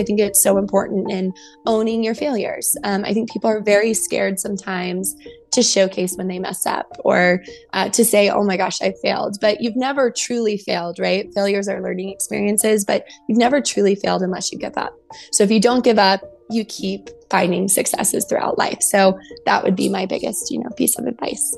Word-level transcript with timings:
I 0.00 0.04
think 0.04 0.18
it's 0.18 0.42
so 0.42 0.56
important 0.56 1.10
in 1.10 1.32
owning 1.66 2.02
your 2.02 2.14
failures. 2.14 2.76
Um, 2.84 3.04
I 3.04 3.12
think 3.12 3.30
people 3.30 3.50
are 3.50 3.60
very 3.60 3.92
scared 3.92 4.40
sometimes 4.40 5.14
to 5.52 5.62
showcase 5.62 6.14
when 6.16 6.28
they 6.28 6.38
mess 6.38 6.64
up 6.64 6.96
or 7.04 7.42
uh, 7.72 7.88
to 7.90 8.04
say, 8.04 8.30
oh 8.30 8.44
my 8.44 8.56
gosh, 8.56 8.80
I 8.80 8.94
failed. 9.02 9.36
But 9.40 9.60
you've 9.60 9.76
never 9.76 10.10
truly 10.10 10.56
failed, 10.56 10.98
right? 10.98 11.32
Failures 11.34 11.68
are 11.68 11.82
learning 11.82 12.08
experiences, 12.08 12.84
but 12.84 13.06
you've 13.28 13.38
never 13.38 13.60
truly 13.60 13.94
failed 13.94 14.22
unless 14.22 14.50
you 14.50 14.58
give 14.58 14.76
up. 14.76 14.94
So 15.32 15.44
if 15.44 15.50
you 15.50 15.60
don't 15.60 15.84
give 15.84 15.98
up, 15.98 16.22
you 16.50 16.64
keep 16.64 17.10
finding 17.30 17.68
successes 17.68 18.24
throughout 18.28 18.58
life. 18.58 18.80
So 18.80 19.18
that 19.46 19.62
would 19.62 19.76
be 19.76 19.88
my 19.88 20.06
biggest, 20.06 20.50
you 20.50 20.58
know, 20.58 20.70
piece 20.76 20.98
of 20.98 21.06
advice. 21.06 21.56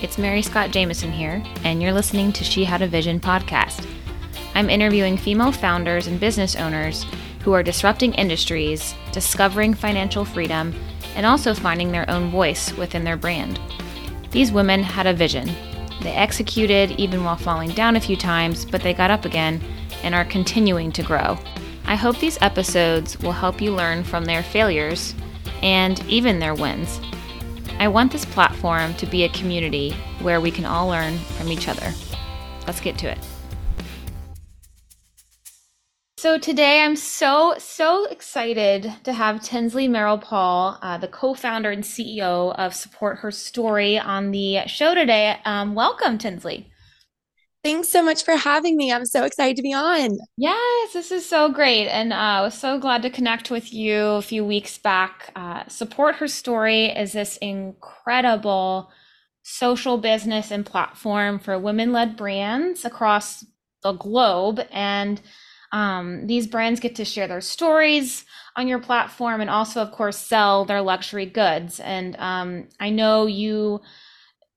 It's 0.00 0.16
Mary 0.16 0.42
Scott 0.42 0.70
Jameson 0.70 1.10
here, 1.10 1.42
and 1.64 1.82
you're 1.82 1.92
listening 1.92 2.32
to 2.32 2.44
She 2.44 2.64
Had 2.64 2.82
a 2.82 2.86
Vision 2.86 3.18
podcast. 3.18 3.84
I'm 4.54 4.70
interviewing 4.70 5.16
female 5.16 5.50
founders 5.50 6.06
and 6.06 6.20
business 6.20 6.54
owners 6.54 7.04
who 7.42 7.52
are 7.52 7.64
disrupting 7.64 8.14
industries, 8.14 8.94
discovering 9.10 9.74
financial 9.74 10.24
freedom, 10.24 10.72
and 11.16 11.26
also 11.26 11.52
finding 11.52 11.90
their 11.90 12.08
own 12.08 12.30
voice 12.30 12.72
within 12.74 13.02
their 13.02 13.16
brand. 13.16 13.58
These 14.30 14.52
women 14.52 14.84
had 14.84 15.08
a 15.08 15.14
vision. 15.14 15.50
They 16.02 16.12
executed 16.12 16.92
even 16.92 17.24
while 17.24 17.36
falling 17.36 17.70
down 17.70 17.96
a 17.96 18.00
few 18.00 18.16
times, 18.16 18.64
but 18.64 18.82
they 18.82 18.94
got 18.94 19.10
up 19.10 19.24
again 19.24 19.60
and 20.04 20.14
are 20.14 20.24
continuing 20.24 20.92
to 20.92 21.02
grow. 21.02 21.36
I 21.86 21.96
hope 21.96 22.18
these 22.18 22.40
episodes 22.40 23.18
will 23.18 23.32
help 23.32 23.60
you 23.60 23.74
learn 23.74 24.04
from 24.04 24.24
their 24.24 24.44
failures 24.44 25.16
and 25.60 26.00
even 26.06 26.38
their 26.38 26.54
wins. 26.54 27.00
I 27.80 27.86
want 27.86 28.10
this 28.10 28.24
platform 28.24 28.94
to 28.94 29.06
be 29.06 29.22
a 29.22 29.28
community 29.28 29.92
where 30.20 30.40
we 30.40 30.50
can 30.50 30.64
all 30.64 30.88
learn 30.88 31.16
from 31.16 31.52
each 31.52 31.68
other. 31.68 31.94
Let's 32.66 32.80
get 32.80 32.98
to 32.98 33.10
it. 33.12 33.18
So, 36.16 36.36
today 36.36 36.82
I'm 36.82 36.96
so, 36.96 37.54
so 37.58 38.06
excited 38.06 38.92
to 39.04 39.12
have 39.12 39.40
Tinsley 39.40 39.86
Merrill 39.86 40.18
Paul, 40.18 40.76
uh, 40.82 40.98
the 40.98 41.06
co 41.06 41.34
founder 41.34 41.70
and 41.70 41.84
CEO 41.84 42.52
of 42.58 42.74
Support 42.74 43.18
Her 43.18 43.30
Story, 43.30 43.96
on 43.96 44.32
the 44.32 44.66
show 44.66 44.96
today. 44.96 45.36
Um, 45.44 45.76
welcome, 45.76 46.18
Tinsley. 46.18 46.72
Thanks 47.64 47.88
so 47.88 48.02
much 48.02 48.24
for 48.24 48.36
having 48.36 48.76
me. 48.76 48.92
I'm 48.92 49.04
so 49.04 49.24
excited 49.24 49.56
to 49.56 49.62
be 49.62 49.74
on. 49.74 50.16
Yes, 50.36 50.92
this 50.92 51.10
is 51.10 51.28
so 51.28 51.50
great. 51.50 51.88
And 51.88 52.12
uh, 52.12 52.16
I 52.16 52.40
was 52.40 52.56
so 52.56 52.78
glad 52.78 53.02
to 53.02 53.10
connect 53.10 53.50
with 53.50 53.72
you 53.72 53.96
a 53.96 54.22
few 54.22 54.44
weeks 54.44 54.78
back. 54.78 55.32
Uh, 55.34 55.66
Support 55.66 56.16
Her 56.16 56.28
Story 56.28 56.86
is 56.86 57.12
this 57.12 57.36
incredible 57.38 58.90
social 59.42 59.98
business 59.98 60.50
and 60.50 60.64
platform 60.64 61.38
for 61.38 61.58
women 61.58 61.92
led 61.92 62.16
brands 62.16 62.84
across 62.84 63.44
the 63.82 63.92
globe. 63.92 64.60
And 64.70 65.20
um, 65.72 66.26
these 66.26 66.46
brands 66.46 66.80
get 66.80 66.94
to 66.96 67.04
share 67.04 67.26
their 67.26 67.40
stories 67.40 68.24
on 68.56 68.68
your 68.68 68.78
platform 68.78 69.40
and 69.40 69.50
also, 69.50 69.82
of 69.82 69.92
course, 69.92 70.16
sell 70.16 70.64
their 70.64 70.80
luxury 70.80 71.26
goods. 71.26 71.80
And 71.80 72.14
um, 72.18 72.68
I 72.78 72.90
know 72.90 73.26
you 73.26 73.80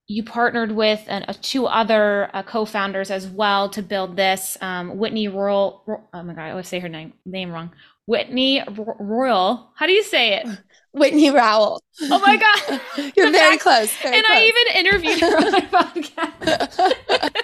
you 0.07 0.23
partnered 0.23 0.71
with 0.73 1.03
uh, 1.07 1.33
two 1.41 1.66
other 1.67 2.30
uh, 2.33 2.44
co-founders 2.44 3.11
as 3.11 3.27
well 3.27 3.69
to 3.69 3.81
build 3.81 4.16
this. 4.16 4.57
Um, 4.61 4.97
Whitney 4.97 5.27
Royal. 5.27 5.83
Oh 6.13 6.23
my 6.23 6.34
god, 6.34 6.41
I 6.41 6.51
always 6.51 6.67
say 6.67 6.79
her 6.79 6.89
name 6.89 7.13
name 7.25 7.51
wrong. 7.51 7.72
Whitney 8.06 8.63
Royal. 9.00 9.72
How 9.75 9.85
do 9.88 9.94
you 9.94 10.03
say 10.03 10.34
it? 10.35 10.47
Whitney 10.94 11.29
Rowell. 11.29 11.81
Oh 12.01 12.19
my 12.19 12.35
god, 12.35 12.81
you're 13.16 13.31
very 13.31 13.57
close. 13.57 13.95
Very 13.97 14.17
and 14.17 14.25
close. 14.25 14.38
I 14.38 14.44
even 14.44 14.85
interviewed 14.85 15.19
her 15.22 15.38
on 15.38 15.51
my 15.51 15.62
podcast. 15.62 17.35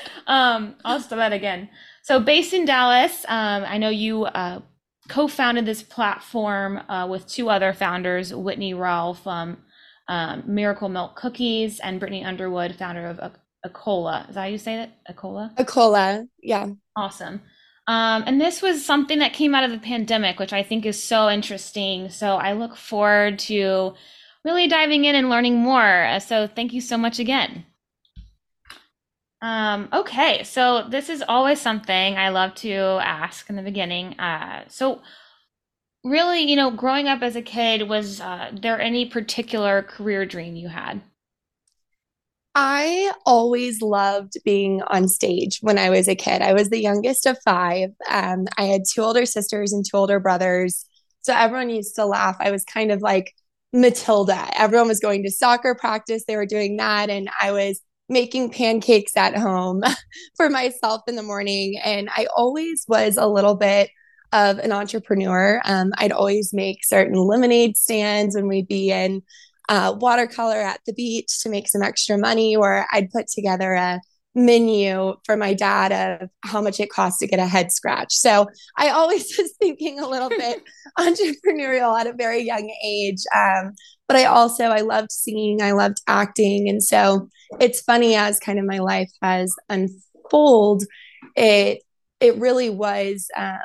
um, 0.26 0.74
I'll 0.84 1.00
start 1.00 1.18
that 1.18 1.32
again. 1.32 1.70
So 2.02 2.20
based 2.20 2.52
in 2.52 2.66
Dallas, 2.66 3.24
um, 3.28 3.64
I 3.66 3.78
know 3.78 3.88
you 3.88 4.24
uh, 4.24 4.60
co-founded 5.08 5.64
this 5.64 5.82
platform 5.82 6.78
uh, 6.88 7.06
with 7.08 7.26
two 7.26 7.48
other 7.48 7.72
founders, 7.72 8.34
Whitney 8.34 8.74
Rowell 8.74 9.14
from 9.14 9.58
um, 10.10 10.42
Miracle 10.44 10.88
Milk 10.88 11.14
Cookies, 11.14 11.78
and 11.78 12.00
Brittany 12.00 12.24
Underwood, 12.24 12.74
founder 12.74 13.06
of 13.06 13.32
Akola. 13.64 14.28
Is 14.28 14.34
that 14.34 14.40
how 14.40 14.46
you 14.48 14.58
say 14.58 14.82
it? 14.82 14.90
Akola? 15.08 15.54
Akola, 15.56 16.26
yeah. 16.42 16.66
Awesome. 16.96 17.40
Um, 17.86 18.24
and 18.26 18.40
this 18.40 18.60
was 18.60 18.84
something 18.84 19.20
that 19.20 19.32
came 19.32 19.54
out 19.54 19.62
of 19.62 19.70
the 19.70 19.78
pandemic, 19.78 20.40
which 20.40 20.52
I 20.52 20.64
think 20.64 20.84
is 20.84 21.00
so 21.00 21.30
interesting. 21.30 22.10
So 22.10 22.36
I 22.36 22.54
look 22.54 22.76
forward 22.76 23.38
to 23.40 23.94
really 24.44 24.66
diving 24.66 25.04
in 25.04 25.14
and 25.14 25.30
learning 25.30 25.56
more. 25.56 26.04
Uh, 26.04 26.18
so 26.18 26.48
thank 26.48 26.72
you 26.72 26.80
so 26.80 26.98
much 26.98 27.20
again. 27.20 27.64
Um, 29.42 29.88
okay, 29.92 30.42
so 30.42 30.88
this 30.88 31.08
is 31.08 31.22
always 31.26 31.60
something 31.60 32.16
I 32.16 32.30
love 32.30 32.54
to 32.56 32.74
ask 32.74 33.48
in 33.48 33.54
the 33.54 33.62
beginning. 33.62 34.18
Uh, 34.18 34.64
so 34.66 35.02
really, 36.04 36.40
you 36.40 36.56
know, 36.56 36.70
growing 36.70 37.08
up 37.08 37.22
as 37.22 37.36
a 37.36 37.42
kid, 37.42 37.88
was 37.88 38.20
uh, 38.20 38.50
there 38.52 38.80
any 38.80 39.06
particular 39.06 39.82
career 39.82 40.24
dream 40.24 40.56
you 40.56 40.68
had? 40.68 41.02
I 42.54 43.12
always 43.26 43.80
loved 43.80 44.34
being 44.44 44.82
on 44.82 45.08
stage 45.08 45.58
when 45.60 45.78
I 45.78 45.90
was 45.90 46.08
a 46.08 46.16
kid. 46.16 46.42
I 46.42 46.52
was 46.52 46.68
the 46.68 46.80
youngest 46.80 47.26
of 47.26 47.38
five. 47.44 47.90
Um, 48.10 48.46
I 48.58 48.64
had 48.64 48.82
two 48.90 49.02
older 49.02 49.24
sisters 49.24 49.72
and 49.72 49.84
two 49.84 49.96
older 49.96 50.18
brothers. 50.18 50.84
So 51.20 51.32
everyone 51.32 51.70
used 51.70 51.94
to 51.94 52.06
laugh. 52.06 52.36
I 52.40 52.50
was 52.50 52.64
kind 52.64 52.90
of 52.90 53.02
like 53.02 53.32
Matilda. 53.72 54.48
Everyone 54.58 54.88
was 54.88 55.00
going 55.00 55.22
to 55.22 55.30
soccer 55.30 55.76
practice, 55.76 56.24
they 56.26 56.36
were 56.36 56.46
doing 56.46 56.76
that. 56.78 57.08
And 57.08 57.30
I 57.40 57.52
was 57.52 57.80
making 58.08 58.50
pancakes 58.50 59.16
at 59.16 59.36
home 59.36 59.82
for 60.36 60.50
myself 60.50 61.02
in 61.06 61.14
the 61.14 61.22
morning. 61.22 61.78
And 61.84 62.08
I 62.10 62.26
always 62.36 62.84
was 62.88 63.16
a 63.16 63.28
little 63.28 63.54
bit 63.54 63.90
of 64.32 64.58
an 64.58 64.72
entrepreneur. 64.72 65.60
Um, 65.64 65.92
I'd 65.98 66.12
always 66.12 66.52
make 66.52 66.84
certain 66.84 67.14
lemonade 67.14 67.76
stands 67.76 68.34
when 68.34 68.48
we'd 68.48 68.68
be 68.68 68.90
in 68.90 69.22
uh, 69.68 69.94
watercolor 69.98 70.56
at 70.56 70.80
the 70.86 70.92
beach 70.92 71.40
to 71.42 71.48
make 71.48 71.68
some 71.68 71.82
extra 71.82 72.18
money, 72.18 72.56
or 72.56 72.86
I'd 72.92 73.10
put 73.10 73.28
together 73.28 73.72
a 73.74 74.00
menu 74.34 75.14
for 75.24 75.36
my 75.36 75.54
dad 75.54 75.92
of 76.22 76.28
how 76.42 76.60
much 76.60 76.78
it 76.78 76.90
costs 76.90 77.18
to 77.18 77.26
get 77.26 77.38
a 77.38 77.46
head 77.46 77.72
scratch. 77.72 78.12
So 78.12 78.46
I 78.76 78.90
always 78.90 79.34
was 79.38 79.52
thinking 79.58 79.98
a 79.98 80.08
little 80.08 80.28
bit 80.28 80.62
entrepreneurial 80.98 81.98
at 81.98 82.06
a 82.06 82.12
very 82.12 82.42
young 82.42 82.72
age. 82.84 83.22
Um, 83.34 83.72
but 84.08 84.16
I 84.16 84.24
also 84.24 84.64
I 84.64 84.80
loved 84.80 85.12
singing, 85.12 85.62
I 85.62 85.72
loved 85.72 86.00
acting, 86.08 86.68
and 86.68 86.82
so 86.82 87.28
it's 87.60 87.80
funny 87.80 88.16
as 88.16 88.40
kind 88.40 88.58
of 88.58 88.64
my 88.64 88.78
life 88.78 89.10
has 89.22 89.54
unfolded. 89.68 90.88
It 91.36 91.82
it 92.18 92.36
really 92.36 92.70
was 92.70 93.28
um, 93.36 93.58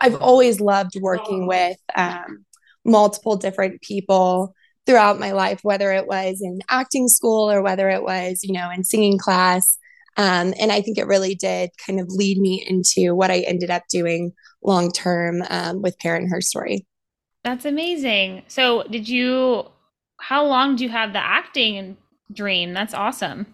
I've 0.00 0.16
always 0.16 0.60
loved 0.60 0.96
working 1.00 1.46
with 1.46 1.76
um, 1.94 2.44
multiple 2.84 3.36
different 3.36 3.80
people 3.82 4.54
throughout 4.86 5.18
my 5.18 5.32
life, 5.32 5.60
whether 5.62 5.92
it 5.92 6.06
was 6.06 6.40
in 6.42 6.60
acting 6.68 7.08
school 7.08 7.50
or 7.50 7.62
whether 7.62 7.88
it 7.88 8.02
was, 8.02 8.40
you 8.42 8.52
know, 8.52 8.70
in 8.70 8.84
singing 8.84 9.18
class. 9.18 9.78
Um, 10.16 10.54
and 10.60 10.70
I 10.70 10.80
think 10.80 10.98
it 10.98 11.06
really 11.06 11.34
did 11.34 11.70
kind 11.84 11.98
of 11.98 12.08
lead 12.08 12.38
me 12.38 12.64
into 12.66 13.14
what 13.14 13.30
I 13.30 13.40
ended 13.40 13.70
up 13.70 13.82
doing 13.90 14.32
long 14.62 14.92
term 14.92 15.42
um, 15.48 15.82
with 15.82 15.98
Parent 15.98 16.30
Her 16.30 16.40
Story. 16.40 16.86
That's 17.42 17.64
amazing. 17.64 18.42
So, 18.48 18.84
did 18.84 19.08
you, 19.08 19.66
how 20.18 20.46
long 20.46 20.76
do 20.76 20.84
you 20.84 20.90
have 20.90 21.12
the 21.12 21.18
acting 21.18 21.96
dream? 22.32 22.72
That's 22.72 22.94
awesome. 22.94 23.46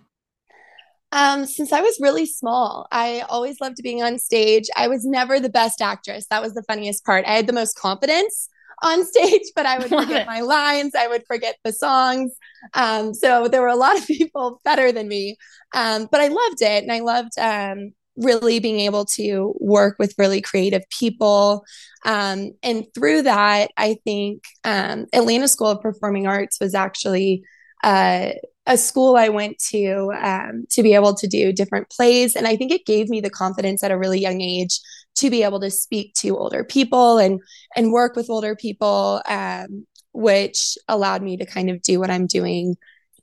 Um, 1.13 1.45
since 1.47 1.73
I 1.73 1.81
was 1.81 1.99
really 2.01 2.27
small, 2.27 2.87
I 2.93 3.25
always 3.29 3.61
loved 3.61 3.79
being 3.83 4.03
on 4.03 4.19
stage. 4.19 4.69
I 4.77 4.89
was 4.89 5.05
never 5.05 5.41
the 5.41 5.49
best 5.49 5.83
actress. 5.83 6.27
That 6.31 6.43
was 6.43 6.55
the 6.55 6.63
funniest 6.63 7.05
part. 7.05 7.25
I 7.27 7.35
had 7.35 7.47
the 7.47 7.53
most 7.53 7.77
confidence 7.77 8.49
on 8.83 9.05
stage, 9.13 9.43
but 9.57 9.67
I 9.67 9.79
would 9.79 9.89
forget 9.89 10.27
my 10.27 10.41
lines. 10.41 10.95
I 10.95 11.09
would 11.09 11.25
forget 11.27 11.57
the 11.65 11.73
songs. 11.73 12.33
Um, 12.75 13.13
so 13.15 13.49
there 13.49 13.61
were 13.61 13.69
a 13.69 13.77
lot 13.77 13.99
of 13.99 14.07
people 14.07 14.61
better 14.65 14.93
than 14.93 15.09
me. 15.09 15.37
Um, 15.75 16.09
but 16.11 16.21
I 16.21 16.29
loved 16.29 16.63
it. 16.63 16.83
And 16.83 16.93
I 16.93 17.01
loved 17.01 17.39
um, 17.39 17.93
really 18.17 18.61
being 18.61 18.81
able 18.81 19.05
to 19.05 19.55
work 19.61 19.97
with 19.99 20.15
really 20.19 20.41
creative 20.41 20.83
people. 20.97 21.65
Um, 22.05 22.53
and 22.63 22.87
through 22.95 23.23
that, 23.23 23.71
I 23.77 23.97
think 24.05 24.45
um, 24.65 25.07
Atlanta 25.13 25.49
School 25.49 25.69
of 25.69 25.81
Performing 25.81 26.27
Arts 26.27 26.59
was 26.61 26.75
actually 26.75 27.43
uh, 27.83 28.31
a 28.71 28.79
school 28.79 29.17
I 29.17 29.29
went 29.29 29.59
to 29.71 30.13
um, 30.17 30.65
to 30.71 30.83
be 30.83 30.95
able 30.95 31.15
to 31.15 31.27
do 31.27 31.53
different 31.53 31.91
plays. 31.91 32.37
And 32.37 32.47
I 32.47 32.57
think 32.57 32.71
it 32.71 32.87
gave 32.87 33.09
me 33.09 33.21
the 33.21 33.29
confidence 33.29 33.83
at 33.83 33.91
a 33.91 33.99
really 33.99 34.21
young 34.21 34.41
age 34.41 34.79
to 35.17 35.29
be 35.29 35.43
able 35.43 35.59
to 35.61 35.73
speak 35.73 36.15
to 36.15 36.39
older 36.39 36.63
people 36.63 37.19
and 37.19 37.41
and 37.75 37.93
work 37.93 38.15
with 38.15 38.31
older 38.31 38.55
people, 38.55 39.21
um, 39.29 39.87
which 40.13 40.79
allowed 40.87 41.21
me 41.23 41.37
to 41.37 41.45
kind 41.45 41.69
of 41.69 41.83
do 41.83 41.99
what 41.99 42.11
I'm 42.11 42.29
doing 42.29 42.77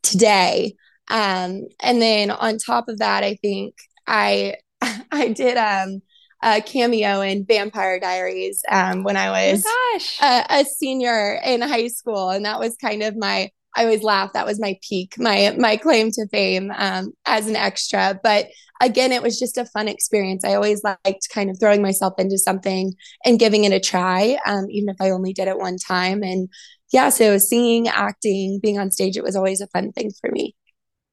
today. 0.04 0.76
Um, 1.10 1.62
and 1.82 2.02
then 2.02 2.30
on 2.30 2.58
top 2.58 2.90
of 2.90 3.00
that, 3.00 3.24
I 3.24 3.36
think 3.36 3.76
I 4.06 4.56
I 5.12 5.30
did 5.30 5.56
um 5.56 6.02
a 6.44 6.62
cameo 6.62 7.22
in 7.22 7.46
Vampire 7.46 8.00
Diaries 8.00 8.62
um, 8.70 9.04
when 9.04 9.18
I 9.18 9.28
oh 9.28 9.32
was 9.32 9.64
oh 9.66 10.00
a, 10.22 10.46
a, 10.60 10.66
senior 10.66 11.40
in 11.44 11.62
high 11.62 11.88
school, 11.88 12.30
and 12.30 12.46
that 12.46 12.60
was 12.60 12.76
kind 12.78 13.02
of 13.02 13.16
my. 13.16 13.50
I 13.78 13.84
always 13.84 14.04
laugh. 14.04 14.34
That 14.34 14.46
was 14.46 14.60
my 14.60 14.78
peak, 14.88 15.16
my 15.18 15.56
my 15.58 15.78
claim 15.78 16.12
to 16.12 16.28
fame 16.28 16.72
um, 16.76 17.14
as 17.26 17.48
an 17.48 17.56
extra. 17.56 18.20
But 18.22 18.48
again, 18.82 19.12
it 19.12 19.22
was 19.22 19.40
just 19.40 19.58
a 19.58 19.66
fun 19.66 19.88
experience. 19.88 20.44
I 20.44 20.56
always 20.56 20.84
liked 20.84 21.30
kind 21.32 21.50
of 21.50 21.60
throwing 21.60 21.82
myself 21.82 22.14
into 22.18 22.38
something 22.38 22.94
and 23.24 23.40
giving 23.40 23.64
it 23.64 23.72
a 23.72 23.80
try, 23.80 24.38
um, 24.46 24.66
even 24.70 24.90
if 24.90 24.98
I 25.00 25.12
only 25.12 25.32
did 25.34 25.48
it 25.48 25.58
one 25.58 25.78
time. 25.78 26.24
And 26.24 26.50
yeah, 26.92 27.10
so 27.10 27.38
singing, 27.38 27.88
acting, 27.88 28.60
being 28.62 28.80
on 28.80 28.92
stage, 28.92 29.18
it 29.18 29.24
was 29.24 29.36
always 29.36 29.62
a 29.62 29.68
fun 29.68 29.92
thing 29.92 30.12
for 30.20 30.32
me. 30.32 30.56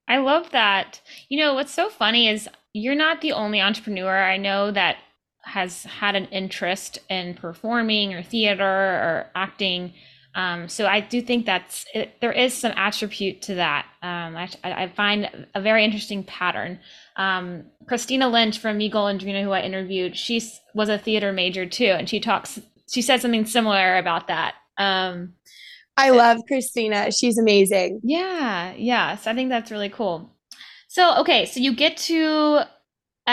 I 0.07 0.17
love 0.17 0.51
that. 0.51 1.01
You 1.29 1.39
know, 1.39 1.53
what's 1.53 1.73
so 1.73 1.89
funny 1.89 2.27
is 2.27 2.47
you're 2.73 2.95
not 2.95 3.21
the 3.21 3.31
only 3.31 3.61
entrepreneur 3.61 4.23
I 4.23 4.37
know 4.37 4.71
that 4.71 4.97
has 5.43 5.83
had 5.83 6.15
an 6.15 6.25
interest 6.25 6.99
in 7.09 7.35
performing 7.35 8.13
or 8.13 8.23
theater 8.23 8.63
or 8.63 9.31
acting. 9.35 9.93
Um, 10.35 10.67
so 10.67 10.85
I 10.85 10.99
do 10.99 11.21
think 11.21 11.45
that's 11.45 11.85
it, 11.93 12.19
there 12.19 12.33
is 12.33 12.53
some 12.53 12.73
attribute 12.75 13.41
to 13.43 13.55
that. 13.55 13.85
Um, 14.01 14.35
I, 14.35 14.49
I, 14.63 14.87
find 14.89 15.47
a 15.55 15.61
very 15.61 15.85
interesting 15.85 16.25
pattern. 16.25 16.79
Um, 17.15 17.63
Christina 17.87 18.27
Lynch 18.27 18.59
from 18.59 18.77
Goal 18.89 19.07
and 19.07 19.17
Drina, 19.17 19.43
who 19.43 19.51
I 19.51 19.61
interviewed, 19.61 20.17
she 20.17 20.43
was 20.73 20.89
a 20.89 20.97
theater 20.97 21.31
major 21.31 21.65
too, 21.65 21.85
and 21.85 22.09
she 22.09 22.19
talks. 22.19 22.59
She 22.91 23.01
said 23.01 23.21
something 23.21 23.45
similar 23.45 23.97
about 23.97 24.27
that. 24.27 24.55
Um, 24.77 25.35
I 25.95 26.09
love 26.09 26.41
Christina. 26.47 27.13
She's 27.13 27.37
amazing. 27.37 28.01
Yeah, 28.03 28.73
yeah. 28.75 29.15
So 29.15 29.31
I 29.31 29.35
think 29.35 29.49
that's 29.49 29.71
really 29.71 29.89
cool. 29.89 30.35
So 30.89 31.17
okay, 31.21 31.45
so 31.45 31.61
you 31.61 31.73
get 31.73 31.95
to 31.97 32.63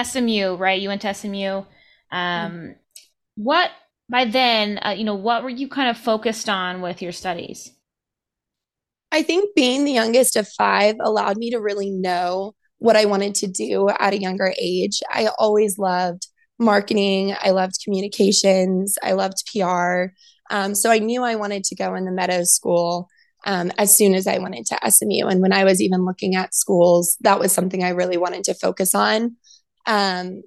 SMU, 0.00 0.54
right? 0.54 0.80
You 0.80 0.88
went 0.88 1.02
to 1.02 1.12
SMU. 1.12 1.64
Um, 2.12 2.76
what 3.34 3.70
by 4.12 4.26
then, 4.26 4.78
uh, 4.84 4.90
you 4.90 5.04
know, 5.04 5.14
what 5.14 5.42
were 5.42 5.48
you 5.48 5.68
kind 5.68 5.88
of 5.88 5.96
focused 5.96 6.50
on 6.50 6.82
with 6.82 7.00
your 7.00 7.12
studies? 7.12 7.72
I 9.10 9.22
think 9.22 9.54
being 9.56 9.84
the 9.84 9.92
youngest 9.92 10.36
of 10.36 10.46
five 10.46 10.96
allowed 11.00 11.38
me 11.38 11.50
to 11.50 11.60
really 11.60 11.90
know 11.90 12.54
what 12.76 12.94
I 12.94 13.06
wanted 13.06 13.34
to 13.36 13.46
do 13.46 13.88
at 13.88 14.12
a 14.12 14.20
younger 14.20 14.52
age. 14.60 15.00
I 15.10 15.30
always 15.38 15.78
loved 15.78 16.26
marketing, 16.58 17.34
I 17.40 17.50
loved 17.50 17.80
communications, 17.82 18.96
I 19.02 19.12
loved 19.12 19.44
PR. 19.50 20.12
Um, 20.50 20.74
so 20.74 20.90
I 20.90 20.98
knew 20.98 21.22
I 21.22 21.36
wanted 21.36 21.64
to 21.64 21.74
go 21.74 21.94
in 21.94 22.04
the 22.04 22.12
Meadows 22.12 22.52
School 22.52 23.08
um, 23.46 23.72
as 23.78 23.96
soon 23.96 24.14
as 24.14 24.26
I 24.26 24.38
went 24.38 24.56
into 24.56 24.78
SMU. 24.90 25.26
And 25.26 25.40
when 25.40 25.54
I 25.54 25.64
was 25.64 25.80
even 25.80 26.04
looking 26.04 26.36
at 26.36 26.54
schools, 26.54 27.16
that 27.22 27.40
was 27.40 27.50
something 27.50 27.82
I 27.82 27.90
really 27.90 28.18
wanted 28.18 28.44
to 28.44 28.54
focus 28.54 28.94
on. 28.94 29.36
Um, 29.86 30.42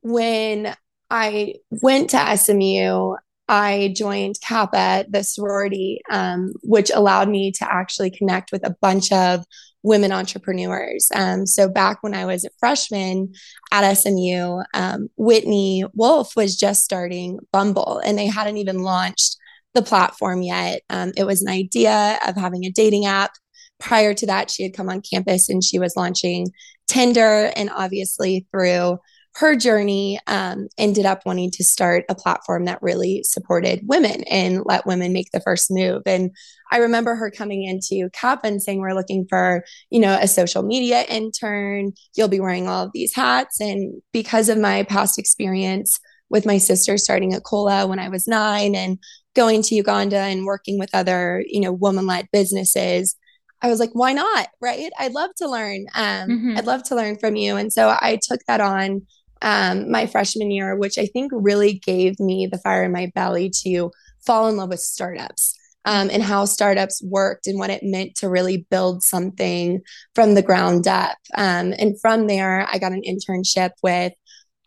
when 0.00 0.74
I 1.10 1.54
went 1.70 2.10
to 2.10 2.36
SMU, 2.36 3.14
I 3.48 3.94
joined 3.96 4.36
Kappa, 4.46 5.06
the 5.08 5.24
sorority, 5.24 6.02
um, 6.10 6.52
which 6.62 6.90
allowed 6.94 7.30
me 7.30 7.50
to 7.52 7.72
actually 7.72 8.10
connect 8.10 8.52
with 8.52 8.66
a 8.66 8.76
bunch 8.82 9.10
of 9.10 9.44
women 9.82 10.12
entrepreneurs. 10.12 11.08
Um, 11.14 11.46
so 11.46 11.68
back 11.68 12.02
when 12.02 12.14
I 12.14 12.26
was 12.26 12.44
a 12.44 12.50
freshman 12.58 13.32
at 13.72 13.90
SMU, 13.94 14.60
um, 14.74 15.08
Whitney 15.16 15.84
Wolfe 15.94 16.36
was 16.36 16.56
just 16.56 16.84
starting 16.84 17.38
Bumble, 17.52 18.00
and 18.04 18.18
they 18.18 18.26
hadn't 18.26 18.58
even 18.58 18.82
launched 18.82 19.36
the 19.74 19.82
platform 19.82 20.42
yet. 20.42 20.82
Um, 20.90 21.12
it 21.16 21.24
was 21.24 21.40
an 21.40 21.48
idea 21.48 22.18
of 22.26 22.36
having 22.36 22.64
a 22.64 22.70
dating 22.70 23.06
app. 23.06 23.32
Prior 23.78 24.12
to 24.12 24.26
that, 24.26 24.50
she 24.50 24.62
had 24.62 24.74
come 24.74 24.90
on 24.90 25.00
campus 25.00 25.48
and 25.48 25.62
she 25.64 25.78
was 25.78 25.96
launching 25.96 26.48
Tinder, 26.86 27.52
and 27.56 27.70
obviously 27.70 28.46
through 28.50 28.98
her 29.38 29.54
journey 29.54 30.18
um, 30.26 30.66
ended 30.78 31.06
up 31.06 31.24
wanting 31.24 31.48
to 31.52 31.62
start 31.62 32.04
a 32.08 32.14
platform 32.14 32.64
that 32.64 32.82
really 32.82 33.22
supported 33.22 33.80
women 33.86 34.24
and 34.24 34.62
let 34.64 34.84
women 34.84 35.12
make 35.12 35.30
the 35.30 35.40
first 35.40 35.70
move. 35.70 36.02
And 36.06 36.32
I 36.72 36.78
remember 36.78 37.14
her 37.14 37.30
coming 37.30 37.62
into 37.62 38.10
CAP 38.10 38.40
and 38.42 38.60
saying, 38.60 38.80
We're 38.80 38.94
looking 38.94 39.26
for, 39.28 39.64
you 39.90 40.00
know, 40.00 40.18
a 40.20 40.26
social 40.26 40.64
media 40.64 41.04
intern. 41.08 41.92
You'll 42.16 42.26
be 42.26 42.40
wearing 42.40 42.66
all 42.66 42.84
of 42.84 42.90
these 42.92 43.14
hats. 43.14 43.60
And 43.60 44.02
because 44.12 44.48
of 44.48 44.58
my 44.58 44.82
past 44.82 45.20
experience 45.20 46.00
with 46.28 46.44
my 46.44 46.58
sister 46.58 46.98
starting 46.98 47.32
Akola 47.32 47.88
when 47.88 48.00
I 48.00 48.08
was 48.08 48.26
nine 48.26 48.74
and 48.74 48.98
going 49.36 49.62
to 49.62 49.76
Uganda 49.76 50.18
and 50.18 50.46
working 50.46 50.80
with 50.80 50.90
other, 50.92 51.44
you 51.46 51.60
know, 51.60 51.72
woman 51.72 52.08
led 52.08 52.26
businesses, 52.32 53.14
I 53.62 53.68
was 53.68 53.78
like, 53.78 53.90
why 53.92 54.14
not? 54.14 54.48
Right. 54.60 54.90
I'd 54.98 55.12
love 55.12 55.30
to 55.36 55.48
learn. 55.48 55.86
Um, 55.94 56.28
mm-hmm. 56.28 56.54
I'd 56.56 56.66
love 56.66 56.82
to 56.84 56.96
learn 56.96 57.18
from 57.18 57.36
you. 57.36 57.56
And 57.56 57.72
so 57.72 57.88
I 57.88 58.18
took 58.20 58.40
that 58.48 58.60
on 58.60 59.06
um, 59.42 59.90
my 59.90 60.06
freshman 60.06 60.50
year, 60.50 60.76
which 60.76 60.98
I 60.98 61.06
think 61.06 61.32
really 61.34 61.74
gave 61.74 62.18
me 62.20 62.46
the 62.46 62.58
fire 62.58 62.84
in 62.84 62.92
my 62.92 63.10
belly 63.14 63.50
to 63.64 63.90
fall 64.24 64.48
in 64.48 64.56
love 64.56 64.70
with 64.70 64.80
startups. 64.80 65.54
Um, 65.84 66.10
and 66.12 66.22
how 66.22 66.44
startups 66.44 67.02
worked 67.02 67.46
and 67.46 67.58
what 67.58 67.70
it 67.70 67.82
meant 67.82 68.16
to 68.16 68.28
really 68.28 68.66
build 68.68 69.02
something 69.02 69.80
from 70.14 70.34
the 70.34 70.42
ground 70.42 70.86
up. 70.86 71.16
Um, 71.34 71.72
and 71.78 71.98
from 71.98 72.26
there, 72.26 72.68
I 72.70 72.76
got 72.76 72.92
an 72.92 73.02
internship 73.08 73.70
with 73.82 74.12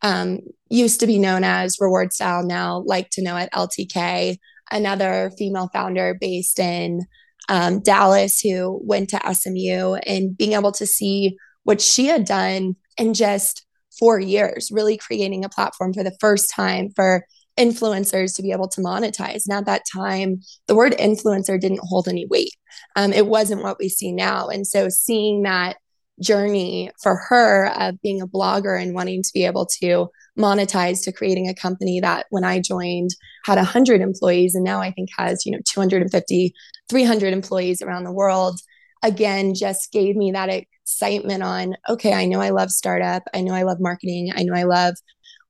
um, 0.02 0.40
used 0.70 1.00
to 1.02 1.08
be 1.08 1.20
known 1.20 1.44
as 1.44 1.78
Reward 1.80 2.14
Style, 2.14 2.44
now 2.44 2.82
like 2.86 3.10
to 3.12 3.22
know 3.22 3.38
at 3.38 3.52
LTK, 3.54 4.38
another 4.72 5.32
female 5.38 5.70
founder 5.72 6.18
based 6.20 6.60
in 6.60 7.02
um, 7.50 7.82
Dallas 7.82 8.40
who 8.40 8.80
went 8.84 9.10
to 9.10 9.34
SMU 9.34 9.96
and 10.08 10.36
being 10.36 10.54
able 10.54 10.72
to 10.74 10.88
see 10.88 11.38
what 11.64 11.82
she 11.82 12.06
had 12.08 12.26
done 12.26 12.76
and 12.98 13.14
just 13.14 13.66
four 13.98 14.20
years, 14.20 14.70
really 14.72 14.98
creating 14.98 15.46
a 15.46 15.50
platform 15.50 15.94
for 15.94 16.04
the 16.04 16.16
first 16.20 16.52
time 16.54 16.90
for 16.96 17.26
influencers 17.60 18.36
to 18.36 18.42
be 18.42 18.52
able 18.52 18.68
to 18.70 18.82
monetize. 18.82 19.44
And 19.48 19.58
at 19.58 19.66
that 19.66 19.84
time, 19.92 20.42
the 20.68 20.76
word 20.76 20.94
influencer 20.94 21.60
didn't 21.60 21.82
hold 21.84 22.08
any 22.08 22.26
weight. 22.26 22.54
Um, 22.96 23.14
it 23.14 23.28
wasn't 23.28 23.64
what 23.64 23.78
we 23.80 23.90
see 23.90 24.12
now. 24.12 24.48
And 24.48 24.66
so 24.66 24.90
seeing 24.90 25.44
that 25.44 25.78
journey 26.22 26.92
for 27.02 27.16
her 27.30 27.72
of 27.80 28.02
being 28.02 28.22
a 28.22 28.28
blogger 28.28 28.82
and 28.82 28.94
wanting 28.94 29.24
to 29.24 29.32
be 29.34 29.46
able 29.46 29.66
to 29.82 30.08
monetize 30.38 31.04
to 31.04 31.12
creating 31.12 31.50
a 31.50 31.56
company 31.56 32.00
that 32.00 32.26
when 32.30 32.44
I 32.44 32.60
joined 32.60 33.10
had 33.46 33.58
100 33.58 34.02
employees 34.02 34.56
and 34.56 34.64
now 34.64 34.82
I 34.82 34.92
think 34.92 35.10
has, 35.18 35.46
you 35.46 35.52
know, 35.52 35.60
250, 35.66 36.54
300 36.90 37.34
employees 37.34 37.82
around 37.82 38.04
the 38.04 38.12
world 38.12 38.60
again 39.04 39.54
just 39.56 39.92
gave 39.92 40.16
me 40.16 40.32
that 40.32 40.50
excitement 40.92 41.42
on 41.42 41.76
okay 41.88 42.14
i 42.14 42.26
know 42.26 42.42
i 42.42 42.50
love 42.50 42.70
startup 42.70 43.24
i 43.34 43.42
know 43.42 43.54
i 43.54 43.64
love 43.64 43.80
marketing 43.80 44.32
i 44.36 44.44
know 44.44 44.54
i 44.54 44.64
love 44.64 44.96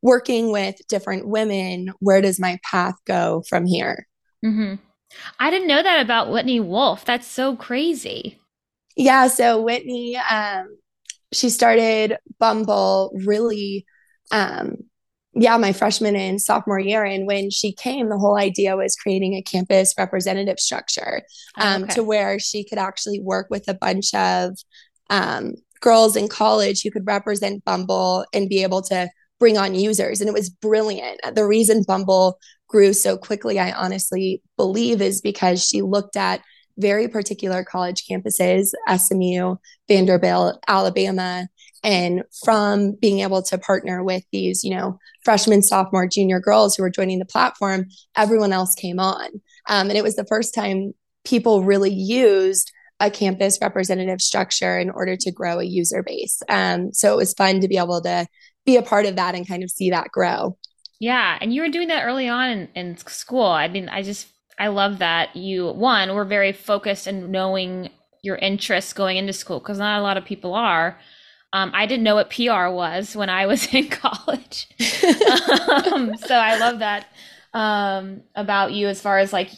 working 0.01 0.51
with 0.51 0.75
different 0.87 1.27
women 1.27 1.91
where 1.99 2.21
does 2.21 2.39
my 2.39 2.59
path 2.69 2.95
go 3.05 3.43
from 3.49 3.65
here 3.65 4.07
mm-hmm. 4.45 4.75
i 5.39 5.49
didn't 5.49 5.67
know 5.67 5.81
that 5.81 6.01
about 6.01 6.31
whitney 6.31 6.59
wolfe 6.59 7.05
that's 7.05 7.27
so 7.27 7.55
crazy 7.55 8.39
yeah 8.95 9.27
so 9.27 9.61
whitney 9.61 10.15
um, 10.17 10.77
she 11.33 11.49
started 11.49 12.17
bumble 12.39 13.11
really 13.25 13.85
um, 14.31 14.77
yeah, 15.33 15.55
my 15.57 15.71
freshman 15.71 16.15
and 16.15 16.41
sophomore 16.41 16.79
year. 16.79 17.05
And 17.05 17.25
when 17.25 17.49
she 17.49 17.71
came, 17.71 18.09
the 18.09 18.17
whole 18.17 18.37
idea 18.37 18.75
was 18.75 18.95
creating 18.95 19.33
a 19.33 19.41
campus 19.41 19.93
representative 19.97 20.59
structure 20.59 21.21
oh, 21.57 21.67
um, 21.67 21.83
okay. 21.83 21.93
to 21.95 22.03
where 22.03 22.37
she 22.37 22.65
could 22.65 22.77
actually 22.77 23.21
work 23.21 23.47
with 23.49 23.67
a 23.69 23.73
bunch 23.73 24.13
of 24.13 24.57
um, 25.11 25.53
girls 25.81 26.15
in 26.15 26.27
college 26.27 26.81
who 26.81 26.89
could 26.89 27.05
represent 27.05 27.63
Bumble 27.65 28.25
and 28.33 28.49
be 28.49 28.63
able 28.63 28.81
to 28.83 29.09
bring 29.39 29.57
on 29.57 29.75
users. 29.75 30.21
And 30.21 30.27
it 30.27 30.33
was 30.33 30.49
brilliant. 30.49 31.19
The 31.35 31.45
reason 31.45 31.83
Bumble 31.87 32.39
grew 32.67 32.93
so 32.93 33.17
quickly, 33.17 33.59
I 33.59 33.71
honestly 33.71 34.41
believe, 34.57 35.01
is 35.01 35.21
because 35.21 35.63
she 35.63 35.81
looked 35.81 36.15
at 36.15 36.41
very 36.77 37.07
particular 37.07 37.63
college 37.63 38.05
campuses, 38.09 38.69
SMU, 38.95 39.55
Vanderbilt, 39.87 40.63
Alabama, 40.67 41.47
and 41.83 42.23
from 42.43 42.93
being 42.93 43.19
able 43.19 43.41
to 43.43 43.57
partner 43.57 44.03
with 44.03 44.23
these, 44.31 44.63
you 44.63 44.73
know, 44.75 44.97
freshman, 45.25 45.61
sophomore, 45.61 46.07
junior 46.07 46.39
girls 46.39 46.75
who 46.75 46.83
were 46.83 46.89
joining 46.89 47.19
the 47.19 47.25
platform, 47.25 47.87
everyone 48.15 48.53
else 48.53 48.73
came 48.75 48.99
on. 48.99 49.27
Um, 49.67 49.89
and 49.89 49.97
it 49.97 50.03
was 50.03 50.15
the 50.15 50.25
first 50.25 50.53
time 50.53 50.93
people 51.25 51.63
really 51.63 51.91
used 51.91 52.71
a 53.01 53.09
campus 53.09 53.57
representative 53.61 54.21
structure 54.21 54.77
in 54.77 54.89
order 54.89 55.17
to 55.17 55.31
grow 55.31 55.59
a 55.59 55.63
user 55.63 56.03
base. 56.03 56.41
Um, 56.47 56.93
so 56.93 57.11
it 57.13 57.17
was 57.17 57.33
fun 57.33 57.59
to 57.61 57.67
be 57.67 57.77
able 57.77 58.01
to 58.01 58.27
be 58.65 58.77
a 58.77 58.83
part 58.83 59.05
of 59.05 59.15
that 59.15 59.35
and 59.35 59.47
kind 59.47 59.63
of 59.63 59.71
see 59.71 59.89
that 59.89 60.11
grow. 60.11 60.57
Yeah. 60.99 61.37
And 61.41 61.53
you 61.53 61.61
were 61.61 61.69
doing 61.69 61.87
that 61.87 62.05
early 62.05 62.29
on 62.29 62.49
in, 62.49 62.69
in 62.75 62.97
school. 62.97 63.47
I 63.47 63.67
mean, 63.67 63.89
I 63.89 64.03
just, 64.03 64.27
I 64.59 64.67
love 64.67 64.99
that 64.99 65.35
you, 65.35 65.71
one, 65.71 66.13
were 66.13 66.25
very 66.25 66.51
focused 66.51 67.07
and 67.07 67.29
knowing 67.29 67.89
your 68.21 68.35
interests 68.35 68.93
going 68.93 69.17
into 69.17 69.33
school 69.33 69.59
because 69.59 69.79
not 69.79 69.99
a 69.99 70.03
lot 70.03 70.17
of 70.17 70.25
people 70.25 70.53
are. 70.53 70.99
Um, 71.53 71.71
I 71.73 71.87
didn't 71.87 72.03
know 72.03 72.15
what 72.15 72.29
PR 72.29 72.69
was 72.69 73.15
when 73.15 73.29
I 73.29 73.47
was 73.47 73.65
in 73.73 73.89
college. 73.89 74.67
um, 75.91 76.15
so 76.17 76.35
I 76.35 76.57
love 76.59 76.79
that 76.79 77.07
um, 77.53 78.21
about 78.35 78.71
you 78.71 78.87
as 78.87 79.01
far 79.01 79.17
as 79.17 79.33
like 79.33 79.49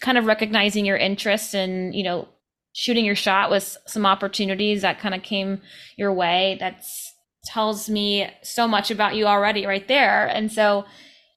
kind 0.00 0.18
of 0.18 0.26
recognizing 0.26 0.84
your 0.84 0.98
interests 0.98 1.54
and, 1.54 1.94
you 1.94 2.04
know, 2.04 2.28
shooting 2.74 3.04
your 3.04 3.14
shot 3.14 3.50
with 3.50 3.78
some 3.86 4.04
opportunities 4.04 4.82
that 4.82 4.98
kind 4.98 5.14
of 5.14 5.22
came 5.22 5.60
your 5.96 6.12
way. 6.12 6.56
That's 6.60 7.12
tells 7.44 7.88
me 7.88 8.28
so 8.42 8.66
much 8.66 8.90
about 8.90 9.14
you 9.14 9.26
already 9.26 9.66
right 9.66 9.86
there. 9.86 10.26
And 10.26 10.50
so, 10.50 10.84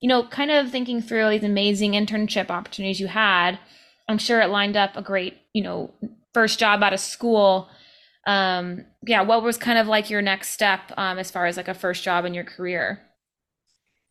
you 0.01 0.07
know, 0.07 0.25
kind 0.27 0.51
of 0.51 0.71
thinking 0.71 1.01
through 1.01 1.29
these 1.29 1.43
amazing 1.43 1.93
internship 1.93 2.49
opportunities 2.49 2.99
you 2.99 3.07
had, 3.07 3.59
I'm 4.07 4.17
sure 4.17 4.39
it 4.41 4.47
lined 4.47 4.77
up 4.77 4.95
a 4.95 5.01
great, 5.01 5.37
you 5.53 5.61
know, 5.61 5.93
first 6.33 6.59
job 6.59 6.81
out 6.81 6.93
of 6.93 6.99
school. 6.99 7.69
Um, 8.25 8.85
yeah, 9.05 9.21
what 9.21 9.43
was 9.43 9.57
kind 9.57 9.77
of 9.77 9.87
like 9.87 10.09
your 10.09 10.21
next 10.21 10.49
step 10.49 10.79
um, 10.97 11.19
as 11.19 11.29
far 11.29 11.45
as 11.45 11.57
like 11.57 11.67
a 11.67 11.73
first 11.73 12.03
job 12.03 12.25
in 12.25 12.33
your 12.33 12.43
career? 12.43 13.01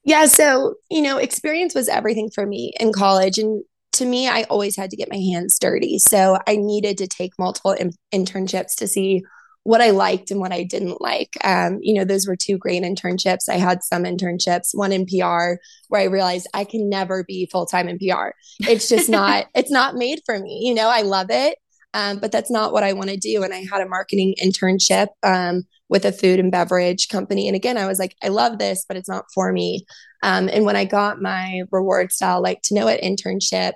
Yeah, 0.04 0.26
so, 0.26 0.74
you 0.90 1.02
know, 1.02 1.16
experience 1.16 1.74
was 1.74 1.88
everything 1.88 2.30
for 2.30 2.46
me 2.46 2.72
in 2.78 2.92
college. 2.92 3.38
And 3.38 3.64
to 3.96 4.04
me, 4.04 4.28
I 4.28 4.44
always 4.44 4.76
had 4.76 4.90
to 4.90 4.96
get 4.96 5.10
my 5.10 5.18
hands 5.18 5.58
dirty. 5.58 5.98
So 5.98 6.38
I 6.46 6.56
needed 6.56 6.98
to 6.98 7.06
take 7.06 7.32
multiple 7.38 7.72
in- 7.72 7.92
internships 8.12 8.74
to 8.76 8.88
see 8.88 9.22
what 9.66 9.80
I 9.80 9.90
liked 9.90 10.30
and 10.30 10.38
what 10.38 10.52
I 10.52 10.62
didn't 10.62 11.00
like. 11.00 11.30
Um, 11.42 11.78
you 11.82 11.94
know, 11.94 12.04
those 12.04 12.26
were 12.26 12.36
two 12.36 12.56
great 12.56 12.84
internships. 12.84 13.48
I 13.48 13.56
had 13.56 13.82
some 13.82 14.04
internships, 14.04 14.70
one 14.72 14.92
in 14.92 15.06
PR 15.06 15.60
where 15.88 16.00
I 16.00 16.04
realized 16.04 16.46
I 16.54 16.64
can 16.64 16.88
never 16.88 17.24
be 17.24 17.48
full 17.50 17.66
time 17.66 17.88
in 17.88 17.98
PR. 17.98 18.28
It's 18.60 18.88
just 18.88 19.08
not, 19.08 19.46
it's 19.54 19.70
not 19.70 19.96
made 19.96 20.20
for 20.24 20.38
me. 20.38 20.60
You 20.62 20.74
know, 20.74 20.88
I 20.88 21.02
love 21.02 21.28
it, 21.30 21.58
um, 21.94 22.18
but 22.18 22.30
that's 22.30 22.50
not 22.50 22.72
what 22.72 22.84
I 22.84 22.92
want 22.92 23.10
to 23.10 23.16
do. 23.16 23.42
And 23.42 23.52
I 23.52 23.66
had 23.70 23.80
a 23.80 23.88
marketing 23.88 24.36
internship 24.40 25.08
um, 25.24 25.64
with 25.88 26.04
a 26.04 26.12
food 26.12 26.38
and 26.38 26.52
beverage 26.52 27.08
company. 27.08 27.48
And 27.48 27.56
again, 27.56 27.76
I 27.76 27.86
was 27.86 27.98
like, 27.98 28.14
I 28.22 28.28
love 28.28 28.58
this, 28.58 28.84
but 28.86 28.96
it's 28.96 29.08
not 29.08 29.24
for 29.34 29.52
me. 29.52 29.84
Um, 30.22 30.48
and 30.48 30.64
when 30.64 30.76
I 30.76 30.84
got 30.84 31.20
my 31.20 31.62
reward 31.72 32.12
style, 32.12 32.40
like 32.40 32.62
to 32.64 32.74
know 32.74 32.86
it 32.86 33.02
internship, 33.02 33.72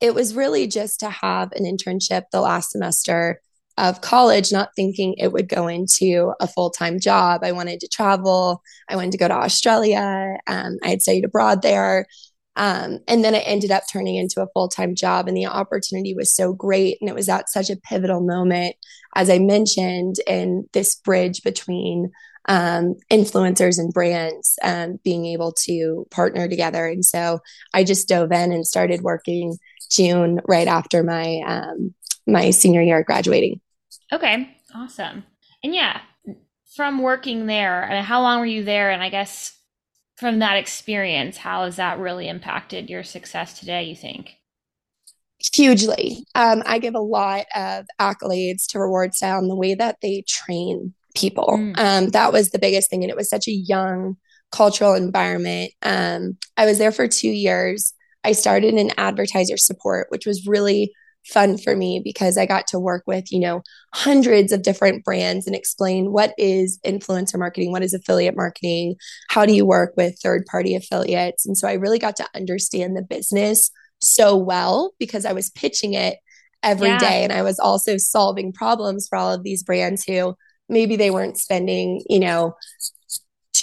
it 0.00 0.14
was 0.14 0.34
really 0.34 0.66
just 0.66 1.00
to 1.00 1.10
have 1.10 1.52
an 1.52 1.64
internship 1.64 2.24
the 2.30 2.40
last 2.40 2.72
semester 2.72 3.40
of 3.76 4.00
college, 4.00 4.52
not 4.52 4.70
thinking 4.76 5.14
it 5.18 5.32
would 5.32 5.48
go 5.48 5.66
into 5.66 6.32
a 6.40 6.46
full 6.46 6.70
time 6.70 7.00
job. 7.00 7.42
I 7.42 7.52
wanted 7.52 7.80
to 7.80 7.88
travel. 7.88 8.62
I 8.88 8.96
wanted 8.96 9.12
to 9.12 9.18
go 9.18 9.28
to 9.28 9.34
Australia. 9.34 10.36
Um, 10.46 10.78
I 10.82 10.90
had 10.90 11.02
studied 11.02 11.24
abroad 11.24 11.62
there. 11.62 12.06
Um, 12.56 13.00
and 13.08 13.24
then 13.24 13.34
it 13.34 13.42
ended 13.46 13.72
up 13.72 13.82
turning 13.92 14.14
into 14.14 14.40
a 14.40 14.46
full 14.54 14.68
time 14.68 14.94
job. 14.94 15.26
And 15.26 15.36
the 15.36 15.46
opportunity 15.46 16.14
was 16.14 16.34
so 16.34 16.52
great. 16.52 16.98
And 17.00 17.10
it 17.10 17.14
was 17.16 17.28
at 17.28 17.50
such 17.50 17.70
a 17.70 17.76
pivotal 17.76 18.20
moment, 18.20 18.76
as 19.16 19.28
I 19.28 19.38
mentioned, 19.38 20.16
in 20.26 20.68
this 20.72 20.94
bridge 20.96 21.42
between 21.42 22.12
um, 22.46 22.96
influencers 23.10 23.78
and 23.78 23.92
brands 23.92 24.58
um, 24.62 24.98
being 25.02 25.26
able 25.26 25.52
to 25.64 26.06
partner 26.10 26.46
together. 26.46 26.86
And 26.86 27.04
so 27.04 27.40
I 27.72 27.84
just 27.84 28.08
dove 28.08 28.32
in 28.32 28.52
and 28.52 28.66
started 28.66 29.00
working 29.02 29.58
June 29.94 30.40
right 30.46 30.68
after 30.68 31.02
my 31.02 31.42
um, 31.46 31.94
my 32.26 32.50
senior 32.50 32.82
year 32.82 33.02
graduating. 33.02 33.60
Okay, 34.12 34.56
awesome. 34.74 35.24
And 35.62 35.74
yeah, 35.74 36.00
from 36.74 37.02
working 37.02 37.46
there, 37.46 37.84
I 37.84 37.94
mean, 37.94 38.04
how 38.04 38.22
long 38.22 38.40
were 38.40 38.46
you 38.46 38.64
there? 38.64 38.90
And 38.90 39.02
I 39.02 39.08
guess 39.08 39.56
from 40.16 40.40
that 40.40 40.56
experience, 40.56 41.36
how 41.36 41.64
has 41.64 41.76
that 41.76 41.98
really 41.98 42.28
impacted 42.28 42.90
your 42.90 43.02
success 43.02 43.58
today, 43.58 43.84
you 43.84 43.96
think? 43.96 44.36
Hugely. 45.52 46.24
Um, 46.34 46.62
I 46.64 46.78
give 46.78 46.94
a 46.94 47.00
lot 47.00 47.46
of 47.54 47.86
accolades 48.00 48.66
to 48.68 48.78
Reward 48.78 49.14
Style 49.14 49.38
and 49.38 49.50
the 49.50 49.56
way 49.56 49.74
that 49.74 49.96
they 50.00 50.24
train 50.26 50.94
people. 51.14 51.48
Mm. 51.58 51.78
Um, 51.78 52.08
that 52.10 52.32
was 52.32 52.50
the 52.50 52.58
biggest 52.58 52.90
thing. 52.90 53.02
And 53.02 53.10
it 53.10 53.16
was 53.16 53.28
such 53.28 53.48
a 53.48 53.52
young 53.52 54.16
cultural 54.52 54.94
environment. 54.94 55.72
Um, 55.82 56.38
I 56.56 56.66
was 56.66 56.78
there 56.78 56.92
for 56.92 57.08
two 57.08 57.28
years. 57.28 57.92
I 58.24 58.32
started 58.32 58.74
in 58.74 58.90
advertiser 58.96 59.56
support, 59.56 60.06
which 60.08 60.26
was 60.26 60.46
really 60.46 60.92
fun 61.26 61.56
for 61.56 61.74
me 61.74 62.00
because 62.04 62.36
I 62.36 62.46
got 62.46 62.66
to 62.68 62.78
work 62.78 63.04
with, 63.06 63.32
you 63.32 63.40
know, 63.40 63.62
hundreds 63.94 64.52
of 64.52 64.62
different 64.62 65.04
brands 65.04 65.46
and 65.46 65.56
explain 65.56 66.12
what 66.12 66.34
is 66.36 66.78
influencer 66.84 67.38
marketing, 67.38 67.72
what 67.72 67.82
is 67.82 67.94
affiliate 67.94 68.36
marketing, 68.36 68.96
how 69.30 69.46
do 69.46 69.54
you 69.54 69.64
work 69.64 69.94
with 69.96 70.18
third 70.22 70.44
party 70.46 70.74
affiliates. 70.74 71.46
And 71.46 71.56
so 71.56 71.66
I 71.66 71.74
really 71.74 71.98
got 71.98 72.16
to 72.16 72.28
understand 72.34 72.96
the 72.96 73.02
business 73.02 73.70
so 74.00 74.36
well 74.36 74.92
because 74.98 75.24
I 75.24 75.32
was 75.32 75.50
pitching 75.50 75.94
it 75.94 76.18
every 76.62 76.88
yeah. 76.88 76.98
day, 76.98 77.24
and 77.24 77.32
I 77.32 77.42
was 77.42 77.58
also 77.58 77.96
solving 77.98 78.52
problems 78.52 79.06
for 79.08 79.16
all 79.16 79.32
of 79.32 79.42
these 79.42 79.62
brands 79.62 80.04
who 80.04 80.34
maybe 80.68 80.96
they 80.96 81.10
weren't 81.10 81.38
spending, 81.38 82.02
you 82.08 82.18
know, 82.18 82.54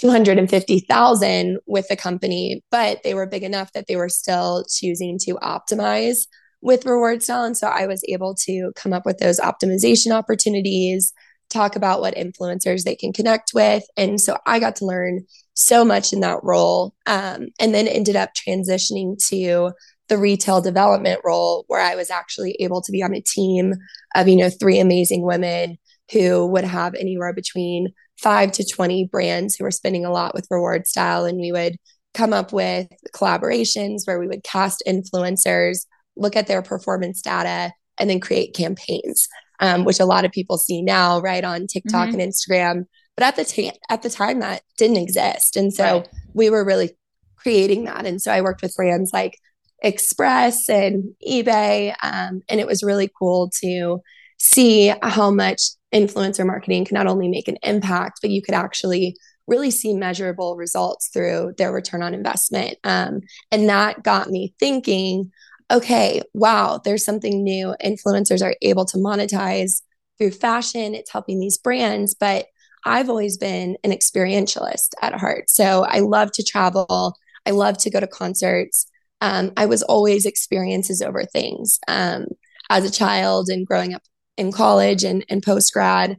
250,000 0.02 1.58
with 1.66 1.86
the 1.86 1.96
company, 1.96 2.64
but 2.72 3.04
they 3.04 3.14
were 3.14 3.26
big 3.26 3.44
enough 3.44 3.72
that 3.72 3.86
they 3.86 3.94
were 3.94 4.08
still 4.08 4.64
choosing 4.68 5.16
to 5.16 5.34
optimize 5.36 6.26
with 6.60 6.86
reward 6.86 7.22
style. 7.22 7.44
And 7.44 7.56
so 7.56 7.68
I 7.68 7.86
was 7.86 8.04
able 8.08 8.34
to 8.46 8.72
come 8.74 8.92
up 8.92 9.06
with 9.06 9.18
those 9.18 9.38
optimization 9.38 10.10
opportunities, 10.10 11.12
talk 11.50 11.76
about 11.76 12.00
what 12.00 12.16
influencers 12.16 12.82
they 12.82 12.96
can 12.96 13.12
connect 13.12 13.52
with. 13.54 13.84
And 13.96 14.20
so 14.20 14.38
I 14.44 14.58
got 14.58 14.74
to 14.76 14.86
learn 14.86 15.24
so 15.54 15.84
much 15.84 16.12
in 16.12 16.18
that 16.20 16.42
role. 16.42 16.94
Um, 17.06 17.48
and 17.60 17.72
then 17.72 17.86
ended 17.86 18.16
up 18.16 18.30
transitioning 18.34 19.16
to 19.28 19.70
the 20.08 20.18
retail 20.18 20.60
development 20.60 21.20
role 21.24 21.64
where 21.68 21.80
I 21.80 21.94
was 21.94 22.10
actually 22.10 22.56
able 22.58 22.82
to 22.82 22.90
be 22.90 23.04
on 23.04 23.14
a 23.14 23.20
team 23.20 23.74
of, 24.16 24.26
you 24.26 24.36
know, 24.36 24.50
three 24.50 24.80
amazing 24.80 25.22
women 25.22 25.78
who 26.10 26.46
would 26.48 26.64
have 26.64 26.96
anywhere 26.96 27.32
between 27.32 27.92
five 28.22 28.52
to 28.52 28.64
20 28.64 29.06
brands 29.06 29.56
who 29.56 29.64
were 29.64 29.70
spending 29.70 30.04
a 30.04 30.12
lot 30.12 30.34
with 30.34 30.46
reward 30.50 30.86
style. 30.86 31.24
And 31.24 31.38
we 31.38 31.52
would 31.52 31.76
come 32.14 32.32
up 32.32 32.52
with 32.52 32.88
collaborations 33.14 34.06
where 34.06 34.18
we 34.18 34.28
would 34.28 34.44
cast 34.44 34.82
influencers 34.86 35.86
look 36.16 36.36
at 36.36 36.46
their 36.46 36.62
performance 36.62 37.22
data, 37.22 37.72
and 37.98 38.08
then 38.08 38.20
create 38.20 38.54
campaigns, 38.54 39.28
um, 39.60 39.84
which 39.84 40.00
a 40.00 40.04
lot 40.04 40.24
of 40.24 40.32
people 40.32 40.58
see 40.58 40.82
now, 40.82 41.20
right 41.20 41.44
on 41.44 41.66
TikTok 41.66 42.08
mm-hmm. 42.08 42.20
and 42.20 42.32
Instagram. 42.32 42.86
But 43.16 43.24
at 43.24 43.36
the 43.36 43.44
t- 43.44 43.72
at 43.90 44.02
the 44.02 44.10
time, 44.10 44.40
that 44.40 44.62
didn't 44.78 44.96
exist, 44.96 45.56
and 45.56 45.72
so 45.72 45.98
right. 45.98 46.08
we 46.32 46.50
were 46.50 46.64
really 46.64 46.92
creating 47.36 47.84
that. 47.84 48.06
And 48.06 48.22
so 48.22 48.32
I 48.32 48.40
worked 48.40 48.62
with 48.62 48.74
brands 48.74 49.12
like 49.12 49.38
Express 49.82 50.68
and 50.68 51.14
eBay, 51.26 51.94
um, 52.02 52.42
and 52.48 52.60
it 52.60 52.66
was 52.66 52.82
really 52.82 53.10
cool 53.18 53.50
to 53.60 54.00
see 54.38 54.92
how 55.02 55.30
much 55.30 55.62
influencer 55.92 56.46
marketing 56.46 56.84
can 56.84 56.94
not 56.94 57.06
only 57.06 57.28
make 57.28 57.48
an 57.48 57.58
impact, 57.62 58.20
but 58.22 58.30
you 58.30 58.42
could 58.42 58.54
actually 58.54 59.16
really 59.46 59.70
see 59.70 59.94
measurable 59.94 60.56
results 60.56 61.08
through 61.08 61.54
their 61.58 61.72
return 61.72 62.02
on 62.02 62.14
investment. 62.14 62.78
Um, 62.84 63.20
and 63.50 63.68
that 63.68 64.02
got 64.02 64.30
me 64.30 64.54
thinking 64.58 65.30
okay, 65.70 66.20
wow, 66.34 66.80
there's 66.84 67.04
something 67.04 67.42
new. 67.42 67.74
Influencers 67.82 68.44
are 68.44 68.54
able 68.60 68.84
to 68.84 68.98
monetize 68.98 69.80
through 70.18 70.30
fashion, 70.30 70.94
it's 70.94 71.10
helping 71.10 71.40
these 71.40 71.56
brands. 71.56 72.14
But 72.14 72.46
I've 72.84 73.08
always 73.08 73.38
been 73.38 73.76
an 73.82 73.90
experientialist 73.90 74.90
at 75.00 75.18
heart. 75.18 75.48
So 75.48 75.84
I 75.84 76.00
love 76.00 76.30
to 76.32 76.44
travel, 76.44 77.16
I 77.46 77.50
love 77.50 77.78
to 77.78 77.90
go 77.90 78.00
to 78.00 78.06
concerts. 78.06 78.86
Um, 79.20 79.52
I 79.56 79.66
was 79.66 79.82
always 79.82 80.26
experiences 80.26 81.00
over 81.00 81.24
things 81.24 81.78
um, 81.88 82.26
as 82.68 82.84
a 82.84 82.90
child 82.90 83.48
and 83.48 83.66
growing 83.66 83.94
up 83.94 84.02
in 84.36 84.52
college 84.52 85.04
and, 85.04 85.24
and 85.28 85.42
post 85.42 85.72
grad. 85.72 86.18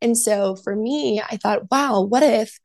And 0.00 0.18
so 0.18 0.56
for 0.56 0.74
me, 0.74 1.20
I 1.20 1.36
thought, 1.36 1.70
wow, 1.70 2.02
what 2.02 2.22
if 2.22 2.58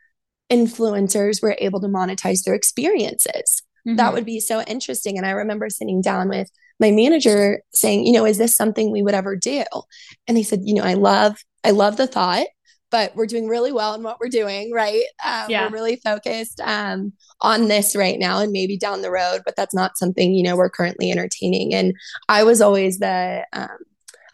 influencers 0.52 1.42
were 1.42 1.56
able 1.60 1.80
to 1.82 1.88
monetize 1.88 2.44
their 2.44 2.56
experiences? 2.56 3.62
Mm-hmm. 3.88 3.98
That 3.98 4.14
would 4.14 4.26
be 4.26 4.40
so 4.40 4.62
interesting. 4.64 5.18
And 5.18 5.26
I 5.26 5.32
remember 5.32 5.70
sitting 5.70 6.02
down 6.02 6.30
with 6.30 6.50
my 6.80 6.92
manager 6.92 7.62
saying, 7.74 8.06
you 8.06 8.14
know, 8.14 8.26
is 8.26 8.38
this 8.38 8.56
something 8.56 8.92
we 8.92 9.02
would 9.02 9.14
ever 9.14 9.36
do? 9.36 9.64
And 10.28 10.36
they 10.36 10.44
said, 10.44 10.62
you 10.64 10.74
know, 10.74 10.84
I 10.84 10.96
love, 10.96 11.38
I 11.64 11.72
love 11.72 11.98
the 11.98 12.08
thought, 12.08 12.48
but 12.90 13.16
we're 13.16 13.26
doing 13.26 13.48
really 13.48 13.72
well 13.72 13.94
in 13.94 14.04
what 14.04 14.20
we're 14.20 14.30
doing, 14.30 14.72
right? 14.72 15.04
Um, 15.26 15.46
yeah. 15.50 15.66
We're 15.68 15.74
really 15.74 15.98
focused 15.98 16.60
um, 16.62 17.14
on 17.42 17.68
this 17.68 17.96
right 17.96 18.18
now 18.18 18.40
and 18.40 18.52
maybe 18.52 18.78
down 18.78 19.02
the 19.02 19.12
road, 19.12 19.42
but 19.46 19.56
that's 19.56 19.76
not 19.76 19.98
something, 19.98 20.34
you 20.34 20.44
know, 20.44 20.56
we're 20.56 20.70
currently 20.70 21.12
entertaining. 21.12 21.74
And 21.74 21.94
I 22.30 22.44
was 22.44 22.62
always 22.62 23.00
the, 23.00 23.46
um, 23.54 23.78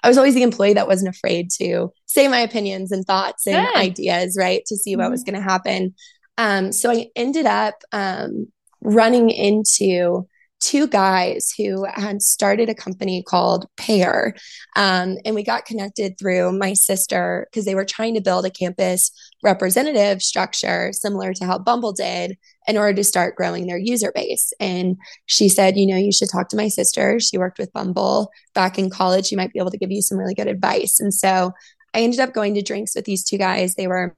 I 0.04 0.10
was 0.10 0.18
always 0.18 0.36
the 0.36 0.44
employee 0.44 0.74
that 0.74 0.88
wasn't 0.88 1.16
afraid 1.16 1.50
to 1.62 1.90
say 2.06 2.28
my 2.28 2.40
opinions 2.40 2.92
and 2.92 3.06
thoughts 3.06 3.48
and 3.48 3.66
Good. 3.66 3.78
ideas, 3.78 4.38
right? 4.38 4.62
To 4.68 4.76
see 4.76 4.96
what 4.96 5.04
mm-hmm. 5.04 5.12
was 5.12 5.24
going 5.24 5.36
to 5.36 5.42
happen. 5.42 5.96
Um, 6.38 6.72
so 6.72 6.92
I 6.92 7.08
ended 7.16 7.46
up 7.46 7.76
um, 7.92 8.52
running 8.82 9.30
into 9.30 10.28
two 10.64 10.88
guys 10.88 11.54
who 11.58 11.86
had 11.94 12.22
started 12.22 12.70
a 12.70 12.76
company 12.76 13.22
called 13.22 13.68
Pair. 13.76 14.34
Um, 14.78 15.18
and 15.26 15.36
we 15.36 15.44
got 15.44 15.66
connected 15.66 16.18
through 16.18 16.58
my 16.58 16.74
sister 16.74 17.48
because 17.52 17.66
they 17.66 17.76
were 17.76 17.84
trying 17.84 18.16
to 18.16 18.22
build 18.22 18.46
a 18.46 18.50
campus 18.50 19.12
representative 19.44 20.22
structure 20.22 20.94
similar 20.94 21.34
to 21.34 21.46
how 21.46 21.60
Bumble 21.60 21.92
did 21.92 22.38
in 22.66 22.78
order 22.78 22.94
to 22.94 23.04
start 23.04 23.36
growing 23.36 23.68
their 23.68 23.78
user 23.78 24.14
base. 24.16 24.54
And 24.58 24.96
she 25.26 25.50
said, 25.50 25.76
you 25.76 25.86
know, 25.86 25.98
you 25.98 26.14
should 26.14 26.30
talk 26.32 26.48
to 26.50 26.58
my 26.58 26.70
sister. 26.70 27.20
She 27.20 27.38
worked 27.38 27.60
with 27.60 27.74
Bumble 27.74 28.32
back 28.56 28.80
in 28.80 28.90
college. 28.90 29.26
She 29.26 29.36
might 29.36 29.52
be 29.52 29.60
able 29.60 29.72
to 29.72 29.78
give 29.78 29.92
you 29.92 30.02
some 30.02 30.18
really 30.18 30.34
good 30.34 30.48
advice. 30.48 31.02
And 31.02 31.14
so 31.14 31.52
I 31.94 32.00
ended 32.00 32.22
up 32.22 32.34
going 32.34 32.54
to 32.56 32.62
drinks 32.62 32.96
with 32.96 33.04
these 33.04 33.26
two 33.26 33.38
guys. 33.38 33.76
They 33.76 33.88
were 33.88 34.16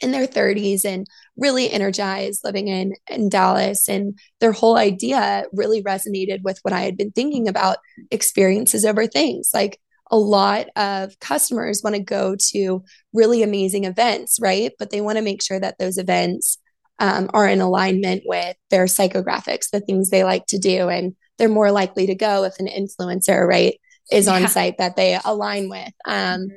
in 0.00 0.10
their 0.10 0.26
30s 0.26 0.84
and 0.84 1.06
really 1.36 1.70
energized 1.70 2.40
living 2.44 2.68
in 2.68 2.94
in 3.10 3.28
Dallas 3.28 3.88
and 3.88 4.18
their 4.40 4.52
whole 4.52 4.76
idea 4.76 5.44
really 5.52 5.82
resonated 5.82 6.42
with 6.42 6.58
what 6.62 6.74
I 6.74 6.80
had 6.80 6.96
been 6.96 7.12
thinking 7.12 7.48
about 7.48 7.78
experiences 8.10 8.84
over 8.84 9.06
things 9.06 9.50
like 9.54 9.80
a 10.10 10.16
lot 10.16 10.68
of 10.76 11.18
customers 11.20 11.80
want 11.82 11.96
to 11.96 12.02
go 12.02 12.36
to 12.52 12.84
really 13.12 13.42
amazing 13.42 13.84
events, 13.84 14.38
right? 14.40 14.72
But 14.78 14.90
they 14.90 15.00
want 15.00 15.18
to 15.18 15.22
make 15.22 15.42
sure 15.42 15.58
that 15.58 15.78
those 15.78 15.98
events 15.98 16.58
um, 16.98 17.28
are 17.34 17.48
in 17.48 17.60
alignment 17.60 18.22
with 18.24 18.56
their 18.70 18.86
psychographics, 18.86 19.70
the 19.70 19.80
things 19.80 20.10
they 20.10 20.24
like 20.24 20.46
to 20.46 20.58
do. 20.58 20.88
And 20.88 21.14
they're 21.38 21.48
more 21.48 21.72
likely 21.72 22.06
to 22.06 22.14
go 22.14 22.44
if 22.44 22.58
an 22.58 22.68
influencer, 22.68 23.46
right, 23.46 23.78
is 24.10 24.28
on 24.28 24.48
site 24.48 24.78
that 24.78 24.96
they 24.96 25.18
align 25.24 25.68
with. 25.68 25.92
Um, 26.06 26.42
mm-hmm. 26.42 26.54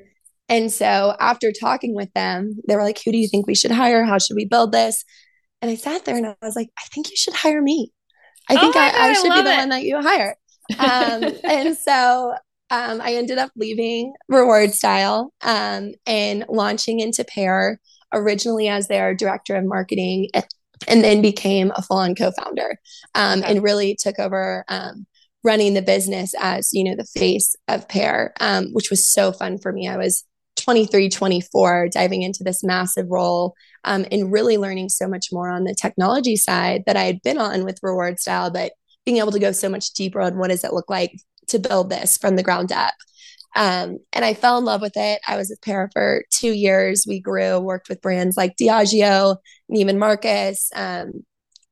And 0.50 0.72
so 0.72 1.16
after 1.20 1.52
talking 1.52 1.96
with 1.96 2.12
them, 2.14 2.60
they 2.68 2.76
were 2.76 2.84
like, 2.84 3.00
Who 3.04 3.12
do 3.12 3.18
you 3.18 3.28
think 3.28 3.48
we 3.48 3.56
should 3.56 3.72
hire? 3.72 4.04
How 4.04 4.18
should 4.18 4.36
we 4.36 4.46
build 4.46 4.72
this? 4.72 5.06
And 5.62 5.70
I 5.70 5.76
sat 5.76 6.06
there 6.06 6.18
and 6.18 6.26
I 6.26 6.36
was 6.42 6.56
like, 6.56 6.70
I 6.78 6.84
think 6.94 7.10
you 7.10 7.16
should 7.16 7.34
hire 7.34 7.62
me. 7.62 7.92
I 8.50 8.56
think 8.56 8.76
oh 8.76 8.80
I, 8.80 8.92
God, 8.92 9.00
I, 9.00 9.14
should 9.14 9.32
I 9.32 9.36
be 9.38 9.44
the 9.44 9.54
it. 9.54 9.58
one 9.58 9.70
that 9.70 9.84
you 9.84 10.02
hire. 10.02 10.36
Um, 10.78 11.24
and 11.46 11.76
so 11.76 12.36
um, 12.70 13.02
I 13.02 13.16
ended 13.16 13.40
up 13.40 13.50
leaving 13.56 14.14
Reward 14.28 14.72
Style 14.72 15.34
um, 15.42 15.94
and 16.06 16.46
launching 16.48 17.00
into 17.00 17.24
Pair 17.24 17.80
originally 18.14 18.68
as 18.68 18.88
their 18.88 19.16
director 19.16 19.56
of 19.56 19.66
marketing 19.66 20.30
and 20.88 21.04
then 21.04 21.22
became 21.22 21.72
a 21.76 21.82
full-on 21.82 22.16
co-founder 22.16 22.78
um, 23.16 23.40
okay. 23.40 23.52
and 23.52 23.64
really 23.64 23.98
took 24.00 24.20
over 24.20 24.64
um, 24.68 25.06
running 25.44 25.74
the 25.74 25.82
business 25.82 26.34
as 26.40 26.70
you 26.72 26.84
know 26.84 26.96
the 26.96 27.20
face 27.20 27.56
of 27.68 27.88
Pair 27.90 28.34
um, 28.40 28.68
which 28.74 28.90
was 28.90 29.08
so 29.12 29.32
fun 29.32 29.58
for 29.58 29.72
me 29.72 29.88
i 29.88 29.98
was 29.98 30.24
23 30.60 31.10
24 31.10 31.90
diving 31.90 32.22
into 32.22 32.44
this 32.44 32.64
massive 32.64 33.08
role 33.10 33.56
um, 33.86 34.06
and 34.12 34.32
really 34.32 34.58
learning 34.58 34.90
so 34.90 35.08
much 35.08 35.28
more 35.32 35.50
on 35.50 35.64
the 35.64 35.76
technology 35.76 36.36
side 36.36 36.84
that 36.86 36.98
i 36.98 37.04
had 37.04 37.22
been 37.22 37.38
on 37.38 37.64
with 37.64 37.80
reward 37.82 38.20
style 38.20 38.52
but 38.52 38.74
being 39.06 39.18
able 39.18 39.32
to 39.32 39.40
go 39.40 39.52
so 39.52 39.70
much 39.70 39.92
deeper 39.94 40.22
on 40.22 40.38
what 40.38 40.50
does 40.50 40.64
it 40.64 40.74
look 40.74 40.90
like 40.90 41.20
to 41.48 41.60
build 41.60 41.90
this 41.90 42.18
from 42.18 42.36
the 42.36 42.44
ground 42.44 42.72
up 42.72 42.94
um, 43.56 43.98
and 44.14 44.24
I 44.24 44.36
fell 44.36 44.58
in 44.58 44.66
love 44.66 44.82
with 44.82 44.96
it. 44.96 45.22
I 45.28 45.36
was 45.36 45.50
with 45.50 45.62
Pair 45.62 45.90
for 45.92 46.24
two 46.30 46.52
years. 46.52 47.06
We 47.08 47.20
grew, 47.20 47.60
worked 47.60 47.90
with 47.90 48.02
brands 48.02 48.38
like 48.38 48.56
Diageo, 48.56 49.38
Neiman 49.72 49.98
Marcus, 49.98 50.70
um, 50.76 51.24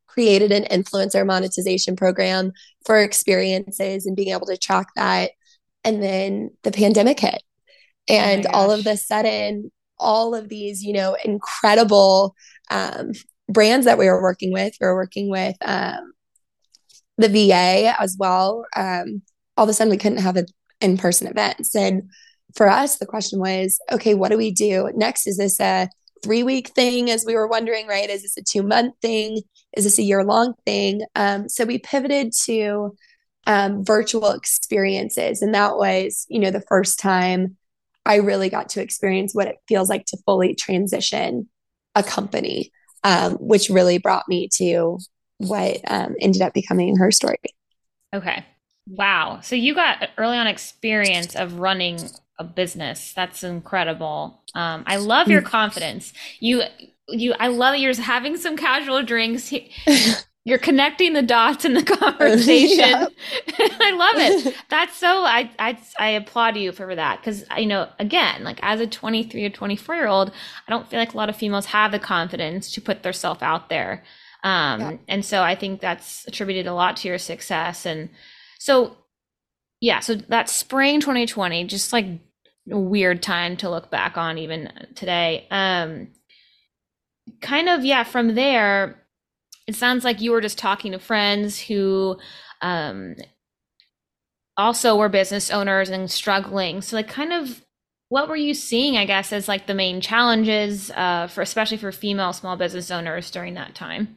created 0.08 0.51
an 0.51 0.63
influencer 0.63 1.25
monetization 1.25 1.96
program 1.96 2.51
for 2.86 3.00
experiences 3.00 4.08
and 4.08 4.15
being 4.15 4.29
able 4.29 4.48
to 4.48 4.58
track 4.58 4.88
that. 4.96 5.32
And 5.84 6.01
then 6.01 6.50
the 6.63 6.72
pandemic 6.72 7.20
hit. 7.20 7.44
And 8.09 8.45
oh 8.47 8.49
all 8.53 8.71
of 8.71 8.83
the 8.83 8.97
sudden, 8.97 9.71
all 9.99 10.35
of 10.35 10.49
these, 10.49 10.83
you 10.83 10.93
know, 10.93 11.17
incredible 11.23 12.35
um, 12.69 13.11
brands 13.49 13.85
that 13.85 13.97
we 13.97 14.07
were 14.07 14.21
working 14.21 14.51
with, 14.51 14.73
we 14.79 14.87
were 14.87 14.95
working 14.95 15.29
with 15.29 15.55
um, 15.65 16.13
the 17.17 17.29
VA 17.29 17.95
as 17.99 18.15
well. 18.19 18.65
Um, 18.75 19.21
all 19.55 19.63
of 19.63 19.69
a 19.69 19.73
sudden, 19.73 19.91
we 19.91 19.97
couldn't 19.97 20.19
have 20.19 20.37
an 20.37 20.45
in 20.81 20.97
person 20.97 21.27
events. 21.27 21.75
And 21.75 22.03
for 22.55 22.69
us, 22.69 22.97
the 22.97 23.05
question 23.05 23.39
was, 23.39 23.79
okay, 23.91 24.13
what 24.13 24.31
do 24.31 24.37
we 24.37 24.51
do 24.51 24.91
next? 24.95 25.27
Is 25.27 25.37
this 25.37 25.59
a 25.59 25.89
three 26.23 26.43
week 26.43 26.69
thing, 26.69 27.09
as 27.09 27.25
we 27.25 27.35
were 27.35 27.47
wondering, 27.47 27.87
right? 27.87 28.09
Is 28.09 28.23
this 28.23 28.37
a 28.37 28.43
two 28.43 28.63
month 28.63 28.95
thing? 29.01 29.41
Is 29.75 29.83
this 29.83 29.99
a 29.99 30.03
year 30.03 30.23
long 30.23 30.53
thing? 30.65 31.01
Um, 31.15 31.49
so 31.49 31.65
we 31.65 31.77
pivoted 31.77 32.33
to 32.45 32.95
um, 33.45 33.83
virtual 33.83 34.31
experiences. 34.31 35.41
And 35.41 35.53
that 35.53 35.77
was, 35.77 36.25
you 36.29 36.39
know, 36.39 36.51
the 36.51 36.63
first 36.67 36.99
time 36.99 37.57
I 38.07 38.15
really 38.17 38.49
got 38.49 38.69
to 38.69 38.81
experience 38.81 39.35
what 39.35 39.47
it 39.47 39.57
feels 39.67 39.89
like 39.89 40.05
to 40.05 40.17
fully 40.25 40.55
transition 40.55 41.49
a 41.95 42.03
company, 42.03 42.71
um, 43.03 43.33
which 43.33 43.69
really 43.69 43.97
brought 43.97 44.27
me 44.27 44.49
to 44.55 44.97
what 45.39 45.79
um, 45.87 46.15
ended 46.19 46.41
up 46.41 46.53
becoming 46.53 46.95
her 46.97 47.11
story. 47.11 47.37
Okay. 48.13 48.45
Wow. 48.87 49.39
So 49.41 49.55
you 49.55 49.75
got 49.75 50.09
early 50.17 50.37
on 50.37 50.47
experience 50.47 51.35
of 51.35 51.59
running 51.59 51.99
a 52.39 52.43
business. 52.43 53.13
That's 53.13 53.43
incredible. 53.43 54.41
Um, 54.55 54.83
I 54.87 54.97
love 54.97 55.27
your 55.27 55.41
mm. 55.41 55.45
confidence. 55.45 56.13
You, 56.39 56.63
you, 57.10 57.34
I 57.39 57.47
love 57.47 57.75
you're 57.75 57.95
having 57.95 58.38
some 58.38 58.55
casual 58.55 59.03
drinks. 59.03 59.53
You're 60.47 60.57
connecting 60.57 61.12
the 61.12 61.21
dots 61.21 61.65
in 61.65 61.73
the 61.73 61.83
conversation. 61.99 62.83
I 63.60 63.91
love 63.91 64.15
it. 64.15 64.55
That's 64.69 64.95
so. 64.95 65.23
I 65.25 65.51
I 65.60 65.77
I 65.99 66.10
applaud 66.12 66.55
you 66.55 66.71
for 66.71 66.95
that 66.95 67.19
because 67.19 67.43
you 67.57 67.65
know 67.65 67.89
again, 67.99 68.43
like 68.45 68.60
as 68.63 68.79
a 68.79 68.88
23 68.88 69.43
or 69.43 69.49
24 69.49 69.95
year 69.95 70.07
old, 70.07 70.31
I 70.67 70.71
don't 70.71 70.88
feel 70.89 70.99
like 70.99 71.13
a 71.13 71.17
lot 71.17 71.29
of 71.29 71.36
females 71.36 71.65
have 71.67 71.91
the 71.91 71.99
confidence 71.99 72.71
to 72.71 72.81
put 72.81 73.03
themselves 73.03 73.41
out 73.41 73.67
there. 73.67 74.03
Um, 74.43 74.79
yeah. 74.79 74.97
and 75.10 75.25
so 75.25 75.43
I 75.43 75.55
think 75.55 75.81
that's 75.81 76.25
attributed 76.27 76.67
a 76.67 76.73
lot 76.73 76.95
to 76.97 77.07
your 77.10 77.17
success 77.17 77.86
and 77.86 78.10
so, 78.60 78.97
yeah, 79.81 79.99
so 79.99 80.15
that 80.15 80.49
spring 80.49 80.99
2020, 81.01 81.65
just 81.65 81.93
like 81.93 82.05
a 82.71 82.79
weird 82.79 83.21
time 83.21 83.57
to 83.57 83.69
look 83.69 83.91
back 83.91 84.17
on 84.17 84.38
even 84.38 84.71
today. 84.95 85.47
Um, 85.51 86.10
kind 87.41 87.69
of, 87.69 87.86
yeah, 87.86 88.03
from 88.03 88.36
there, 88.36 89.03
it 89.67 89.75
sounds 89.75 90.03
like 90.03 90.21
you 90.21 90.32
were 90.32 90.41
just 90.41 90.58
talking 90.58 90.93
to 90.93 90.99
friends 90.99 91.60
who 91.60 92.17
um, 92.62 93.15
also 94.56 94.95
were 94.95 95.10
business 95.10 95.51
owners 95.51 95.89
and 95.89 96.10
struggling. 96.10 96.82
So, 96.82 96.95
like, 96.95 97.08
kind 97.08 97.34
of 97.34 97.63
what 98.10 98.30
were 98.30 98.38
you 98.38 98.53
seeing 98.53 98.95
i 98.95 99.03
guess 99.03 99.34
as 99.34 99.49
like 99.49 99.67
the 99.67 99.73
main 99.73 99.99
challenges 99.99 100.89
uh, 100.91 101.27
for 101.27 101.41
especially 101.41 101.75
for 101.75 101.91
female 101.91 102.32
small 102.32 102.56
business 102.56 102.89
owners 102.89 103.30
during 103.30 103.56
that 103.56 103.75
time 103.75 104.15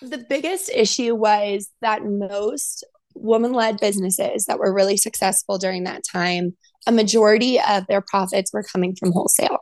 the 0.00 0.16
biggest 0.16 0.70
issue 0.70 1.14
was 1.14 1.70
that 1.82 2.02
most 2.02 2.84
woman 3.14 3.52
led 3.52 3.78
businesses 3.78 4.46
that 4.46 4.58
were 4.58 4.72
really 4.72 4.96
successful 4.96 5.58
during 5.58 5.84
that 5.84 6.02
time, 6.10 6.56
a 6.86 6.92
majority 6.92 7.60
of 7.60 7.86
their 7.86 8.00
profits 8.00 8.52
were 8.52 8.62
coming 8.62 8.94
from 8.96 9.12
wholesale. 9.12 9.58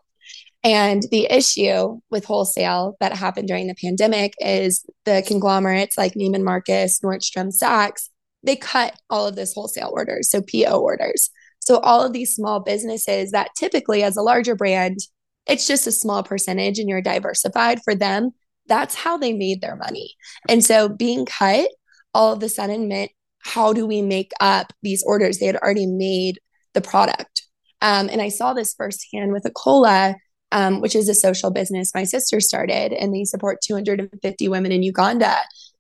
And 0.64 1.05
the 1.11 1.27
issue 1.31 2.01
with 2.11 2.25
wholesale 2.25 2.97
that 3.01 3.16
happened 3.16 3.49
during 3.49 3.68
the 3.68 3.77
pandemic 3.81 4.35
is 4.40 4.85
the 5.05 5.23
conglomerates 5.27 5.97
like 5.97 6.14
Neiman 6.14 6.42
Marcus, 6.42 7.01
Nordstrom, 7.01 7.53
Saks, 7.57 8.09
they 8.42 8.57
cut 8.57 8.99
all 9.09 9.27
of 9.27 9.37
those 9.37 9.53
wholesale 9.53 9.90
orders, 9.92 10.31
so 10.31 10.42
PO 10.42 10.81
orders. 10.81 11.31
So 11.61 11.79
all 11.79 12.03
of 12.05 12.12
these 12.12 12.35
small 12.35 12.61
businesses 12.61 13.31
that 13.33 13.51
typically 13.57 14.03
as 14.03 14.16
a 14.16 14.23
larger 14.23 14.55
brand, 14.55 14.99
it's 15.47 15.66
just 15.66 15.87
a 15.87 15.92
small 15.92 16.23
percentage 16.23 16.79
and 16.79 16.88
you're 16.88 17.03
diversified 17.03 17.81
for 17.85 17.94
them 17.94 18.33
that's 18.68 18.94
how 18.94 19.16
they 19.16 19.33
made 19.33 19.61
their 19.61 19.77
money. 19.77 20.14
And 20.49 20.64
so 20.64 20.88
being 20.88 21.27
cut 21.27 21.68
all 22.14 22.33
of 22.33 22.42
a 22.42 22.49
sudden 22.49 22.87
meant 22.88 23.11
how 23.40 23.73
do 23.73 23.87
we 23.87 24.03
make 24.03 24.33
up 24.40 24.73
these 24.83 25.03
orders? 25.03 25.38
They 25.38 25.47
had 25.47 25.57
already 25.57 25.87
made 25.87 26.38
the 26.75 26.81
product. 26.81 27.42
Um, 27.81 28.09
and 28.11 28.21
I 28.21 28.29
saw 28.29 28.53
this 28.53 28.75
firsthand 28.75 29.33
with 29.33 29.44
Akola, 29.44 30.14
um, 30.52 30.80
which 30.80 30.96
is 30.96 31.08
a 31.08 31.14
social 31.14 31.50
business 31.50 31.94
my 31.94 32.04
sister 32.04 32.40
started, 32.40 32.92
and 32.92 33.14
they 33.14 33.24
support 33.24 33.61
250 33.62 34.48
women 34.48 34.72
in 34.72 34.82
Uganda. 34.82 35.37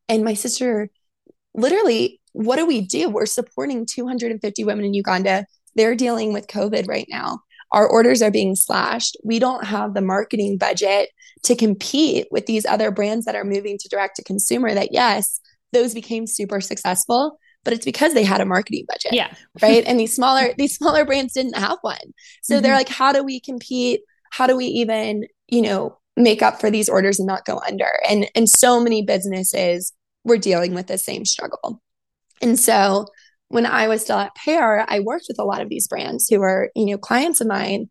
And 0.08 0.24
my 0.24 0.34
sister 0.34 0.88
literally, 1.54 2.20
what 2.32 2.56
do 2.56 2.66
we 2.66 2.80
do? 2.80 3.08
We're 3.08 3.26
supporting 3.26 3.86
250 3.86 4.64
women 4.64 4.84
in 4.84 4.94
Uganda. 4.94 5.46
They're 5.74 5.94
dealing 5.94 6.32
with 6.32 6.46
COVID 6.46 6.88
right 6.88 7.06
now 7.08 7.40
our 7.72 7.86
orders 7.86 8.22
are 8.22 8.30
being 8.30 8.56
slashed. 8.56 9.16
We 9.24 9.38
don't 9.38 9.64
have 9.64 9.94
the 9.94 10.00
marketing 10.00 10.56
budget 10.58 11.10
to 11.44 11.54
compete 11.54 12.26
with 12.30 12.46
these 12.46 12.66
other 12.66 12.90
brands 12.90 13.24
that 13.26 13.36
are 13.36 13.44
moving 13.44 13.78
to 13.78 13.88
direct 13.88 14.16
to 14.16 14.24
consumer 14.24 14.74
that 14.74 14.92
yes, 14.92 15.40
those 15.72 15.94
became 15.94 16.26
super 16.26 16.60
successful, 16.60 17.38
but 17.64 17.74
it's 17.74 17.84
because 17.84 18.14
they 18.14 18.24
had 18.24 18.40
a 18.40 18.46
marketing 18.46 18.86
budget. 18.88 19.12
Yeah. 19.12 19.34
right. 19.60 19.84
And 19.86 20.00
these 20.00 20.14
smaller, 20.14 20.54
these 20.56 20.76
smaller 20.76 21.04
brands 21.04 21.34
didn't 21.34 21.58
have 21.58 21.78
one. 21.82 21.96
So 22.42 22.54
mm-hmm. 22.54 22.62
they're 22.62 22.74
like, 22.74 22.88
how 22.88 23.12
do 23.12 23.22
we 23.22 23.40
compete? 23.40 24.00
How 24.30 24.46
do 24.46 24.56
we 24.56 24.66
even, 24.66 25.24
you 25.48 25.62
know, 25.62 25.98
make 26.16 26.42
up 26.42 26.60
for 26.60 26.70
these 26.70 26.88
orders 26.88 27.18
and 27.18 27.26
not 27.26 27.44
go 27.44 27.60
under? 27.66 27.90
And 28.08 28.28
and 28.34 28.48
so 28.48 28.80
many 28.80 29.02
businesses 29.02 29.92
were 30.24 30.38
dealing 30.38 30.74
with 30.74 30.86
the 30.86 30.98
same 30.98 31.24
struggle. 31.24 31.82
And 32.40 32.58
so 32.58 33.06
when 33.48 33.66
I 33.66 33.88
was 33.88 34.02
still 34.02 34.18
at 34.18 34.34
Pair, 34.34 34.84
I 34.88 35.00
worked 35.00 35.26
with 35.28 35.38
a 35.38 35.44
lot 35.44 35.62
of 35.62 35.68
these 35.68 35.88
brands 35.88 36.28
who 36.28 36.40
were, 36.40 36.70
you 36.76 36.86
know, 36.86 36.98
clients 36.98 37.40
of 37.40 37.46
mine. 37.46 37.88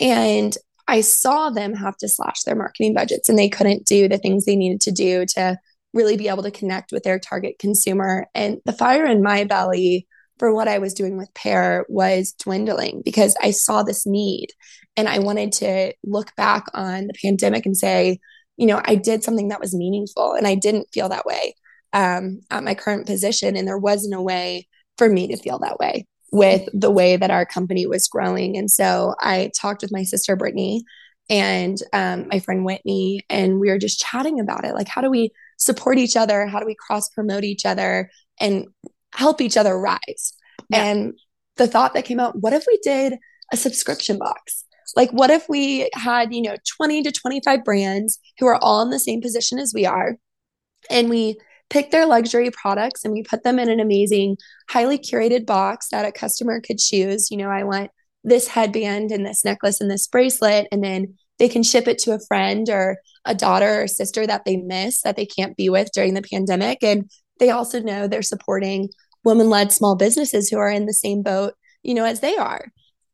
And 0.00 0.56
I 0.88 1.00
saw 1.00 1.50
them 1.50 1.74
have 1.74 1.96
to 1.98 2.08
slash 2.08 2.42
their 2.42 2.56
marketing 2.56 2.94
budgets 2.94 3.28
and 3.28 3.38
they 3.38 3.48
couldn't 3.48 3.86
do 3.86 4.08
the 4.08 4.18
things 4.18 4.44
they 4.44 4.56
needed 4.56 4.80
to 4.82 4.92
do 4.92 5.26
to 5.26 5.58
really 5.92 6.16
be 6.16 6.28
able 6.28 6.42
to 6.42 6.50
connect 6.50 6.92
with 6.92 7.02
their 7.02 7.18
target 7.18 7.58
consumer. 7.58 8.26
And 8.34 8.60
the 8.64 8.72
fire 8.72 9.04
in 9.04 9.22
my 9.22 9.44
belly 9.44 10.06
for 10.42 10.52
what 10.52 10.66
I 10.66 10.78
was 10.78 10.92
doing 10.92 11.16
with 11.16 11.32
Pair 11.34 11.86
was 11.88 12.32
dwindling 12.32 13.00
because 13.04 13.36
I 13.40 13.52
saw 13.52 13.84
this 13.84 14.04
need 14.04 14.48
and 14.96 15.08
I 15.08 15.20
wanted 15.20 15.52
to 15.52 15.92
look 16.02 16.34
back 16.34 16.64
on 16.74 17.06
the 17.06 17.14
pandemic 17.22 17.64
and 17.64 17.76
say, 17.76 18.18
you 18.56 18.66
know, 18.66 18.82
I 18.84 18.96
did 18.96 19.22
something 19.22 19.50
that 19.50 19.60
was 19.60 19.72
meaningful 19.72 20.32
and 20.32 20.44
I 20.44 20.56
didn't 20.56 20.88
feel 20.92 21.08
that 21.10 21.26
way 21.26 21.54
um, 21.92 22.40
at 22.50 22.64
my 22.64 22.74
current 22.74 23.06
position. 23.06 23.54
And 23.54 23.68
there 23.68 23.78
wasn't 23.78 24.16
a 24.16 24.20
way 24.20 24.66
for 24.98 25.08
me 25.08 25.28
to 25.28 25.36
feel 25.36 25.60
that 25.60 25.78
way 25.78 26.08
with 26.32 26.68
the 26.74 26.90
way 26.90 27.16
that 27.16 27.30
our 27.30 27.46
company 27.46 27.86
was 27.86 28.08
growing. 28.08 28.56
And 28.56 28.68
so 28.68 29.14
I 29.20 29.52
talked 29.56 29.82
with 29.82 29.92
my 29.92 30.02
sister, 30.02 30.34
Brittany, 30.34 30.82
and 31.30 31.78
um, 31.92 32.26
my 32.26 32.40
friend 32.40 32.64
Whitney, 32.64 33.24
and 33.30 33.60
we 33.60 33.70
were 33.70 33.78
just 33.78 34.00
chatting 34.00 34.40
about 34.40 34.64
it. 34.64 34.74
Like, 34.74 34.88
how 34.88 35.02
do 35.02 35.08
we 35.08 35.30
support 35.56 35.98
each 35.98 36.16
other? 36.16 36.48
How 36.48 36.58
do 36.58 36.66
we 36.66 36.74
cross 36.74 37.10
promote 37.10 37.44
each 37.44 37.64
other 37.64 38.10
and 38.40 38.66
help 39.12 39.40
each 39.40 39.56
other 39.56 39.78
rise? 39.78 40.34
Yeah. 40.68 40.84
And 40.84 41.14
the 41.56 41.66
thought 41.66 41.94
that 41.94 42.04
came 42.04 42.20
out 42.20 42.40
what 42.40 42.52
if 42.52 42.64
we 42.66 42.78
did 42.82 43.14
a 43.52 43.56
subscription 43.56 44.18
box? 44.18 44.64
Like, 44.96 45.10
what 45.10 45.30
if 45.30 45.48
we 45.48 45.88
had, 45.94 46.34
you 46.34 46.42
know, 46.42 46.56
20 46.76 47.02
to 47.04 47.12
25 47.12 47.64
brands 47.64 48.18
who 48.38 48.46
are 48.46 48.62
all 48.62 48.82
in 48.82 48.90
the 48.90 48.98
same 48.98 49.22
position 49.22 49.58
as 49.58 49.72
we 49.74 49.86
are, 49.86 50.16
and 50.90 51.08
we 51.08 51.38
pick 51.70 51.90
their 51.90 52.04
luxury 52.04 52.50
products 52.50 53.02
and 53.04 53.14
we 53.14 53.22
put 53.22 53.44
them 53.44 53.58
in 53.58 53.70
an 53.70 53.80
amazing, 53.80 54.36
highly 54.68 54.98
curated 54.98 55.46
box 55.46 55.88
that 55.90 56.04
a 56.04 56.12
customer 56.12 56.60
could 56.60 56.78
choose. 56.78 57.30
You 57.30 57.38
know, 57.38 57.48
I 57.48 57.64
want 57.64 57.90
this 58.24 58.48
headband 58.48 59.10
and 59.10 59.24
this 59.24 59.44
necklace 59.44 59.80
and 59.80 59.90
this 59.90 60.06
bracelet, 60.06 60.68
and 60.70 60.84
then 60.84 61.14
they 61.38 61.48
can 61.48 61.62
ship 61.62 61.88
it 61.88 61.98
to 61.98 62.14
a 62.14 62.20
friend 62.20 62.68
or 62.68 62.98
a 63.24 63.34
daughter 63.34 63.82
or 63.82 63.86
sister 63.86 64.26
that 64.26 64.44
they 64.44 64.56
miss 64.58 65.02
that 65.02 65.16
they 65.16 65.26
can't 65.26 65.56
be 65.56 65.68
with 65.70 65.90
during 65.94 66.14
the 66.14 66.22
pandemic. 66.22 66.82
And 66.82 67.10
they 67.42 67.50
also 67.50 67.80
know 67.80 68.06
they're 68.06 68.22
supporting 68.22 68.88
women 69.24 69.50
led 69.50 69.72
small 69.72 69.96
businesses 69.96 70.48
who 70.48 70.58
are 70.58 70.70
in 70.70 70.86
the 70.86 70.94
same 70.94 71.22
boat, 71.22 71.54
you 71.82 71.92
know, 71.92 72.04
as 72.04 72.20
they 72.20 72.36
are. 72.36 72.66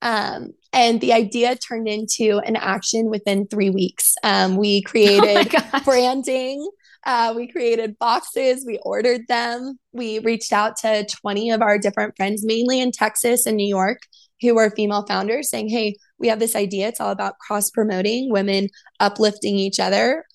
Um, 0.02 0.50
and 0.70 1.00
the 1.00 1.14
idea 1.14 1.56
turned 1.56 1.88
into 1.88 2.38
an 2.44 2.54
action 2.54 3.08
within 3.08 3.46
three 3.46 3.70
weeks. 3.70 4.14
Um, 4.22 4.58
we 4.58 4.82
oh 4.86 4.90
created 4.90 5.54
oh 5.56 5.80
branding. 5.82 6.68
Uh, 7.06 7.32
we 7.34 7.50
created 7.50 7.98
boxes. 7.98 8.66
We 8.66 8.78
ordered 8.82 9.22
them. 9.28 9.78
We 9.92 10.18
reached 10.18 10.52
out 10.52 10.76
to 10.82 11.06
20 11.22 11.52
of 11.52 11.62
our 11.62 11.78
different 11.78 12.14
friends, 12.14 12.44
mainly 12.44 12.80
in 12.80 12.92
Texas 12.92 13.46
and 13.46 13.56
New 13.56 13.66
York, 13.66 14.02
who 14.42 14.54
were 14.54 14.68
female 14.68 15.06
founders, 15.06 15.48
saying, 15.48 15.70
Hey, 15.70 15.96
we 16.18 16.28
have 16.28 16.38
this 16.38 16.54
idea. 16.54 16.88
It's 16.88 17.00
all 17.00 17.12
about 17.12 17.38
cross 17.38 17.70
promoting 17.70 18.30
women, 18.30 18.68
uplifting 19.00 19.56
each 19.56 19.80
other. 19.80 20.26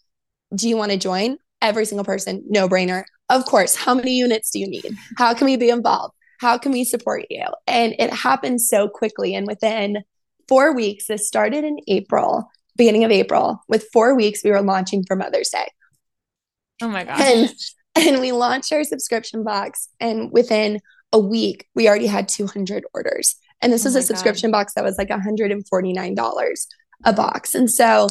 Do 0.56 0.68
you 0.68 0.78
want 0.78 0.94
to 0.94 0.98
join? 0.98 1.38
Every 1.62 1.86
single 1.86 2.06
person, 2.06 2.44
no 2.50 2.68
brainer. 2.68 3.04
Of 3.30 3.46
course. 3.46 3.76
How 3.76 3.94
many 3.96 4.18
units 4.18 4.52
do 4.52 4.60
you 4.60 4.68
need? 4.68 4.96
How 5.18 5.34
can 5.34 5.46
we 5.46 5.58
be 5.58 5.70
involved? 5.70 6.14
How 6.40 6.58
can 6.58 6.72
we 6.72 6.84
support 6.84 7.26
you? 7.30 7.46
And 7.68 7.96
it 7.98 8.12
happened 8.12 8.62
so 8.62 8.90
quickly. 8.90 9.34
And 9.34 9.48
within 9.48 10.04
four 10.48 10.76
weeks, 10.76 11.08
this 11.08 11.28
started 11.28 11.64
in 11.64 11.78
April, 11.88 12.52
beginning 12.76 13.04
of 13.04 13.12
April. 13.12 13.64
With 13.68 13.88
four 13.94 14.16
weeks, 14.16 14.44
we 14.44 14.52
were 14.52 14.62
launching 14.62 15.04
for 15.06 15.16
Mother's 15.16 15.50
Day. 15.50 15.68
Oh 16.82 16.90
my 16.90 17.06
gosh. 17.06 17.22
And, 17.22 17.54
and 17.96 18.22
we 18.22 18.32
launched 18.32 18.74
our 18.74 18.84
subscription 18.84 19.44
box. 19.44 19.88
And 20.00 20.32
within 20.32 20.80
a 21.14 21.20
week, 21.20 21.68
we 21.76 21.88
already 21.88 22.08
had 22.08 22.28
200 22.28 22.84
orders. 22.94 23.36
And 23.62 23.72
this 23.72 23.86
oh 23.86 23.88
was 23.88 23.96
a 23.96 24.02
subscription 24.02 24.52
God. 24.52 24.60
box 24.60 24.74
that 24.74 24.84
was 24.84 24.98
like 24.98 25.10
$149 25.10 26.68
a 27.06 27.14
box. 27.14 27.56
And 27.56 27.72
so 27.72 28.10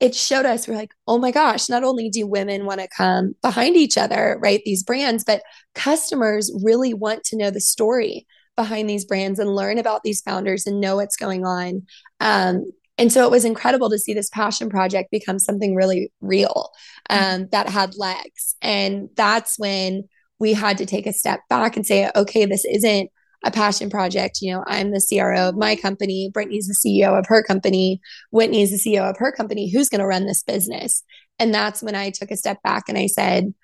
it 0.00 0.14
showed 0.14 0.46
us 0.46 0.66
we're 0.66 0.74
like, 0.74 0.94
oh 1.06 1.18
my 1.18 1.30
gosh, 1.30 1.68
not 1.68 1.84
only 1.84 2.08
do 2.08 2.26
women 2.26 2.64
want 2.64 2.80
to 2.80 2.88
come 2.88 3.34
behind 3.42 3.76
each 3.76 3.98
other, 3.98 4.38
right? 4.42 4.62
These 4.64 4.82
brands, 4.82 5.24
but 5.24 5.42
customers 5.74 6.50
really 6.64 6.94
want 6.94 7.22
to 7.24 7.36
know 7.36 7.50
the 7.50 7.60
story 7.60 8.26
behind 8.56 8.88
these 8.88 9.04
brands 9.04 9.38
and 9.38 9.54
learn 9.54 9.78
about 9.78 10.02
these 10.02 10.22
founders 10.22 10.66
and 10.66 10.80
know 10.80 10.96
what's 10.96 11.16
going 11.16 11.44
on. 11.44 11.82
Um, 12.18 12.72
and 12.96 13.12
so 13.12 13.24
it 13.24 13.30
was 13.30 13.44
incredible 13.44 13.88
to 13.90 13.98
see 13.98 14.12
this 14.12 14.28
passion 14.30 14.68
project 14.68 15.10
become 15.10 15.38
something 15.38 15.74
really 15.74 16.12
real 16.20 16.70
um, 17.08 17.48
that 17.52 17.68
had 17.68 17.96
legs. 17.96 18.56
And 18.60 19.08
that's 19.16 19.58
when 19.58 20.08
we 20.38 20.54
had 20.54 20.78
to 20.78 20.86
take 20.86 21.06
a 21.06 21.12
step 21.12 21.40
back 21.48 21.76
and 21.76 21.86
say, 21.86 22.10
okay, 22.14 22.46
this 22.46 22.64
isn't 22.64 23.10
a 23.44 23.50
passion 23.50 23.90
project. 23.90 24.38
You 24.40 24.52
know, 24.52 24.64
I'm 24.66 24.90
the 24.90 25.04
CRO 25.06 25.48
of 25.48 25.56
my 25.56 25.76
company. 25.76 26.30
Brittany's 26.32 26.68
the 26.68 26.74
CEO 26.74 27.18
of 27.18 27.26
her 27.28 27.42
company. 27.42 28.00
Whitney's 28.30 28.70
the 28.70 28.90
CEO 28.90 29.08
of 29.08 29.16
her 29.18 29.32
company. 29.32 29.70
Who's 29.70 29.88
going 29.88 30.00
to 30.00 30.06
run 30.06 30.26
this 30.26 30.42
business? 30.42 31.02
And 31.38 31.54
that's 31.54 31.82
when 31.82 31.94
I 31.94 32.10
took 32.10 32.30
a 32.30 32.36
step 32.36 32.62
back 32.62 32.84
and 32.88 32.98
I 32.98 33.06
said, 33.06 33.54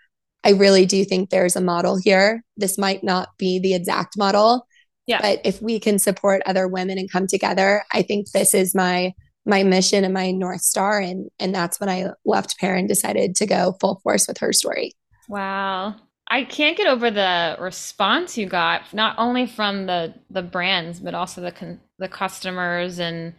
I 0.45 0.51
really 0.51 0.87
do 0.87 1.05
think 1.05 1.29
there's 1.29 1.57
a 1.57 1.61
model 1.61 1.99
here. 2.03 2.43
This 2.57 2.79
might 2.79 3.03
not 3.03 3.31
be 3.37 3.59
the 3.59 3.75
exact 3.75 4.17
model. 4.17 4.67
Yeah. 5.07 5.21
But 5.21 5.41
if 5.45 5.61
we 5.61 5.79
can 5.79 5.99
support 5.99 6.43
other 6.47 6.67
women 6.69 6.99
and 6.99 7.11
come 7.11 7.27
together, 7.27 7.85
I 7.93 8.03
think 8.03 8.31
this 8.31 8.55
is 8.55 8.75
my 8.75 9.13
my 9.49 9.63
mission 9.63 10.03
and 10.03 10.13
my 10.13 10.33
north 10.33 10.61
star 10.61 10.99
and 10.99 11.31
and 11.39 11.55
that's 11.55 11.79
when 11.79 11.89
I 11.89 12.11
left 12.25 12.59
Pair 12.59 12.75
and 12.75 12.89
decided 12.89 13.37
to 13.37 13.47
go 13.47 13.77
full 13.81 14.01
force 14.03 14.27
with 14.27 14.39
her 14.39 14.53
story. 14.53 14.93
Wow. 15.29 15.97
I 16.29 16.45
can't 16.45 16.77
get 16.77 16.89
over 16.89 17.11
the 17.11 17.57
response 17.61 18.37
you 18.37 18.47
got, 18.47 18.93
not 18.93 19.15
only 19.19 19.47
from 19.47 19.87
the 19.87 20.15
the 20.31 20.43
brands, 20.43 20.99
but 21.01 21.15
also 21.15 21.41
the 21.41 21.53
con- 21.53 21.81
the 21.99 22.09
customers, 22.09 22.99
and 22.99 23.35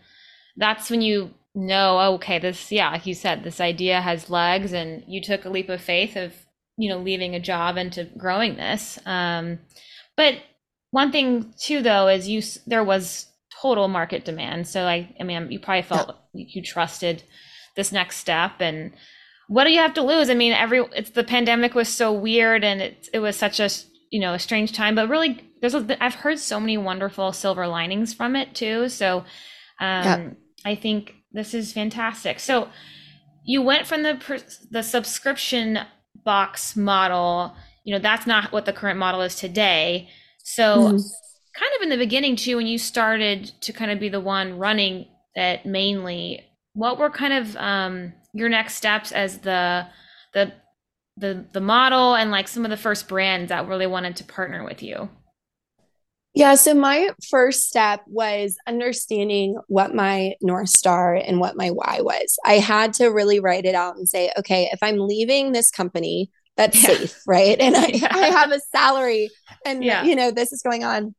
that's 0.55 0.89
when 0.89 1.01
you 1.01 1.33
know, 1.53 1.99
oh, 1.99 2.13
okay, 2.15 2.39
this, 2.39 2.71
yeah, 2.71 2.91
like 2.91 3.05
you 3.05 3.13
said, 3.13 3.43
this 3.43 3.59
idea 3.59 3.99
has 4.01 4.29
legs, 4.29 4.73
and 4.73 5.03
you 5.07 5.21
took 5.21 5.43
a 5.45 5.49
leap 5.49 5.69
of 5.69 5.81
faith 5.81 6.15
of 6.15 6.33
you 6.77 6.89
know 6.89 6.99
leaving 6.99 7.35
a 7.35 7.39
job 7.39 7.77
into 7.77 8.05
growing 8.17 8.55
this. 8.55 8.99
Um, 9.05 9.59
but 10.15 10.35
one 10.91 11.11
thing 11.11 11.53
too, 11.59 11.81
though, 11.81 12.07
is 12.07 12.29
you 12.29 12.41
there 12.67 12.83
was 12.83 13.27
total 13.61 13.89
market 13.89 14.23
demand, 14.23 14.67
so 14.67 14.83
like, 14.83 15.09
I 15.19 15.23
mean, 15.23 15.51
you 15.51 15.59
probably 15.59 15.81
felt 15.81 16.15
yeah. 16.33 16.45
you 16.47 16.61
trusted 16.61 17.23
this 17.75 17.91
next 17.91 18.17
step 18.17 18.61
and 18.61 18.93
what 19.47 19.63
do 19.63 19.71
you 19.71 19.79
have 19.79 19.93
to 19.95 20.03
lose? 20.03 20.29
I 20.29 20.33
mean, 20.33 20.53
every 20.53 20.83
it's 20.95 21.11
the 21.11 21.23
pandemic 21.23 21.73
was 21.73 21.89
so 21.89 22.11
weird 22.11 22.63
and 22.63 22.81
it 22.81 23.09
it 23.13 23.19
was 23.19 23.35
such 23.35 23.59
a 23.59 23.69
you 24.11 24.19
know 24.19 24.33
a 24.33 24.39
strange 24.39 24.73
time, 24.73 24.95
but 24.95 25.09
really 25.09 25.41
there's 25.61 25.73
a, 25.73 26.03
I've 26.03 26.15
heard 26.15 26.39
so 26.39 26.59
many 26.59 26.77
wonderful 26.77 27.31
silver 27.31 27.67
linings 27.67 28.13
from 28.13 28.35
it 28.35 28.53
too. 28.53 28.89
So 28.89 29.19
um, 29.19 29.25
yeah. 29.79 30.29
I 30.65 30.75
think 30.75 31.15
this 31.31 31.53
is 31.53 31.71
fantastic. 31.71 32.39
So 32.39 32.69
you 33.45 33.61
went 33.61 33.87
from 33.87 34.03
the 34.03 34.43
the 34.69 34.83
subscription 34.83 35.79
box 36.25 36.75
model. 36.75 37.55
You 37.85 37.95
know 37.95 38.01
that's 38.01 38.27
not 38.27 38.51
what 38.51 38.65
the 38.65 38.73
current 38.73 38.99
model 38.99 39.21
is 39.21 39.35
today. 39.35 40.09
So 40.43 40.63
mm-hmm. 40.63 40.97
kind 41.59 41.71
of 41.77 41.81
in 41.83 41.89
the 41.89 41.97
beginning 41.97 42.35
too, 42.35 42.57
when 42.57 42.67
you 42.67 42.77
started 42.77 43.51
to 43.61 43.71
kind 43.71 43.91
of 43.91 43.99
be 43.99 44.09
the 44.09 44.19
one 44.19 44.57
running 44.57 45.07
it 45.35 45.65
mainly, 45.65 46.43
what 46.73 46.97
were 46.97 47.09
kind 47.09 47.33
of 47.33 47.55
um, 47.57 48.13
your 48.37 48.49
next 48.49 48.75
steps 48.75 49.11
as 49.11 49.39
the 49.39 49.87
the 50.33 50.53
the 51.17 51.45
the 51.51 51.61
model 51.61 52.15
and 52.15 52.31
like 52.31 52.47
some 52.47 52.63
of 52.63 52.71
the 52.71 52.77
first 52.77 53.07
brands 53.07 53.49
that 53.49 53.67
really 53.67 53.87
wanted 53.87 54.15
to 54.17 54.23
partner 54.23 54.63
with 54.63 54.83
you? 54.83 55.09
Yeah, 56.33 56.53
so 56.53 56.75
my 56.75 57.09
first 57.31 57.67
step 57.67 58.01
was 58.05 58.57
understanding 58.67 59.57
what 59.69 59.95
my 59.95 60.33
North 60.39 60.69
Star 60.69 61.15
and 61.15 61.39
what 61.39 61.57
my 61.57 61.69
why 61.71 62.01
was. 62.01 62.37
I 62.45 62.59
had 62.59 62.93
to 62.95 63.07
really 63.07 63.39
write 63.39 63.65
it 63.65 63.73
out 63.73 63.95
and 63.95 64.07
say, 64.07 64.31
okay, 64.37 64.69
if 64.71 64.77
I'm 64.83 64.99
leaving 64.99 65.51
this 65.51 65.71
company, 65.71 66.29
that's 66.55 66.83
yeah. 66.83 66.89
safe, 66.89 67.21
right? 67.25 67.57
And 67.59 67.75
I, 67.75 67.87
yeah. 67.93 68.09
I 68.11 68.27
have 68.27 68.51
a 68.51 68.59
salary 68.59 69.31
and, 69.65 69.83
yeah. 69.83 70.03
you 70.03 70.15
know, 70.15 70.29
this 70.29 70.51
is 70.51 70.61
going 70.61 70.83
on 70.83 71.15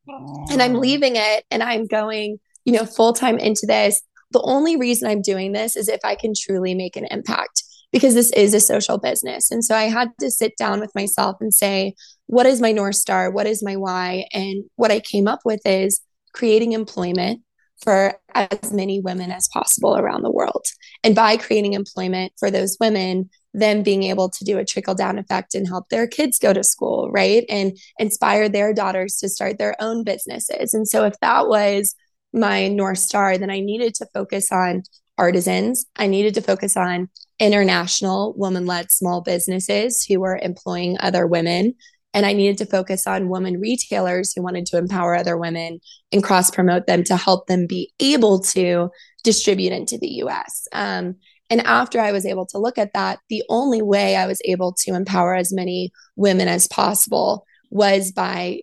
and 0.50 0.62
I'm 0.62 0.74
leaving 0.74 1.16
it 1.16 1.44
and 1.50 1.64
I'm 1.64 1.86
going, 1.86 2.38
you 2.64 2.74
know, 2.74 2.84
full 2.84 3.12
time 3.12 3.38
into 3.38 3.66
this 3.66 4.00
the 4.30 4.42
only 4.42 4.76
reason 4.76 5.08
I'm 5.08 5.22
doing 5.22 5.52
this 5.52 5.76
is 5.76 5.88
if 5.88 6.00
I 6.04 6.14
can 6.14 6.32
truly 6.38 6.74
make 6.74 6.96
an 6.96 7.06
impact 7.10 7.62
because 7.92 8.14
this 8.14 8.30
is 8.32 8.52
a 8.54 8.60
social 8.60 8.98
business. 8.98 9.50
And 9.50 9.64
so 9.64 9.74
I 9.74 9.84
had 9.84 10.10
to 10.20 10.30
sit 10.30 10.56
down 10.58 10.80
with 10.80 10.94
myself 10.94 11.36
and 11.40 11.52
say, 11.52 11.94
what 12.26 12.46
is 12.46 12.60
my 12.60 12.72
North 12.72 12.96
Star? 12.96 13.30
What 13.30 13.46
is 13.46 13.62
my 13.62 13.76
why? 13.76 14.26
And 14.32 14.64
what 14.76 14.90
I 14.90 15.00
came 15.00 15.26
up 15.26 15.40
with 15.44 15.60
is 15.64 16.00
creating 16.34 16.72
employment 16.72 17.40
for 17.82 18.18
as 18.34 18.72
many 18.72 19.00
women 19.00 19.30
as 19.30 19.48
possible 19.48 19.96
around 19.96 20.22
the 20.22 20.32
world. 20.32 20.66
And 21.04 21.14
by 21.14 21.36
creating 21.36 21.74
employment 21.74 22.32
for 22.38 22.50
those 22.50 22.76
women, 22.80 23.30
them 23.54 23.82
being 23.82 24.02
able 24.02 24.28
to 24.30 24.44
do 24.44 24.58
a 24.58 24.64
trickle 24.64 24.94
down 24.94 25.18
effect 25.18 25.54
and 25.54 25.66
help 25.66 25.88
their 25.88 26.06
kids 26.06 26.38
go 26.38 26.52
to 26.52 26.64
school, 26.64 27.10
right? 27.10 27.44
And 27.48 27.78
inspire 27.98 28.48
their 28.48 28.74
daughters 28.74 29.16
to 29.18 29.28
start 29.28 29.58
their 29.58 29.74
own 29.80 30.04
businesses. 30.04 30.74
And 30.74 30.86
so 30.86 31.04
if 31.04 31.18
that 31.20 31.48
was 31.48 31.94
my 32.38 32.68
North 32.68 32.98
Star, 32.98 33.38
then 33.38 33.50
I 33.50 33.60
needed 33.60 33.94
to 33.96 34.06
focus 34.14 34.50
on 34.52 34.82
artisans. 35.16 35.86
I 35.96 36.06
needed 36.06 36.34
to 36.34 36.42
focus 36.42 36.76
on 36.76 37.08
international 37.38 38.34
woman 38.36 38.66
led 38.66 38.90
small 38.90 39.20
businesses 39.20 40.04
who 40.04 40.20
were 40.20 40.38
employing 40.40 40.96
other 41.00 41.26
women. 41.26 41.74
And 42.14 42.24
I 42.24 42.32
needed 42.32 42.58
to 42.58 42.66
focus 42.66 43.06
on 43.06 43.28
women 43.28 43.60
retailers 43.60 44.32
who 44.32 44.42
wanted 44.42 44.66
to 44.66 44.78
empower 44.78 45.14
other 45.14 45.36
women 45.36 45.80
and 46.10 46.24
cross 46.24 46.50
promote 46.50 46.86
them 46.86 47.04
to 47.04 47.16
help 47.16 47.46
them 47.46 47.66
be 47.66 47.92
able 48.00 48.40
to 48.40 48.90
distribute 49.24 49.72
into 49.72 49.98
the 49.98 50.08
US. 50.22 50.66
Um, 50.72 51.16
and 51.50 51.60
after 51.62 52.00
I 52.00 52.12
was 52.12 52.26
able 52.26 52.46
to 52.46 52.58
look 52.58 52.78
at 52.78 52.92
that, 52.94 53.20
the 53.28 53.42
only 53.48 53.82
way 53.82 54.16
I 54.16 54.26
was 54.26 54.40
able 54.44 54.72
to 54.84 54.94
empower 54.94 55.34
as 55.34 55.52
many 55.52 55.92
women 56.16 56.48
as 56.48 56.66
possible 56.68 57.46
was 57.70 58.12
by 58.12 58.60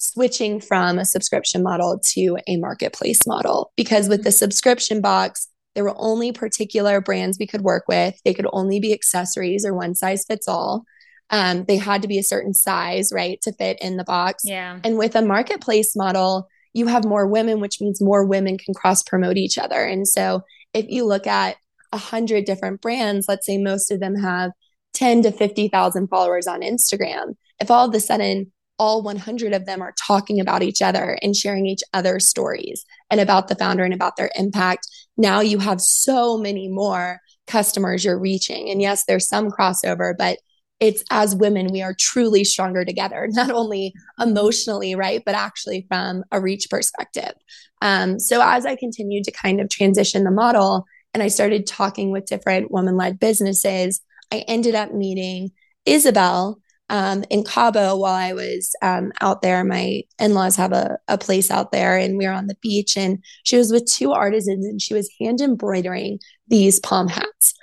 switching 0.00 0.60
from 0.60 0.98
a 0.98 1.04
subscription 1.04 1.62
model 1.62 2.00
to 2.02 2.38
a 2.48 2.56
marketplace 2.56 3.26
model. 3.26 3.70
Because 3.76 4.08
with 4.08 4.24
the 4.24 4.32
subscription 4.32 5.00
box 5.00 5.46
there 5.76 5.84
were 5.84 5.94
only 5.98 6.32
particular 6.32 7.00
brands 7.00 7.38
we 7.38 7.46
could 7.46 7.60
work 7.60 7.84
with. 7.86 8.20
They 8.24 8.34
could 8.34 8.48
only 8.52 8.80
be 8.80 8.92
accessories 8.92 9.64
or 9.64 9.72
one 9.72 9.94
size 9.94 10.24
fits 10.26 10.48
all. 10.48 10.84
Um, 11.30 11.64
they 11.68 11.76
had 11.76 12.02
to 12.02 12.08
be 12.08 12.18
a 12.18 12.24
certain 12.24 12.54
size 12.54 13.12
right 13.14 13.40
to 13.42 13.52
fit 13.52 13.78
in 13.80 13.96
the 13.96 14.02
box. 14.02 14.42
Yeah. 14.44 14.80
And 14.82 14.98
with 14.98 15.14
a 15.14 15.22
marketplace 15.22 15.94
model 15.94 16.48
you 16.72 16.86
have 16.86 17.04
more 17.04 17.26
women 17.26 17.60
which 17.60 17.80
means 17.80 18.00
more 18.00 18.24
women 18.24 18.56
can 18.56 18.74
cross 18.74 19.02
promote 19.02 19.36
each 19.36 19.58
other. 19.58 19.84
And 19.84 20.08
so 20.08 20.42
if 20.72 20.86
you 20.88 21.04
look 21.04 21.26
at 21.26 21.56
a 21.92 21.98
hundred 21.98 22.46
different 22.46 22.80
brands 22.80 23.26
let's 23.28 23.46
say 23.46 23.58
most 23.58 23.90
of 23.90 24.00
them 24.00 24.14
have 24.16 24.52
10 24.94 25.22
to 25.22 25.30
50,000 25.30 26.08
followers 26.08 26.46
on 26.46 26.62
Instagram 26.62 27.34
if 27.60 27.70
all 27.70 27.88
of 27.88 27.94
a 27.94 28.00
sudden 28.00 28.50
all 28.80 29.02
100 29.02 29.52
of 29.52 29.66
them 29.66 29.82
are 29.82 29.94
talking 30.06 30.40
about 30.40 30.62
each 30.62 30.80
other 30.80 31.18
and 31.20 31.36
sharing 31.36 31.66
each 31.66 31.82
other's 31.92 32.26
stories 32.26 32.86
and 33.10 33.20
about 33.20 33.48
the 33.48 33.54
founder 33.54 33.84
and 33.84 33.92
about 33.92 34.16
their 34.16 34.30
impact. 34.36 34.88
Now 35.18 35.40
you 35.40 35.58
have 35.58 35.82
so 35.82 36.38
many 36.38 36.66
more 36.66 37.20
customers 37.46 38.06
you're 38.06 38.18
reaching. 38.18 38.70
And 38.70 38.80
yes, 38.80 39.04
there's 39.04 39.28
some 39.28 39.50
crossover, 39.50 40.14
but 40.16 40.38
it's 40.80 41.04
as 41.10 41.36
women, 41.36 41.70
we 41.70 41.82
are 41.82 41.94
truly 41.98 42.42
stronger 42.42 42.86
together, 42.86 43.28
not 43.30 43.50
only 43.50 43.92
emotionally, 44.18 44.94
right, 44.94 45.22
but 45.26 45.34
actually 45.34 45.84
from 45.86 46.24
a 46.32 46.40
reach 46.40 46.70
perspective. 46.70 47.34
Um, 47.82 48.18
so 48.18 48.40
as 48.42 48.64
I 48.64 48.76
continued 48.76 49.24
to 49.24 49.30
kind 49.30 49.60
of 49.60 49.68
transition 49.68 50.24
the 50.24 50.30
model 50.30 50.86
and 51.12 51.22
I 51.22 51.28
started 51.28 51.66
talking 51.66 52.12
with 52.12 52.24
different 52.24 52.70
woman 52.70 52.96
led 52.96 53.20
businesses, 53.20 54.00
I 54.32 54.38
ended 54.48 54.74
up 54.74 54.94
meeting 54.94 55.50
Isabel 55.84 56.60
um, 56.90 57.24
in 57.30 57.44
Cabo 57.44 57.96
while 57.96 58.14
I 58.14 58.34
was 58.34 58.74
um, 58.82 59.12
out 59.20 59.40
there. 59.40 59.64
My 59.64 60.02
in 60.18 60.34
laws 60.34 60.56
have 60.56 60.72
a, 60.72 60.98
a 61.08 61.16
place 61.16 61.50
out 61.50 61.72
there, 61.72 61.96
and 61.96 62.18
we 62.18 62.26
were 62.26 62.32
on 62.32 62.48
the 62.48 62.58
beach. 62.60 62.96
And 62.96 63.24
she 63.44 63.56
was 63.56 63.72
with 63.72 63.86
two 63.86 64.12
artisans, 64.12 64.66
and 64.66 64.82
she 64.82 64.92
was 64.92 65.10
hand 65.18 65.40
embroidering 65.40 66.18
these 66.48 66.80
palm 66.80 67.08
hats. 67.08 67.54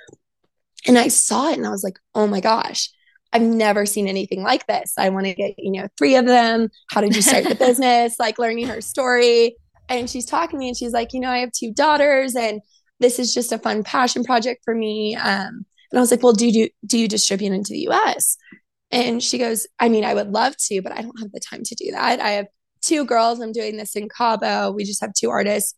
And 0.86 0.98
I 0.98 1.08
saw 1.08 1.50
it, 1.50 1.58
and 1.58 1.66
I 1.66 1.70
was 1.70 1.84
like, 1.84 1.98
"Oh 2.14 2.26
my 2.26 2.40
gosh!" 2.40 2.90
I've 3.32 3.42
never 3.42 3.84
seen 3.84 4.08
anything 4.08 4.42
like 4.42 4.66
this. 4.66 4.94
I 4.96 5.10
want 5.10 5.26
to 5.26 5.34
get, 5.34 5.54
you 5.58 5.70
know, 5.70 5.88
three 5.98 6.16
of 6.16 6.24
them. 6.24 6.70
How 6.90 7.02
did 7.02 7.14
you 7.14 7.20
start 7.20 7.44
the 7.44 7.54
business? 7.66 8.16
Like 8.18 8.38
learning 8.38 8.68
her 8.68 8.80
story. 8.80 9.56
And 9.90 10.08
she's 10.08 10.24
talking 10.24 10.52
to 10.52 10.58
me 10.58 10.68
and 10.68 10.76
she's 10.76 10.92
like, 10.92 11.12
you 11.12 11.20
know, 11.20 11.30
I 11.30 11.38
have 11.38 11.52
two 11.52 11.72
daughters 11.72 12.34
and 12.34 12.62
this 13.00 13.18
is 13.18 13.34
just 13.34 13.52
a 13.52 13.58
fun 13.58 13.82
passion 13.84 14.24
project 14.24 14.62
for 14.64 14.74
me. 14.74 15.14
Um, 15.14 15.66
and 15.90 15.98
I 15.98 16.00
was 16.00 16.10
like, 16.10 16.22
well, 16.22 16.32
do 16.32 16.48
you 16.48 16.68
do 16.86 16.98
you 16.98 17.08
distribute 17.08 17.52
into 17.52 17.72
the 17.72 17.88
US? 17.90 18.36
And 18.90 19.22
she 19.22 19.38
goes, 19.38 19.66
I 19.78 19.88
mean, 19.88 20.04
I 20.04 20.14
would 20.14 20.28
love 20.28 20.56
to, 20.56 20.80
but 20.82 20.92
I 20.92 21.02
don't 21.02 21.20
have 21.20 21.32
the 21.32 21.40
time 21.40 21.62
to 21.64 21.74
do 21.74 21.90
that. 21.92 22.20
I 22.20 22.30
have 22.30 22.46
two 22.80 23.04
girls. 23.04 23.40
I'm 23.40 23.52
doing 23.52 23.76
this 23.76 23.96
in 23.96 24.08
Cabo. 24.08 24.70
We 24.70 24.84
just 24.84 25.00
have 25.00 25.12
two 25.12 25.30
artists. 25.30 25.74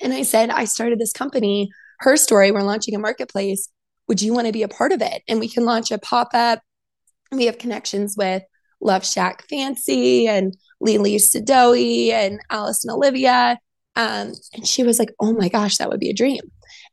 And 0.00 0.12
I 0.12 0.22
said, 0.22 0.50
I 0.50 0.64
started 0.64 0.98
this 0.98 1.12
company, 1.12 1.70
her 2.00 2.16
story. 2.16 2.52
We're 2.52 2.62
launching 2.62 2.94
a 2.94 3.00
marketplace. 3.00 3.68
Would 4.06 4.22
you 4.22 4.32
want 4.32 4.46
to 4.46 4.52
be 4.52 4.62
a 4.62 4.68
part 4.68 4.92
of 4.92 5.02
it? 5.02 5.22
And 5.28 5.40
we 5.40 5.48
can 5.48 5.64
launch 5.64 5.90
a 5.90 5.98
pop 5.98 6.30
up. 6.32 6.60
We 7.32 7.46
have 7.46 7.58
connections 7.58 8.14
with 8.16 8.42
Love 8.80 9.04
Shack 9.04 9.46
Fancy 9.48 10.28
and 10.28 10.56
Lele 10.80 11.18
Sadoughi 11.18 12.10
and 12.10 12.40
Alice 12.50 12.84
and 12.84 12.94
Olivia. 12.94 13.58
Um, 13.96 14.32
and 14.54 14.66
she 14.66 14.84
was 14.84 14.98
like, 14.98 15.12
oh 15.20 15.32
my 15.32 15.48
gosh, 15.48 15.78
that 15.78 15.90
would 15.90 16.00
be 16.00 16.10
a 16.10 16.14
dream. 16.14 16.42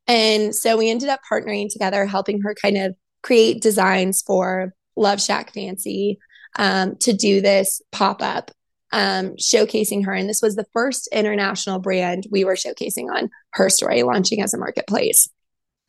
And 0.07 0.55
so 0.55 0.77
we 0.77 0.89
ended 0.89 1.09
up 1.09 1.21
partnering 1.31 1.71
together, 1.71 2.05
helping 2.05 2.41
her 2.41 2.55
kind 2.59 2.77
of 2.77 2.95
create 3.21 3.61
designs 3.61 4.23
for 4.23 4.73
Love 4.95 5.21
Shack 5.21 5.53
Fancy 5.53 6.19
um, 6.57 6.95
to 6.97 7.13
do 7.13 7.41
this 7.41 7.81
pop 7.91 8.21
up, 8.21 8.51
um, 8.91 9.35
showcasing 9.35 10.05
her. 10.05 10.13
And 10.13 10.29
this 10.29 10.41
was 10.41 10.55
the 10.55 10.65
first 10.73 11.07
international 11.11 11.79
brand 11.79 12.25
we 12.31 12.43
were 12.43 12.55
showcasing 12.55 13.13
on 13.13 13.29
her 13.53 13.69
story, 13.69 14.03
launching 14.03 14.41
as 14.41 14.53
a 14.53 14.57
marketplace. 14.57 15.29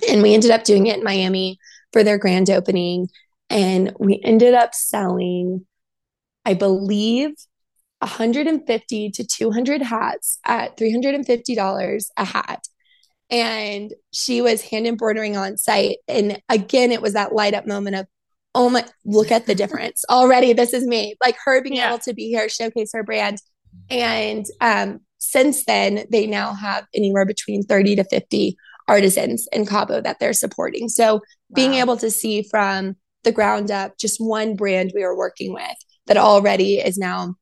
And 0.09 0.23
we 0.23 0.35
ended 0.35 0.51
up 0.51 0.65
doing 0.65 0.87
it 0.87 0.99
in 0.99 1.05
Miami 1.05 1.59
for 1.93 2.03
their 2.03 2.19
grand 2.19 2.51
opening. 2.51 3.09
And 3.49 3.95
we 3.99 4.21
ended 4.25 4.55
up 4.55 4.75
selling, 4.75 5.67
I 6.45 6.55
believe, 6.55 7.31
150 8.01 9.11
to 9.11 9.25
200 9.25 9.83
hats 9.83 10.39
at 10.45 10.77
$350 10.77 12.07
a 12.17 12.25
hat. 12.25 12.65
And 13.31 13.93
she 14.13 14.43
was 14.43 14.63
hand 14.63 14.87
embroidering 14.87 15.37
on 15.37 15.57
site. 15.57 15.99
And 16.07 16.41
again, 16.49 16.93
it 16.93 17.03
was 17.03 17.15
that 17.15 17.33
light 17.33 17.55
up 17.55 17.67
moment 17.67 17.97
of, 17.97 18.07
oh 18.57 18.71
my, 18.71 18.85
look 19.05 19.31
at 19.31 19.47
the 19.47 19.55
difference 19.55 20.03
already. 20.09 20.55
This 20.55 20.73
is 20.73 20.87
me. 20.87 21.15
Like 21.21 21.37
her 21.45 21.63
being 21.63 21.77
yeah. 21.77 21.91
able 21.91 21.99
to 22.01 22.15
be 22.15 22.29
here, 22.29 22.49
showcase 22.49 22.91
her 22.95 23.05
brand. 23.05 23.37
And 23.91 24.47
um, 24.63 25.01
since 25.19 25.67
then, 25.67 26.07
they 26.11 26.27
now 26.27 26.55
have 26.55 26.87
anywhere 26.95 27.27
between 27.27 27.63
30 27.63 27.97
to 27.97 28.05
50 28.05 28.57
artisans 28.89 29.47
in 29.53 29.67
Cabo 29.67 30.01
that 30.01 30.19
they're 30.19 30.33
supporting. 30.33 30.89
So 30.89 31.17
wow. 31.17 31.21
being 31.55 31.75
able 31.75 31.99
to 31.99 32.11
see 32.11 32.43
from 32.45 32.97
the 33.25 33.33
ground 33.33 33.71
up, 33.71 33.99
just 33.99 34.21
one 34.21 34.57
brand 34.57 34.93
we 34.95 35.03
were 35.03 35.17
working 35.17 35.53
with 35.53 35.77
that 36.07 36.17
already 36.17 36.79
is 36.79 36.97
now 36.97 37.35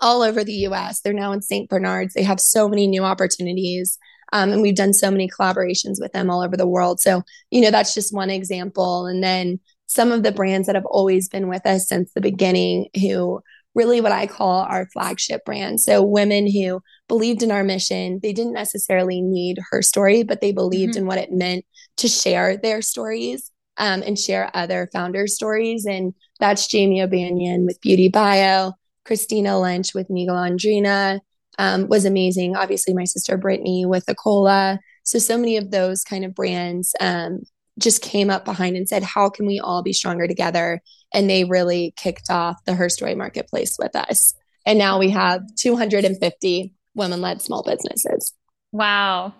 all 0.00 0.22
over 0.22 0.42
the 0.42 0.66
US. 0.66 1.00
They're 1.00 1.12
now 1.12 1.30
in 1.30 1.42
St. 1.42 1.68
Bernard's. 1.68 2.14
They 2.14 2.24
have 2.24 2.40
so 2.40 2.68
many 2.68 2.88
new 2.88 3.04
opportunities. 3.04 3.98
Um, 4.32 4.50
and 4.50 4.62
we've 4.62 4.74
done 4.74 4.94
so 4.94 5.12
many 5.12 5.28
collaborations 5.28 6.00
with 6.00 6.12
them 6.12 6.28
all 6.28 6.42
over 6.42 6.56
the 6.56 6.66
world. 6.66 7.00
So, 7.00 7.22
you 7.50 7.60
know, 7.60 7.70
that's 7.70 7.94
just 7.94 8.14
one 8.14 8.30
example. 8.30 9.06
And 9.06 9.22
then 9.22 9.60
some 9.90 10.12
of 10.12 10.22
the 10.22 10.30
brands 10.30 10.68
that 10.68 10.76
have 10.76 10.86
always 10.86 11.28
been 11.28 11.48
with 11.48 11.66
us 11.66 11.88
since 11.88 12.12
the 12.12 12.20
beginning, 12.20 12.86
who 12.94 13.42
really 13.74 14.00
what 14.00 14.12
I 14.12 14.28
call 14.28 14.60
our 14.60 14.88
flagship 14.92 15.44
brand. 15.44 15.80
So, 15.80 16.00
women 16.00 16.48
who 16.48 16.80
believed 17.08 17.42
in 17.42 17.50
our 17.50 17.64
mission, 17.64 18.20
they 18.22 18.32
didn't 18.32 18.52
necessarily 18.52 19.20
need 19.20 19.58
her 19.72 19.82
story, 19.82 20.22
but 20.22 20.40
they 20.40 20.52
believed 20.52 20.92
mm-hmm. 20.92 21.00
in 21.00 21.06
what 21.06 21.18
it 21.18 21.32
meant 21.32 21.64
to 21.96 22.06
share 22.06 22.56
their 22.56 22.82
stories 22.82 23.50
um, 23.78 24.04
and 24.06 24.16
share 24.16 24.48
other 24.54 24.88
founder 24.92 25.26
stories. 25.26 25.86
And 25.86 26.14
that's 26.38 26.68
Jamie 26.68 27.02
O'Banion 27.02 27.66
with 27.66 27.80
Beauty 27.80 28.08
Bio. 28.08 28.74
Christina 29.04 29.60
Lynch 29.60 29.92
with 29.92 30.08
Miguel 30.08 30.36
Andrina 30.36 31.18
um, 31.58 31.88
was 31.88 32.04
amazing. 32.04 32.54
Obviously, 32.54 32.94
my 32.94 33.06
sister 33.06 33.36
Brittany 33.36 33.86
with 33.86 34.06
Akola. 34.06 34.78
So, 35.02 35.18
so 35.18 35.36
many 35.36 35.56
of 35.56 35.72
those 35.72 36.04
kind 36.04 36.24
of 36.24 36.32
brands 36.32 36.94
um, 37.00 37.40
just 37.78 38.02
came 38.02 38.30
up 38.30 38.44
behind 38.44 38.76
and 38.76 38.88
said, 38.88 39.02
How 39.02 39.28
can 39.28 39.46
we 39.46 39.60
all 39.60 39.82
be 39.82 39.92
stronger 39.92 40.26
together? 40.26 40.80
And 41.12 41.28
they 41.28 41.44
really 41.44 41.92
kicked 41.96 42.30
off 42.30 42.64
the 42.64 42.74
Her 42.74 42.88
Story 42.88 43.14
Marketplace 43.14 43.76
with 43.78 43.94
us. 43.96 44.34
And 44.66 44.78
now 44.78 44.98
we 44.98 45.10
have 45.10 45.42
250 45.56 46.74
women 46.94 47.20
led 47.20 47.42
small 47.42 47.62
businesses. 47.62 48.34
Wow. 48.72 49.34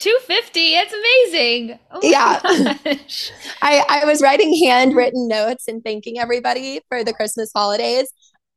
250 0.00 0.60
it's 0.60 0.92
amazing 0.92 1.78
oh 1.90 2.00
yeah 2.04 2.38
I, 3.62 3.84
I 3.88 4.04
was 4.04 4.22
writing 4.22 4.56
handwritten 4.64 5.26
notes 5.26 5.66
and 5.66 5.82
thanking 5.82 6.20
everybody 6.20 6.80
for 6.88 7.02
the 7.02 7.12
christmas 7.12 7.50
holidays 7.52 8.08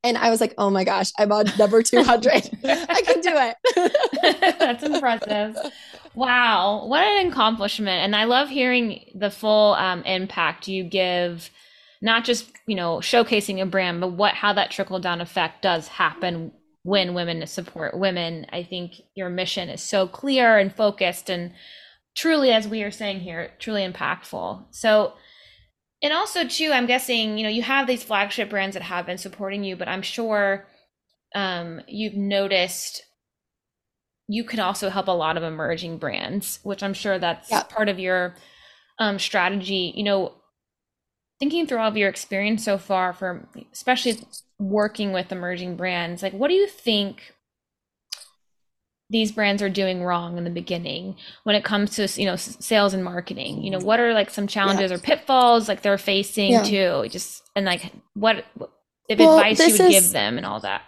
and 0.03 0.17
I 0.17 0.29
was 0.29 0.41
like, 0.41 0.53
oh 0.57 0.69
my 0.69 0.83
gosh, 0.83 1.11
I'm 1.17 1.31
on 1.31 1.45
number 1.57 1.81
200. 1.83 2.49
I 2.63 3.01
can 3.05 3.21
do 3.21 3.31
it. 3.33 4.55
That's 4.59 4.83
impressive. 4.83 5.57
Wow. 6.15 6.85
What 6.87 7.03
an 7.03 7.27
accomplishment. 7.27 8.03
And 8.03 8.15
I 8.15 8.25
love 8.25 8.49
hearing 8.49 9.11
the 9.15 9.29
full 9.29 9.73
um, 9.75 10.03
impact 10.03 10.67
you 10.67 10.83
give, 10.83 11.49
not 12.01 12.23
just, 12.25 12.51
you 12.67 12.75
know, 12.75 12.97
showcasing 12.97 13.61
a 13.61 13.65
brand, 13.65 14.01
but 14.01 14.13
what, 14.13 14.33
how 14.33 14.53
that 14.53 14.71
trickle 14.71 14.99
down 14.99 15.21
effect 15.21 15.61
does 15.61 15.87
happen 15.87 16.51
when 16.83 17.13
women 17.13 17.45
support 17.45 17.97
women. 17.97 18.47
I 18.51 18.63
think 18.63 18.93
your 19.15 19.29
mission 19.29 19.69
is 19.69 19.83
so 19.83 20.07
clear 20.07 20.57
and 20.57 20.73
focused 20.73 21.29
and 21.29 21.53
truly, 22.15 22.51
as 22.51 22.67
we 22.67 22.83
are 22.83 22.91
saying 22.91 23.21
here, 23.21 23.51
truly 23.59 23.87
impactful. 23.87 24.65
So, 24.71 25.13
and 26.01 26.13
also 26.13 26.45
too 26.45 26.71
i'm 26.71 26.85
guessing 26.85 27.37
you 27.37 27.43
know 27.43 27.49
you 27.49 27.61
have 27.61 27.87
these 27.87 28.03
flagship 28.03 28.49
brands 28.49 28.73
that 28.73 28.83
have 28.83 29.05
been 29.05 29.17
supporting 29.17 29.63
you 29.63 29.75
but 29.75 29.87
i'm 29.87 30.01
sure 30.01 30.65
um, 31.33 31.79
you've 31.87 32.15
noticed 32.15 33.03
you 34.27 34.43
can 34.43 34.59
also 34.59 34.89
help 34.89 35.07
a 35.07 35.11
lot 35.11 35.37
of 35.37 35.43
emerging 35.43 35.97
brands 35.97 36.59
which 36.63 36.83
i'm 36.83 36.93
sure 36.93 37.17
that's 37.17 37.49
yeah. 37.49 37.63
part 37.63 37.89
of 37.89 37.99
your 37.99 38.35
um, 38.99 39.17
strategy 39.17 39.93
you 39.95 40.03
know 40.03 40.33
thinking 41.39 41.65
through 41.65 41.79
all 41.79 41.87
of 41.87 41.97
your 41.97 42.09
experience 42.09 42.63
so 42.63 42.77
far 42.77 43.13
for 43.13 43.47
especially 43.71 44.19
working 44.59 45.11
with 45.11 45.31
emerging 45.31 45.75
brands 45.75 46.21
like 46.21 46.33
what 46.33 46.49
do 46.49 46.53
you 46.53 46.67
think 46.67 47.33
these 49.11 49.31
brands 49.31 49.61
are 49.61 49.69
doing 49.69 50.03
wrong 50.03 50.37
in 50.37 50.43
the 50.43 50.49
beginning 50.49 51.15
when 51.43 51.55
it 51.55 51.63
comes 51.63 51.91
to 51.91 52.07
you 52.19 52.25
know 52.25 52.35
sales 52.35 52.93
and 52.93 53.03
marketing 53.03 53.61
you 53.61 53.69
know 53.69 53.79
what 53.79 53.99
are 53.99 54.13
like 54.13 54.29
some 54.29 54.47
challenges 54.47 54.89
yeah. 54.89 54.97
or 54.97 54.99
pitfalls 54.99 55.67
like 55.67 55.81
they're 55.81 55.97
facing 55.97 56.53
yeah. 56.53 56.63
too 56.63 57.07
just 57.09 57.43
and 57.55 57.65
like 57.65 57.91
what 58.13 58.45
if 59.09 59.19
well, 59.19 59.37
advice 59.37 59.59
you 59.59 59.73
would 59.73 59.93
is, 59.93 60.03
give 60.03 60.11
them 60.13 60.37
and 60.37 60.45
all 60.45 60.59
that 60.61 60.83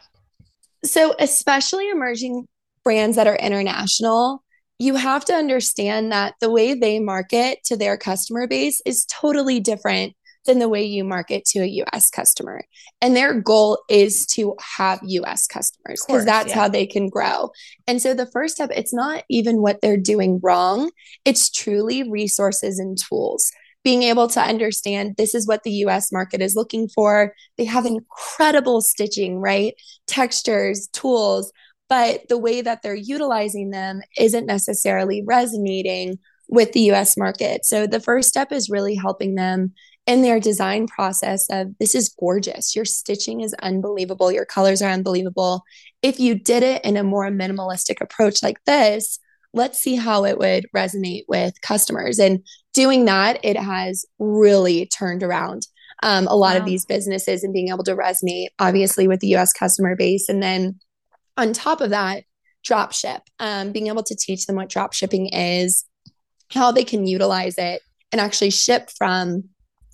so 0.83 1.13
especially 1.19 1.89
emerging 1.89 2.47
brands 2.83 3.15
that 3.17 3.27
are 3.27 3.35
international 3.35 4.41
you 4.79 4.95
have 4.95 5.23
to 5.25 5.33
understand 5.33 6.11
that 6.11 6.33
the 6.41 6.49
way 6.49 6.73
they 6.73 6.99
market 6.99 7.59
to 7.65 7.77
their 7.77 7.97
customer 7.97 8.47
base 8.47 8.81
is 8.85 9.05
totally 9.05 9.59
different 9.59 10.13
than 10.45 10.59
the 10.59 10.69
way 10.69 10.83
you 10.83 11.03
market 11.03 11.45
to 11.45 11.59
a 11.59 11.83
US 11.85 12.09
customer. 12.09 12.63
And 13.01 13.15
their 13.15 13.39
goal 13.39 13.79
is 13.89 14.25
to 14.33 14.55
have 14.77 14.99
US 15.03 15.47
customers 15.47 16.03
because 16.05 16.25
that's 16.25 16.49
yeah. 16.49 16.55
how 16.55 16.67
they 16.67 16.85
can 16.85 17.09
grow. 17.09 17.49
And 17.87 18.01
so 18.01 18.13
the 18.13 18.25
first 18.25 18.55
step, 18.55 18.71
it's 18.75 18.93
not 18.93 19.23
even 19.29 19.61
what 19.61 19.81
they're 19.81 19.97
doing 19.97 20.39
wrong, 20.43 20.91
it's 21.25 21.49
truly 21.49 22.09
resources 22.09 22.79
and 22.79 22.97
tools. 22.97 23.51
Being 23.83 24.03
able 24.03 24.29
to 24.29 24.41
understand 24.41 25.15
this 25.17 25.35
is 25.35 25.45
what 25.45 25.63
the 25.63 25.71
US 25.85 26.11
market 26.11 26.41
is 26.41 26.55
looking 26.55 26.87
for. 26.87 27.33
They 27.57 27.65
have 27.65 27.85
incredible 27.85 28.81
stitching, 28.81 29.39
right? 29.39 29.73
Textures, 30.07 30.87
tools, 30.93 31.51
but 31.89 32.27
the 32.29 32.37
way 32.37 32.61
that 32.61 32.81
they're 32.81 32.95
utilizing 32.95 33.69
them 33.69 34.01
isn't 34.17 34.45
necessarily 34.45 35.23
resonating 35.25 36.17
with 36.49 36.71
the 36.71 36.91
US 36.91 37.17
market. 37.17 37.65
So 37.65 37.87
the 37.87 37.99
first 37.99 38.29
step 38.29 38.51
is 38.51 38.69
really 38.69 38.95
helping 38.95 39.35
them 39.35 39.73
in 40.05 40.21
their 40.21 40.39
design 40.39 40.87
process 40.87 41.45
of 41.49 41.77
this 41.79 41.95
is 41.95 42.13
gorgeous. 42.19 42.75
Your 42.75 42.85
stitching 42.85 43.41
is 43.41 43.53
unbelievable. 43.55 44.31
Your 44.31 44.45
colors 44.45 44.81
are 44.81 44.89
unbelievable. 44.89 45.63
If 46.01 46.19
you 46.19 46.35
did 46.35 46.63
it 46.63 46.83
in 46.83 46.97
a 46.97 47.03
more 47.03 47.29
minimalistic 47.29 48.01
approach 48.01 48.43
like 48.43 48.63
this, 48.65 49.19
let's 49.53 49.79
see 49.79 49.95
how 49.95 50.25
it 50.25 50.37
would 50.37 50.65
resonate 50.75 51.23
with 51.27 51.61
customers. 51.61 52.19
And 52.19 52.45
doing 52.73 53.05
that, 53.05 53.39
it 53.43 53.55
has 53.55 54.05
really 54.19 54.87
turned 54.87 55.23
around 55.23 55.67
um, 56.01 56.27
a 56.27 56.35
lot 56.35 56.55
wow. 56.55 56.59
of 56.59 56.65
these 56.65 56.85
businesses 56.85 57.43
and 57.43 57.53
being 57.53 57.69
able 57.69 57.83
to 57.85 57.95
resonate, 57.95 58.47
obviously, 58.59 59.07
with 59.07 59.21
the 59.21 59.35
US 59.35 59.53
customer 59.53 59.95
base. 59.95 60.27
And 60.27 60.43
then 60.43 60.79
on 61.37 61.53
top 61.53 61.79
of 61.79 61.91
that, 61.91 62.23
drop 62.63 62.93
ship, 62.93 63.21
um, 63.39 63.71
being 63.71 63.87
able 63.87 64.03
to 64.03 64.15
teach 64.15 64.45
them 64.45 64.55
what 64.55 64.69
drop 64.69 64.93
shipping 64.93 65.27
is, 65.27 65.85
how 66.51 66.71
they 66.71 66.83
can 66.83 67.05
utilize 67.05 67.57
it, 67.57 67.81
and 68.11 68.19
actually 68.19 68.49
ship 68.49 68.89
from 68.97 69.45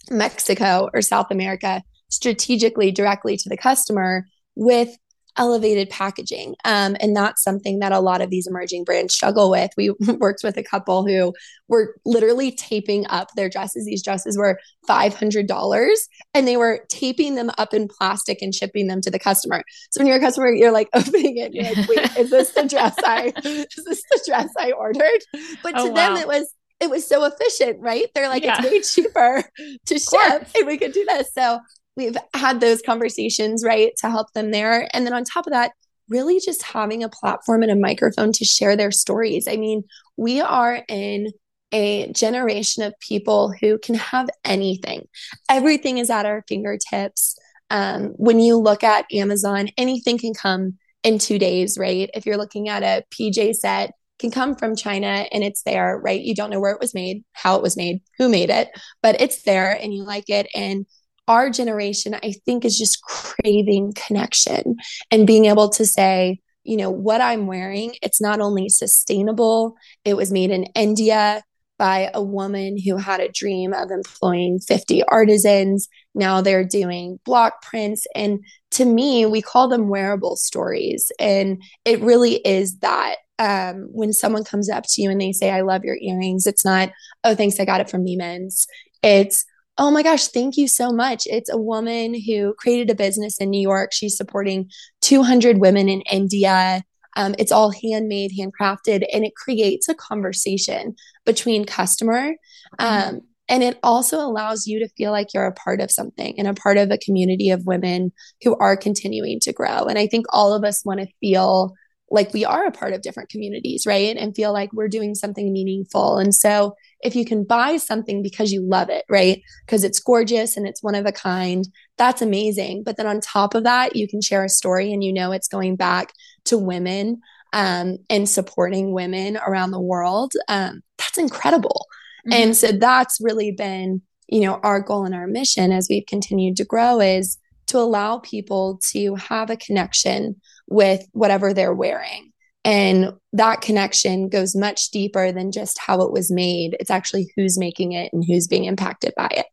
Mexico 0.10 0.90
or 0.94 1.02
South 1.02 1.32
America 1.32 1.84
strategically 2.10 2.92
directly 2.92 3.38
to 3.38 3.50
the 3.50 3.58
customer 3.58 4.26
with 4.56 4.98
elevated 5.40 5.90
packaging. 5.90 6.56
Um, 6.66 6.98
and 7.00 7.16
that's 7.16 7.44
something 7.44 7.80
that 7.80 7.94
a 7.94 8.00
lot 8.00 8.22
of 8.22 8.30
these 8.30 8.46
emerging 8.46 8.84
brands 8.84 9.16
struggle 9.16 9.50
with. 9.50 9.72
We 9.78 9.92
worked 10.20 10.44
with 10.44 10.58
a 10.58 10.64
couple 10.64 11.08
who 11.08 11.34
were 11.68 11.96
literally 12.06 12.52
taping 12.52 13.08
up 13.08 13.30
their 13.36 13.50
dresses. 13.50 13.86
These 13.86 14.04
dresses 14.04 14.38
were 14.38 14.60
$500 14.88 15.96
and 16.34 16.48
they 16.48 16.58
were 16.58 16.86
taping 16.90 17.36
them 17.36 17.52
up 17.58 17.74
in 17.74 17.88
plastic 17.88 18.42
and 18.42 18.54
shipping 18.54 18.88
them 18.88 19.02
to 19.02 19.10
the 19.10 19.20
customer. 19.20 19.64
So 19.92 20.00
when 20.00 20.08
you're 20.08 20.18
a 20.18 20.22
customer, 20.22 20.50
you're 20.52 20.74
like 20.74 20.90
opening 20.94 21.38
it, 21.38 21.54
you're 21.54 21.74
like, 21.74 21.88
wait, 21.88 22.18
is 22.18 22.30
this 22.30 22.52
the 22.52 22.68
dress 22.68 22.96
I, 23.04 23.32
is 23.44 23.86
this 23.86 24.04
the 24.12 24.24
dress 24.28 24.50
I 24.58 24.72
ordered? 24.72 25.22
But 25.64 25.74
oh, 25.78 25.88
to 25.88 25.92
wow. 25.92 25.96
them, 25.96 26.18
it 26.18 26.28
was, 26.28 26.54
it 26.80 26.90
was 26.90 27.06
so 27.06 27.26
efficient, 27.26 27.80
right? 27.80 28.08
They're 28.16 28.30
like, 28.30 28.44
yeah. 28.44 28.58
it's 28.60 28.96
way 28.98 29.04
cheaper 29.04 29.44
to 29.86 30.00
ship 30.00 30.48
and 30.56 30.68
we 30.68 30.78
could 30.78 30.94
do 30.94 31.06
this. 31.06 31.32
So 31.34 31.60
we've 31.96 32.18
had 32.34 32.62
those 32.62 32.82
conversations, 32.82 33.64
right, 33.66 33.92
to 33.98 34.10
help 34.10 34.32
them 34.34 34.52
there. 34.52 34.88
And 34.94 35.06
then 35.06 35.14
on 35.14 35.24
top 35.24 35.46
of 35.46 35.54
that, 35.54 35.72
really 36.08 36.40
just 36.40 36.64
having 36.64 37.04
a 37.04 37.10
platform 37.10 37.62
and 37.62 37.72
a 37.72 37.76
microphone 37.76 38.32
to 38.34 38.46
share 38.46 38.76
their 38.76 38.92
stories. 38.92 39.48
I 39.48 39.58
mean, 39.58 39.84
we 40.18 40.42
are 40.42 40.84
in 40.88 41.32
a 41.72 42.12
generation 42.14 42.84
of 42.84 43.00
people 43.00 43.54
who 43.62 43.78
can 43.78 43.96
have 43.96 44.30
anything. 44.44 45.08
Everything 45.50 46.00
is 46.00 46.10
at 46.10 46.26
our 46.26 46.44
fingertips. 46.48 47.38
Um, 47.70 48.14
when 48.18 48.40
you 48.40 48.58
look 48.58 48.84
at 48.84 49.06
Amazon, 49.14 49.70
anything 49.78 50.18
can 50.18 50.34
come 50.34 50.80
in 51.04 51.20
two 51.20 51.38
days, 51.38 51.78
right? 51.78 52.10
If 52.14 52.26
you're 52.26 52.38
looking 52.38 52.70
at 52.70 52.82
a 52.82 53.04
PJ 53.12 53.56
set, 53.56 53.92
can 54.20 54.32
come 54.32 54.56
from 54.56 54.76
China 54.76 55.26
and 55.32 55.44
it's 55.44 55.64
there, 55.64 56.00
right? 56.04 56.22
You 56.22 56.36
don't 56.36 56.50
know 56.50 56.60
where 56.60 56.74
it 56.74 56.82
was 56.82 56.94
made, 56.94 57.24
how 57.34 57.56
it 57.56 57.62
was 57.62 57.78
made, 57.78 58.02
who 58.18 58.30
made 58.30 58.50
it, 58.50 58.70
but 59.02 59.20
it's 59.22 59.44
there 59.44 59.72
and 59.72 59.94
you 59.94 60.04
like 60.04 60.30
it. 60.30 60.48
And 60.54 60.86
our 61.28 61.50
generation, 61.50 62.16
I 62.16 62.34
think, 62.46 62.66
is 62.66 62.78
just 62.78 63.02
craving 63.02 63.94
connection 63.96 64.76
and 65.12 65.28
being 65.28 65.46
able 65.46 65.70
to 65.70 65.86
say, 65.86 66.40
you 66.64 66.76
know, 66.76 66.92
what 66.92 67.22
I'm 67.22 67.48
wearing, 67.48 67.96
it's 68.02 68.22
not 68.22 68.42
only 68.42 68.68
sustainable, 68.70 69.76
it 70.04 70.16
was 70.16 70.32
made 70.32 70.52
in 70.52 70.66
India 70.76 71.42
by 71.78 72.12
a 72.14 72.22
woman 72.22 72.78
who 72.78 72.98
had 72.98 73.22
a 73.22 73.32
dream 73.32 73.74
of 73.74 73.90
employing 73.90 74.60
50 74.60 75.04
artisans. 75.04 75.88
Now 76.14 76.42
they're 76.42 76.66
doing 76.66 77.20
block 77.24 77.62
prints. 77.62 78.06
And 78.14 78.40
to 78.72 78.86
me, 78.86 79.26
we 79.26 79.42
call 79.42 79.70
them 79.70 79.88
wearable 79.88 80.36
stories. 80.36 81.10
And 81.20 81.64
it 81.86 82.02
really 82.02 82.36
is 82.36 82.80
that. 82.80 83.16
Um, 83.40 83.88
when 83.92 84.14
someone 84.14 84.44
comes 84.44 84.70
up 84.70 84.84
to 84.90 85.02
you 85.02 85.10
and 85.10 85.20
they 85.20 85.32
say, 85.32 85.50
I 85.50 85.62
love 85.62 85.84
your 85.84 85.98
earrings, 86.00 86.46
it's 86.46 86.66
not, 86.66 86.92
oh, 87.24 87.36
thanks, 87.36 87.60
I 87.60 87.66
got 87.66 87.82
it 87.82 87.90
from 87.90 88.06
Neiman's. 88.06 88.68
It's, 89.02 89.46
oh 89.78 89.90
my 89.90 90.04
gosh, 90.04 90.28
thank 90.28 90.58
you 90.58 90.68
so 90.68 90.92
much. 90.92 91.24
It's 91.26 91.50
a 91.50 91.58
woman 91.58 92.14
who 92.14 92.54
created 92.60 92.90
a 92.90 92.96
business 92.96 93.38
in 93.38 93.50
New 93.50 93.62
York. 93.62 93.92
She's 93.94 94.18
supporting 94.18 94.70
200 95.02 95.60
women 95.60 95.88
in 95.88 96.02
India. 96.02 96.84
Um, 97.16 97.34
it's 97.40 97.52
all 97.52 97.72
handmade, 97.72 98.32
handcrafted, 98.38 99.06
and 99.12 99.26
it 99.26 99.36
creates 99.36 99.88
a 99.88 99.96
conversation 99.96 100.96
between 101.26 101.66
customer. 101.66 102.36
Mm-hmm. 102.80 103.20
And 103.50 103.64
it 103.64 103.80
also 103.82 104.20
allows 104.20 104.68
you 104.68 104.80
to 104.80 104.90
feel 104.90 105.12
like 105.12 105.34
you're 105.34 105.48
a 105.48 105.52
part 105.52 105.82
of 105.82 105.90
something 105.90 106.36
and 106.38 106.48
a 106.48 106.54
part 106.54 106.78
of 106.78 106.92
a 106.92 107.00
community 107.00 107.50
of 107.50 107.66
women 107.66 108.12
who 108.44 108.56
are 108.58 108.78
continuing 108.78 109.40
to 109.42 109.52
grow. 109.52 109.86
And 109.86 109.98
I 109.98 110.06
think 110.06 110.28
all 110.30 110.54
of 110.54 110.64
us 110.64 110.86
want 110.86 111.00
to 111.00 111.08
feel 111.20 111.74
like 112.12 112.34
we 112.34 112.46
are 112.46 112.66
a 112.66 112.72
part 112.72 112.94
of 112.94 113.02
different 113.02 113.30
communities, 113.30 113.86
right? 113.86 114.16
And 114.18 114.36
feel 114.36 114.52
like 114.52 114.74
we're 114.74 114.88
doing 114.88 115.16
something 115.16 115.52
meaningful. 115.52 116.18
And 116.18 116.34
so 116.34 116.76
if 117.02 117.16
you 117.16 117.26
can 117.26 117.44
buy 117.44 117.78
something 117.78 118.24
because 118.24 118.52
you 118.52 118.62
love 118.62 118.90
it, 118.90 119.06
right? 119.10 119.42
Because 119.66 119.84
it's 119.84 120.00
gorgeous 120.00 120.58
and 120.58 120.68
it's 120.68 120.84
one 120.84 120.96
of 120.96 121.06
a 121.06 121.12
kind, 121.12 121.68
that's 121.98 122.22
amazing. 122.22 122.84
But 122.84 122.98
then 122.98 123.08
on 123.08 123.22
top 123.22 123.54
of 123.56 123.64
that, 123.64 123.96
you 123.96 124.08
can 124.08 124.22
share 124.22 124.44
a 124.44 124.50
story 124.50 124.92
and 124.92 125.04
you 125.04 125.14
know 125.14 125.32
it's 125.32 125.48
going 125.48 125.76
back 125.76 126.14
to 126.46 126.58
women 126.58 127.22
um, 127.54 127.98
and 128.10 128.28
supporting 128.28 128.94
women 128.94 129.38
around 129.38 129.72
the 129.72 129.80
world. 129.80 130.34
Um, 130.48 130.82
that's 130.98 131.18
incredible. 131.18 131.88
Mm-hmm. 132.28 132.34
And 132.34 132.58
so 132.58 132.72
that's 132.72 133.20
really 133.22 133.52
been, 133.52 134.02
you 134.28 134.42
know, 134.42 134.60
our 134.64 134.82
goal 134.82 135.06
and 135.06 135.16
our 135.16 135.28
mission 135.28 135.72
as 135.72 135.88
we've 135.90 136.06
continued 136.06 136.58
to 136.58 136.66
grow 136.66 137.00
is 137.00 137.38
to 137.68 137.78
allow 137.78 138.18
people 138.20 138.80
to 138.92 139.16
have 139.16 139.50
a 139.50 139.58
connection 139.58 140.36
with 140.70 141.06
whatever 141.12 141.54
they're 141.54 141.74
wearing. 141.74 142.32
And 142.66 143.14
that 143.34 143.62
connection 143.62 144.30
goes 144.30 144.56
much 144.56 144.92
deeper 144.92 145.32
than 145.32 145.52
just 145.52 145.80
how 145.80 146.02
it 146.02 146.12
was 146.12 146.32
made. 146.32 146.76
It's 146.80 146.92
actually 146.92 147.32
who's 147.36 147.58
making 147.58 147.94
it 147.94 148.12
and 148.14 148.24
who's 148.26 148.48
being 148.48 148.66
impacted 148.66 149.14
by 149.16 149.30
it. 149.32 149.46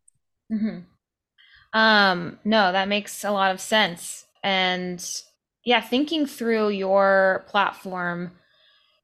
Mm-hmm. 0.51 0.79
Um, 1.77 2.39
no, 2.43 2.71
that 2.71 2.87
makes 2.87 3.23
a 3.23 3.31
lot 3.31 3.51
of 3.51 3.61
sense. 3.61 4.25
And 4.43 5.03
yeah, 5.63 5.81
thinking 5.81 6.25
through 6.25 6.69
your 6.69 7.45
platform 7.49 8.31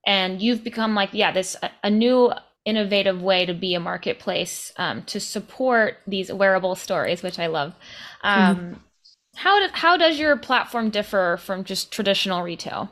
and 0.06 0.42
you've 0.42 0.64
become 0.64 0.96
like, 0.96 1.10
yeah, 1.14 1.32
this 1.32 1.56
a, 1.62 1.72
a 1.84 1.90
new 1.90 2.32
innovative 2.66 3.22
way 3.22 3.46
to 3.46 3.54
be 3.54 3.74
a 3.74 3.80
marketplace 3.80 4.72
um, 4.78 5.04
to 5.04 5.20
support 5.20 5.98
these 6.08 6.32
wearable 6.32 6.76
stories, 6.76 7.22
which 7.22 7.40
I 7.40 7.48
love. 7.48 7.74
Um, 8.22 8.56
mm-hmm. 8.56 8.74
How 9.36 9.60
do, 9.60 9.74
how 9.74 9.98
does 9.98 10.20
your 10.20 10.38
platform 10.38 10.90
differ 10.90 11.40
from 11.42 11.64
just 11.64 11.92
traditional 11.92 12.44
retail? 12.44 12.92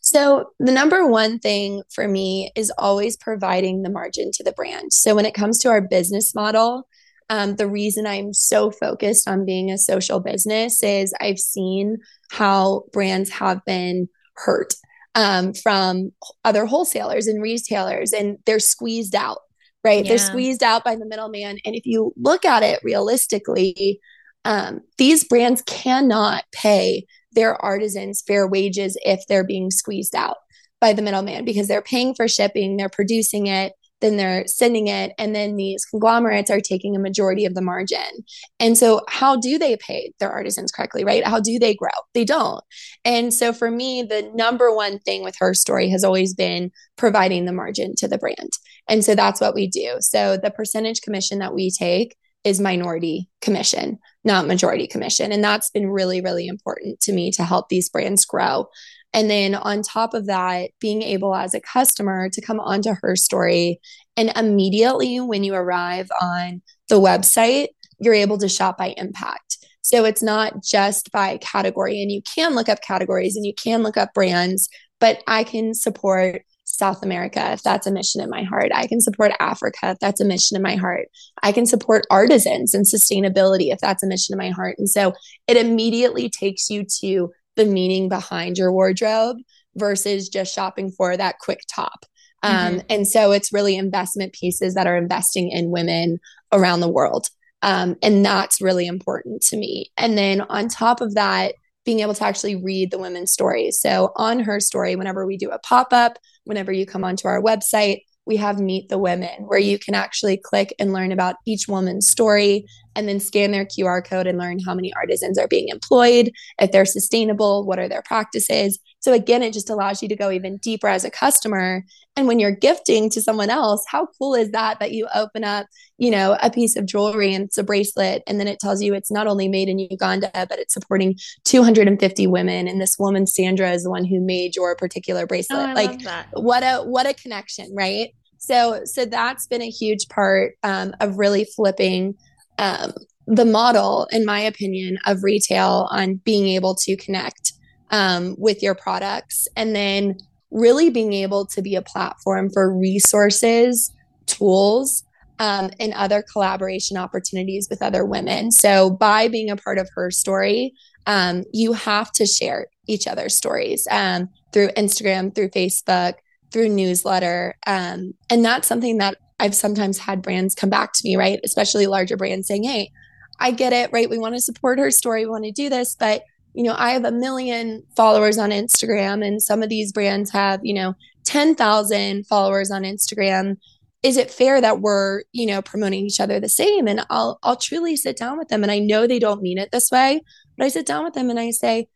So, 0.00 0.50
the 0.58 0.72
number 0.72 1.06
one 1.06 1.38
thing 1.38 1.82
for 1.92 2.06
me 2.06 2.50
is 2.54 2.70
always 2.76 3.16
providing 3.16 3.82
the 3.82 3.90
margin 3.90 4.30
to 4.32 4.44
the 4.44 4.52
brand. 4.52 4.92
So, 4.92 5.14
when 5.14 5.24
it 5.24 5.34
comes 5.34 5.58
to 5.60 5.70
our 5.70 5.80
business 5.80 6.34
model, 6.34 6.86
um, 7.30 7.56
the 7.56 7.68
reason 7.68 8.06
I'm 8.06 8.34
so 8.34 8.70
focused 8.70 9.26
on 9.26 9.46
being 9.46 9.70
a 9.70 9.78
social 9.78 10.20
business 10.20 10.82
is 10.82 11.14
I've 11.20 11.38
seen 11.38 11.98
how 12.30 12.84
brands 12.92 13.30
have 13.30 13.64
been 13.64 14.08
hurt 14.34 14.74
um, 15.14 15.54
from 15.54 16.12
other 16.44 16.66
wholesalers 16.66 17.26
and 17.26 17.40
retailers, 17.40 18.12
and 18.12 18.38
they're 18.44 18.58
squeezed 18.58 19.14
out, 19.14 19.38
right? 19.82 20.04
Yeah. 20.04 20.10
They're 20.10 20.18
squeezed 20.18 20.62
out 20.62 20.84
by 20.84 20.96
the 20.96 21.06
middleman. 21.06 21.58
And 21.64 21.74
if 21.74 21.86
you 21.86 22.12
look 22.16 22.44
at 22.44 22.62
it 22.62 22.80
realistically, 22.82 24.00
um, 24.44 24.80
these 24.98 25.24
brands 25.24 25.62
cannot 25.62 26.44
pay 26.52 27.06
their 27.32 27.56
artisans 27.56 28.22
fair 28.26 28.46
wages 28.46 28.96
if 29.04 29.20
they're 29.28 29.46
being 29.46 29.70
squeezed 29.70 30.14
out 30.14 30.36
by 30.80 30.92
the 30.92 31.02
middleman 31.02 31.44
because 31.44 31.66
they're 31.66 31.82
paying 31.82 32.14
for 32.14 32.28
shipping, 32.28 32.76
they're 32.76 32.88
producing 32.88 33.46
it, 33.46 33.72
then 34.00 34.18
they're 34.18 34.46
sending 34.46 34.88
it, 34.88 35.12
and 35.18 35.34
then 35.34 35.56
these 35.56 35.86
conglomerates 35.86 36.50
are 36.50 36.60
taking 36.60 36.94
a 36.94 36.98
majority 36.98 37.46
of 37.46 37.54
the 37.54 37.62
margin. 37.62 38.24
And 38.60 38.76
so, 38.76 39.00
how 39.08 39.36
do 39.36 39.56
they 39.58 39.78
pay 39.78 40.12
their 40.20 40.30
artisans 40.30 40.70
correctly, 40.70 41.04
right? 41.04 41.26
How 41.26 41.40
do 41.40 41.58
they 41.58 41.74
grow? 41.74 41.88
They 42.12 42.24
don't. 42.24 42.62
And 43.04 43.32
so, 43.32 43.54
for 43.54 43.70
me, 43.70 44.02
the 44.02 44.30
number 44.34 44.74
one 44.74 44.98
thing 44.98 45.22
with 45.22 45.36
her 45.38 45.54
story 45.54 45.88
has 45.88 46.04
always 46.04 46.34
been 46.34 46.70
providing 46.96 47.46
the 47.46 47.52
margin 47.52 47.94
to 47.96 48.08
the 48.08 48.18
brand. 48.18 48.50
And 48.88 49.02
so, 49.02 49.14
that's 49.14 49.40
what 49.40 49.54
we 49.54 49.68
do. 49.68 49.96
So, 50.00 50.36
the 50.36 50.50
percentage 50.50 51.00
commission 51.00 51.38
that 51.38 51.54
we 51.54 51.70
take 51.70 52.14
is 52.44 52.60
minority 52.60 53.30
commission, 53.40 53.98
not 54.24 54.46
majority 54.46 54.86
commission. 54.86 55.32
And 55.32 55.44
that's 55.44 55.70
been 55.70 55.90
really, 55.90 56.20
really 56.20 56.46
important 56.46 57.00
to 57.00 57.12
me 57.12 57.30
to 57.32 57.44
help 57.44 57.68
these 57.68 57.90
brands 57.90 58.24
grow. 58.24 58.68
And 59.12 59.30
then 59.30 59.54
on 59.54 59.82
top 59.82 60.14
of 60.14 60.26
that, 60.26 60.70
being 60.80 61.02
able 61.02 61.34
as 61.34 61.54
a 61.54 61.60
customer 61.60 62.28
to 62.30 62.40
come 62.40 62.58
onto 62.58 62.94
her 63.00 63.14
story 63.14 63.80
and 64.16 64.32
immediately 64.36 65.20
when 65.20 65.44
you 65.44 65.54
arrive 65.54 66.08
on 66.20 66.62
the 66.88 67.00
website, 67.00 67.68
you're 68.00 68.14
able 68.14 68.38
to 68.38 68.48
shop 68.48 68.78
by 68.78 68.94
impact. 68.96 69.58
So 69.82 70.04
it's 70.04 70.22
not 70.22 70.64
just 70.64 71.12
by 71.12 71.36
category, 71.38 72.00
and 72.00 72.10
you 72.10 72.22
can 72.22 72.54
look 72.54 72.68
up 72.68 72.80
categories 72.80 73.36
and 73.36 73.44
you 73.44 73.52
can 73.54 73.82
look 73.82 73.96
up 73.96 74.14
brands, 74.14 74.68
but 74.98 75.22
I 75.26 75.44
can 75.44 75.74
support 75.74 76.42
South 76.64 77.02
America, 77.02 77.52
if 77.52 77.62
that's 77.62 77.86
a 77.86 77.92
mission 77.92 78.20
in 78.20 78.30
my 78.30 78.42
heart. 78.42 78.70
I 78.74 78.86
can 78.86 79.00
support 79.00 79.32
Africa, 79.38 79.90
if 79.90 79.98
that's 80.00 80.20
a 80.20 80.24
mission 80.24 80.56
in 80.56 80.62
my 80.62 80.76
heart. 80.76 81.08
I 81.42 81.52
can 81.52 81.66
support 81.66 82.06
artisans 82.10 82.74
and 82.74 82.84
sustainability, 82.86 83.72
if 83.72 83.78
that's 83.80 84.02
a 84.02 84.06
mission 84.06 84.32
in 84.32 84.38
my 84.38 84.50
heart. 84.50 84.76
And 84.78 84.88
so 84.88 85.12
it 85.46 85.56
immediately 85.56 86.28
takes 86.28 86.70
you 86.70 86.84
to 87.00 87.32
the 87.56 87.66
meaning 87.66 88.08
behind 88.08 88.58
your 88.58 88.72
wardrobe 88.72 89.36
versus 89.76 90.28
just 90.28 90.54
shopping 90.54 90.90
for 90.90 91.16
that 91.16 91.38
quick 91.38 91.60
top. 91.72 92.06
Um, 92.42 92.52
mm-hmm. 92.52 92.86
And 92.90 93.08
so 93.08 93.32
it's 93.32 93.52
really 93.52 93.76
investment 93.76 94.32
pieces 94.32 94.74
that 94.74 94.86
are 94.86 94.96
investing 94.96 95.50
in 95.50 95.70
women 95.70 96.18
around 96.52 96.80
the 96.80 96.90
world. 96.90 97.28
Um, 97.62 97.96
and 98.02 98.24
that's 98.24 98.60
really 98.60 98.86
important 98.86 99.42
to 99.44 99.56
me. 99.56 99.90
And 99.96 100.18
then 100.18 100.42
on 100.42 100.68
top 100.68 101.00
of 101.00 101.14
that, 101.14 101.54
being 101.84 102.00
able 102.00 102.14
to 102.14 102.24
actually 102.24 102.56
read 102.56 102.90
the 102.90 102.98
women's 102.98 103.32
stories. 103.32 103.78
So 103.80 104.12
on 104.16 104.40
her 104.40 104.60
story, 104.60 104.96
whenever 104.96 105.26
we 105.26 105.36
do 105.36 105.50
a 105.50 105.58
pop 105.58 105.88
up, 105.92 106.18
whenever 106.44 106.72
you 106.72 106.86
come 106.86 107.04
onto 107.04 107.28
our 107.28 107.42
website, 107.42 108.02
we 108.26 108.36
have 108.36 108.58
Meet 108.58 108.88
the 108.88 108.98
Women, 108.98 109.46
where 109.46 109.58
you 109.58 109.78
can 109.78 109.94
actually 109.94 110.38
click 110.38 110.74
and 110.78 110.92
learn 110.92 111.12
about 111.12 111.36
each 111.46 111.68
woman's 111.68 112.08
story 112.08 112.66
and 112.96 113.08
then 113.08 113.20
scan 113.20 113.50
their 113.50 113.64
QR 113.64 114.04
code 114.04 114.26
and 114.26 114.38
learn 114.38 114.58
how 114.58 114.74
many 114.74 114.92
artisans 114.94 115.38
are 115.38 115.48
being 115.48 115.68
employed, 115.68 116.30
if 116.60 116.72
they're 116.72 116.84
sustainable, 116.84 117.64
what 117.64 117.78
are 117.78 117.88
their 117.88 118.02
practices. 118.02 118.78
So, 119.00 119.12
again, 119.12 119.42
it 119.42 119.52
just 119.52 119.68
allows 119.68 120.02
you 120.02 120.08
to 120.08 120.16
go 120.16 120.30
even 120.30 120.56
deeper 120.58 120.88
as 120.88 121.04
a 121.04 121.10
customer. 121.10 121.84
And 122.16 122.26
when 122.26 122.38
you're 122.38 122.56
gifting 122.56 123.10
to 123.10 123.20
someone 123.20 123.50
else, 123.50 123.84
how 123.88 124.06
cool 124.18 124.34
is 124.34 124.50
that 124.52 124.78
that 124.80 124.92
you 124.92 125.08
open 125.14 125.44
up, 125.44 125.66
you 125.98 126.10
know, 126.10 126.38
a 126.40 126.50
piece 126.50 126.76
of 126.76 126.86
jewelry 126.86 127.34
and 127.34 127.44
it's 127.44 127.58
a 127.58 127.62
bracelet, 127.62 128.22
and 128.26 128.40
then 128.40 128.48
it 128.48 128.60
tells 128.60 128.82
you 128.82 128.94
it's 128.94 129.10
not 129.10 129.26
only 129.26 129.48
made 129.48 129.68
in 129.68 129.78
Uganda, 129.78 130.30
but 130.32 130.58
it's 130.58 130.72
supporting 130.72 131.18
250 131.44 132.26
women. 132.28 132.66
And 132.66 132.80
this 132.80 132.96
woman, 132.98 133.26
Sandra, 133.26 133.72
is 133.72 133.82
the 133.82 133.90
one 133.90 134.04
who 134.04 134.20
made 134.20 134.56
your 134.56 134.74
particular 134.74 135.26
bracelet. 135.26 135.70
Oh, 135.70 135.74
like, 135.74 136.00
what 136.32 136.62
a 136.62 136.82
what 136.82 137.06
a 137.06 137.14
connection, 137.14 137.74
right? 137.74 138.10
So, 138.38 138.82
so 138.84 139.06
that's 139.06 139.46
been 139.46 139.62
a 139.62 139.70
huge 139.70 140.08
part 140.08 140.56
um, 140.62 140.94
of 141.00 141.18
really 141.18 141.46
flipping 141.56 142.14
um, 142.58 142.92
the 143.26 143.44
model, 143.44 144.06
in 144.12 144.24
my 144.24 144.40
opinion, 144.40 144.98
of 145.06 145.24
retail 145.24 145.88
on 145.90 146.16
being 146.16 146.48
able 146.48 146.74
to 146.74 146.96
connect 146.96 147.52
um, 147.90 148.34
with 148.38 148.62
your 148.62 148.74
products 148.74 149.48
and 149.56 149.74
then 149.74 150.16
really 150.50 150.90
being 150.90 151.12
able 151.12 151.46
to 151.46 151.62
be 151.62 151.74
a 151.74 151.82
platform 151.82 152.50
for 152.50 152.72
resources, 152.76 153.92
tools, 154.26 155.04
um, 155.38 155.70
and 155.80 155.92
other 155.94 156.24
collaboration 156.32 156.96
opportunities 156.96 157.68
with 157.68 157.82
other 157.82 158.04
women. 158.04 158.52
So, 158.52 158.90
by 158.90 159.28
being 159.28 159.50
a 159.50 159.56
part 159.56 159.78
of 159.78 159.88
her 159.94 160.10
story, 160.10 160.74
um, 161.06 161.44
you 161.52 161.72
have 161.72 162.12
to 162.12 162.26
share 162.26 162.68
each 162.86 163.06
other's 163.06 163.34
stories 163.34 163.86
um, 163.90 164.28
through 164.52 164.68
Instagram, 164.68 165.34
through 165.34 165.50
Facebook, 165.50 166.14
through 166.52 166.68
newsletter. 166.68 167.56
Um, 167.66 168.14
and 168.30 168.44
that's 168.44 168.68
something 168.68 168.98
that 168.98 169.18
I've 169.38 169.54
sometimes 169.54 169.98
had 169.98 170.22
brands 170.22 170.54
come 170.54 170.70
back 170.70 170.92
to 170.94 171.00
me, 171.04 171.16
right? 171.16 171.40
Especially 171.44 171.86
larger 171.86 172.16
brands 172.16 172.46
saying, 172.46 172.64
Hey, 172.64 172.92
I 173.38 173.50
get 173.50 173.72
it, 173.72 173.90
right? 173.92 174.08
We 174.08 174.18
want 174.18 174.34
to 174.34 174.40
support 174.40 174.78
her 174.78 174.90
story. 174.90 175.24
We 175.24 175.30
want 175.30 175.44
to 175.44 175.52
do 175.52 175.68
this, 175.68 175.96
but 175.96 176.22
you 176.54 176.62
know, 176.62 176.74
I 176.78 176.92
have 176.92 177.04
a 177.04 177.10
million 177.10 177.82
followers 177.96 178.38
on 178.38 178.50
Instagram 178.50 179.26
and 179.26 179.42
some 179.42 179.62
of 179.62 179.68
these 179.68 179.92
brands 179.92 180.30
have, 180.30 180.60
you 180.62 180.72
know, 180.72 180.94
10,000 181.24 182.26
followers 182.26 182.70
on 182.70 182.82
Instagram. 182.82 183.56
Is 184.04 184.16
it 184.16 184.30
fair 184.30 184.60
that 184.60 184.80
we're, 184.80 185.22
you 185.32 185.46
know, 185.46 185.62
promoting 185.62 186.06
each 186.06 186.20
other 186.20 186.38
the 186.38 186.48
same? 186.48 186.86
And 186.86 187.04
I'll 187.10 187.38
I'll 187.42 187.56
truly 187.56 187.96
sit 187.96 188.16
down 188.16 188.38
with 188.38 188.48
them 188.48 188.62
and 188.62 188.70
I 188.70 188.78
know 188.78 189.06
they 189.06 189.18
don't 189.18 189.42
mean 189.42 189.58
it 189.58 189.70
this 189.72 189.90
way, 189.90 190.20
but 190.56 190.64
I 190.64 190.68
sit 190.68 190.86
down 190.86 191.04
with 191.04 191.14
them 191.14 191.28
and 191.28 191.40
I 191.40 191.50
say, 191.50 191.88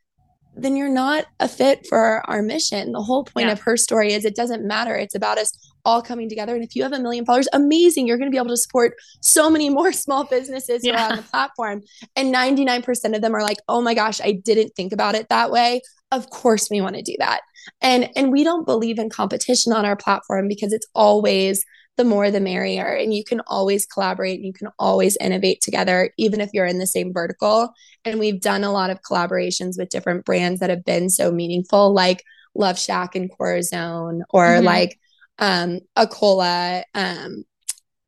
then 0.57 0.77
you're 0.77 0.89
not 0.89 1.27
a 1.39 1.49
fit 1.49 1.87
for 1.87 2.29
our 2.29 2.43
mission. 2.43 2.93
The 2.93 3.03
whole 3.03 3.25
point 3.25 3.47
yeah. 3.47 3.53
of 3.53 3.61
her 3.61 3.77
story 3.77 4.13
is 4.13 4.25
it 4.25 4.35
doesn't 4.35 4.67
matter. 4.67 4.97
It's 4.97 5.15
about 5.15 5.39
us 5.39 5.53
all 5.89 6.03
coming 6.03 6.29
together. 6.29 6.55
And 6.55 6.63
if 6.63 6.77
you 6.77 6.83
have 6.83 6.93
a 6.93 7.01
million 7.01 7.25
followers, 7.25 7.49
amazing. 7.55 8.07
You're 8.07 8.19
going 8.19 8.31
to 8.31 8.35
be 8.35 8.37
able 8.37 8.51
to 8.51 8.59
support 8.59 8.93
so 9.23 9.49
many 9.49 9.71
more 9.71 9.91
small 10.05 10.25
businesses 10.25 10.83
yeah. 10.85 10.95
around 10.95 11.17
the 11.17 11.23
platform. 11.23 11.83
And 12.15 12.33
99% 12.33 13.17
of 13.17 13.23
them 13.23 13.35
are 13.35 13.43
like, 13.43 13.57
oh 13.69 13.81
my 13.81 13.95
gosh, 13.95 14.21
I 14.21 14.33
didn't 14.33 14.75
think 14.77 14.93
about 14.93 15.15
it 15.15 15.31
that 15.31 15.51
way. 15.51 15.81
Of 16.13 16.29
course 16.29 16.69
we 16.71 16.83
want 16.83 16.97
to 16.97 17.03
do 17.03 17.15
that. 17.21 17.41
And 17.81 18.11
and 18.17 18.31
we 18.31 18.45
don't 18.45 18.67
believe 18.67 18.99
in 18.99 19.09
competition 19.09 19.73
on 19.73 19.85
our 19.85 19.97
platform 19.97 20.47
because 20.47 20.73
it's 20.73 20.87
always 20.95 21.65
the 21.97 22.05
more 22.05 22.31
the 22.31 22.41
merrier. 22.41 22.87
And 22.87 23.13
you 23.13 23.25
can 23.25 23.41
always 23.47 23.87
collaborate 23.87 24.37
and 24.37 24.47
you 24.47 24.53
can 24.53 24.69
always 24.79 25.17
innovate 25.21 25.63
together, 25.63 26.11
even 26.19 26.41
if 26.41 26.51
you're 26.53 26.67
in 26.67 26.79
the 26.79 26.87
same 26.87 27.13
vertical. 27.15 27.73
And 28.05 28.19
we've 28.19 28.41
done 28.41 28.63
a 28.63 28.73
lot 28.73 28.91
of 28.91 29.01
collaborations 29.03 29.79
with 29.79 29.89
different 29.89 30.25
brands 30.25 30.61
that 30.61 30.71
have 30.71 30.85
been 30.85 31.09
so 31.11 31.33
meaningful, 31.33 31.93
like 31.93 32.23
Love 32.55 32.79
Shack 32.79 33.15
and 33.15 33.31
Corazon, 33.31 34.23
or 34.31 34.45
mm-hmm. 34.45 34.65
like 34.65 34.99
um, 35.39 35.81
Akola 35.97 36.83
um, 36.95 37.45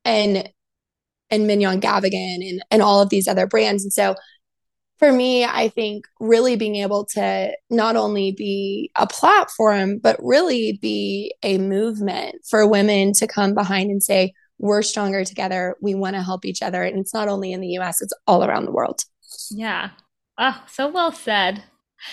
and 0.05 0.49
and 1.29 1.47
Mignonne 1.47 1.81
Gavigan 1.81 2.47
and 2.49 2.63
and 2.71 2.81
all 2.81 3.01
of 3.01 3.09
these 3.09 3.27
other 3.27 3.47
brands. 3.47 3.83
And 3.83 3.93
so 3.93 4.15
for 5.01 5.11
me, 5.11 5.43
I 5.43 5.67
think 5.69 6.05
really 6.19 6.55
being 6.55 6.75
able 6.75 7.05
to 7.13 7.51
not 7.71 7.95
only 7.95 8.33
be 8.33 8.91
a 8.95 9.07
platform, 9.07 9.97
but 9.97 10.15
really 10.19 10.77
be 10.79 11.33
a 11.41 11.57
movement 11.57 12.35
for 12.47 12.67
women 12.67 13.11
to 13.13 13.25
come 13.25 13.55
behind 13.55 13.89
and 13.89 14.03
say, 14.03 14.33
we're 14.59 14.83
stronger 14.83 15.25
together. 15.25 15.75
We 15.81 15.95
want 15.95 16.15
to 16.15 16.21
help 16.21 16.45
each 16.45 16.61
other. 16.61 16.83
And 16.83 16.99
it's 16.99 17.15
not 17.15 17.27
only 17.27 17.51
in 17.51 17.61
the 17.61 17.79
US, 17.79 17.99
it's 17.99 18.13
all 18.27 18.43
around 18.43 18.65
the 18.65 18.71
world. 18.71 19.01
Yeah. 19.49 19.89
Oh, 20.37 20.63
so 20.67 20.87
well 20.87 21.11
said. 21.11 21.63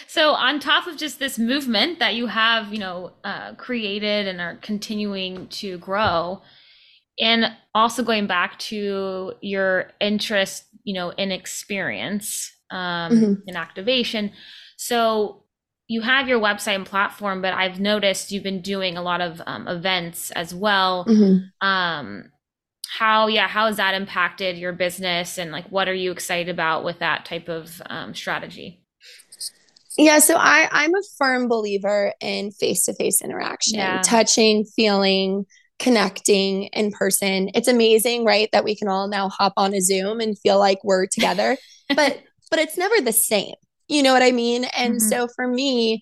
So, 0.07 0.33
on 0.33 0.61
top 0.61 0.87
of 0.87 0.97
just 0.97 1.19
this 1.19 1.39
movement 1.39 1.99
that 1.99 2.15
you 2.15 2.27
have, 2.27 2.73
you 2.73 2.79
know, 2.79 3.13
uh, 3.25 3.55
created 3.55 4.27
and 4.27 4.41
are 4.41 4.57
continuing 4.57 5.49
to 5.49 5.79
grow, 5.79 6.43
and 7.19 7.53
also 7.75 8.03
going 8.03 8.27
back 8.27 8.59
to 8.59 9.33
your 9.41 9.91
interest, 10.01 10.65
you 10.85 10.95
know, 10.95 11.11
in 11.11 11.33
experience 11.33 12.53
um, 12.71 13.13
mm-hmm. 13.13 13.33
and 13.47 13.57
activation. 13.57 14.33
So 14.77 15.45
you 15.89 16.03
have 16.03 16.29
your 16.29 16.39
website 16.39 16.75
and 16.75 16.87
platform, 16.87 17.41
but 17.41 17.55
I've 17.55 17.81
noticed 17.81 18.31
you've 18.31 18.43
been 18.43 18.61
doing 18.61 18.97
a 18.97 19.03
lot 19.03 19.21
of 19.21 19.41
um, 19.47 19.67
events 19.67 20.31
as 20.33 20.55
well. 20.55 21.07
Mm-hmm. 21.07 21.67
Um, 21.67 22.31
how, 22.91 23.27
yeah, 23.27 23.49
how 23.49 23.67
has 23.67 23.77
that 23.79 23.95
impacted 23.95 24.57
your 24.57 24.73
business, 24.73 25.39
and 25.39 25.51
like, 25.51 25.67
what 25.69 25.89
are 25.89 25.95
you 25.95 26.11
excited 26.11 26.49
about 26.49 26.85
with 26.85 26.99
that 27.01 27.25
type 27.25 27.49
of 27.49 27.83
um, 27.87 28.15
strategy? 28.15 28.83
Yeah, 29.99 30.21
so 30.21 30.37
I 30.37 30.69
I'm 30.71 30.95
a 30.95 31.03
firm 31.19 31.49
believer 31.49 32.13
in 32.21 32.53
face 32.53 32.85
to 32.85 32.95
face 32.95 33.21
interaction, 33.21 33.79
yeah. 33.79 34.01
touching, 34.03 34.65
feeling, 34.65 35.45
connecting 35.81 36.65
in 36.67 36.93
person. 36.93 37.51
It's 37.55 37.67
amazing, 37.67 38.25
right, 38.25 38.49
that 38.53 38.63
we 38.63 38.77
can 38.77 38.87
all 38.87 39.09
now 39.09 39.29
hop 39.29 39.55
on 39.57 39.75
a 39.75 39.81
Zoom 39.81 40.21
and 40.21 40.39
feel 40.39 40.59
like 40.59 40.79
we're 40.85 41.07
together. 41.07 41.57
but 41.97 42.23
but 42.49 42.61
it's 42.61 42.79
never 42.79 43.01
the 43.01 43.13
same. 43.13 43.55
You 43.89 44.05
know 44.05 44.13
what 44.13 44.23
I 44.23 44.31
mean? 44.31 44.65
And 44.77 44.95
mm-hmm. 44.95 45.09
so 45.09 45.29
for 45.35 45.49
me, 45.49 46.01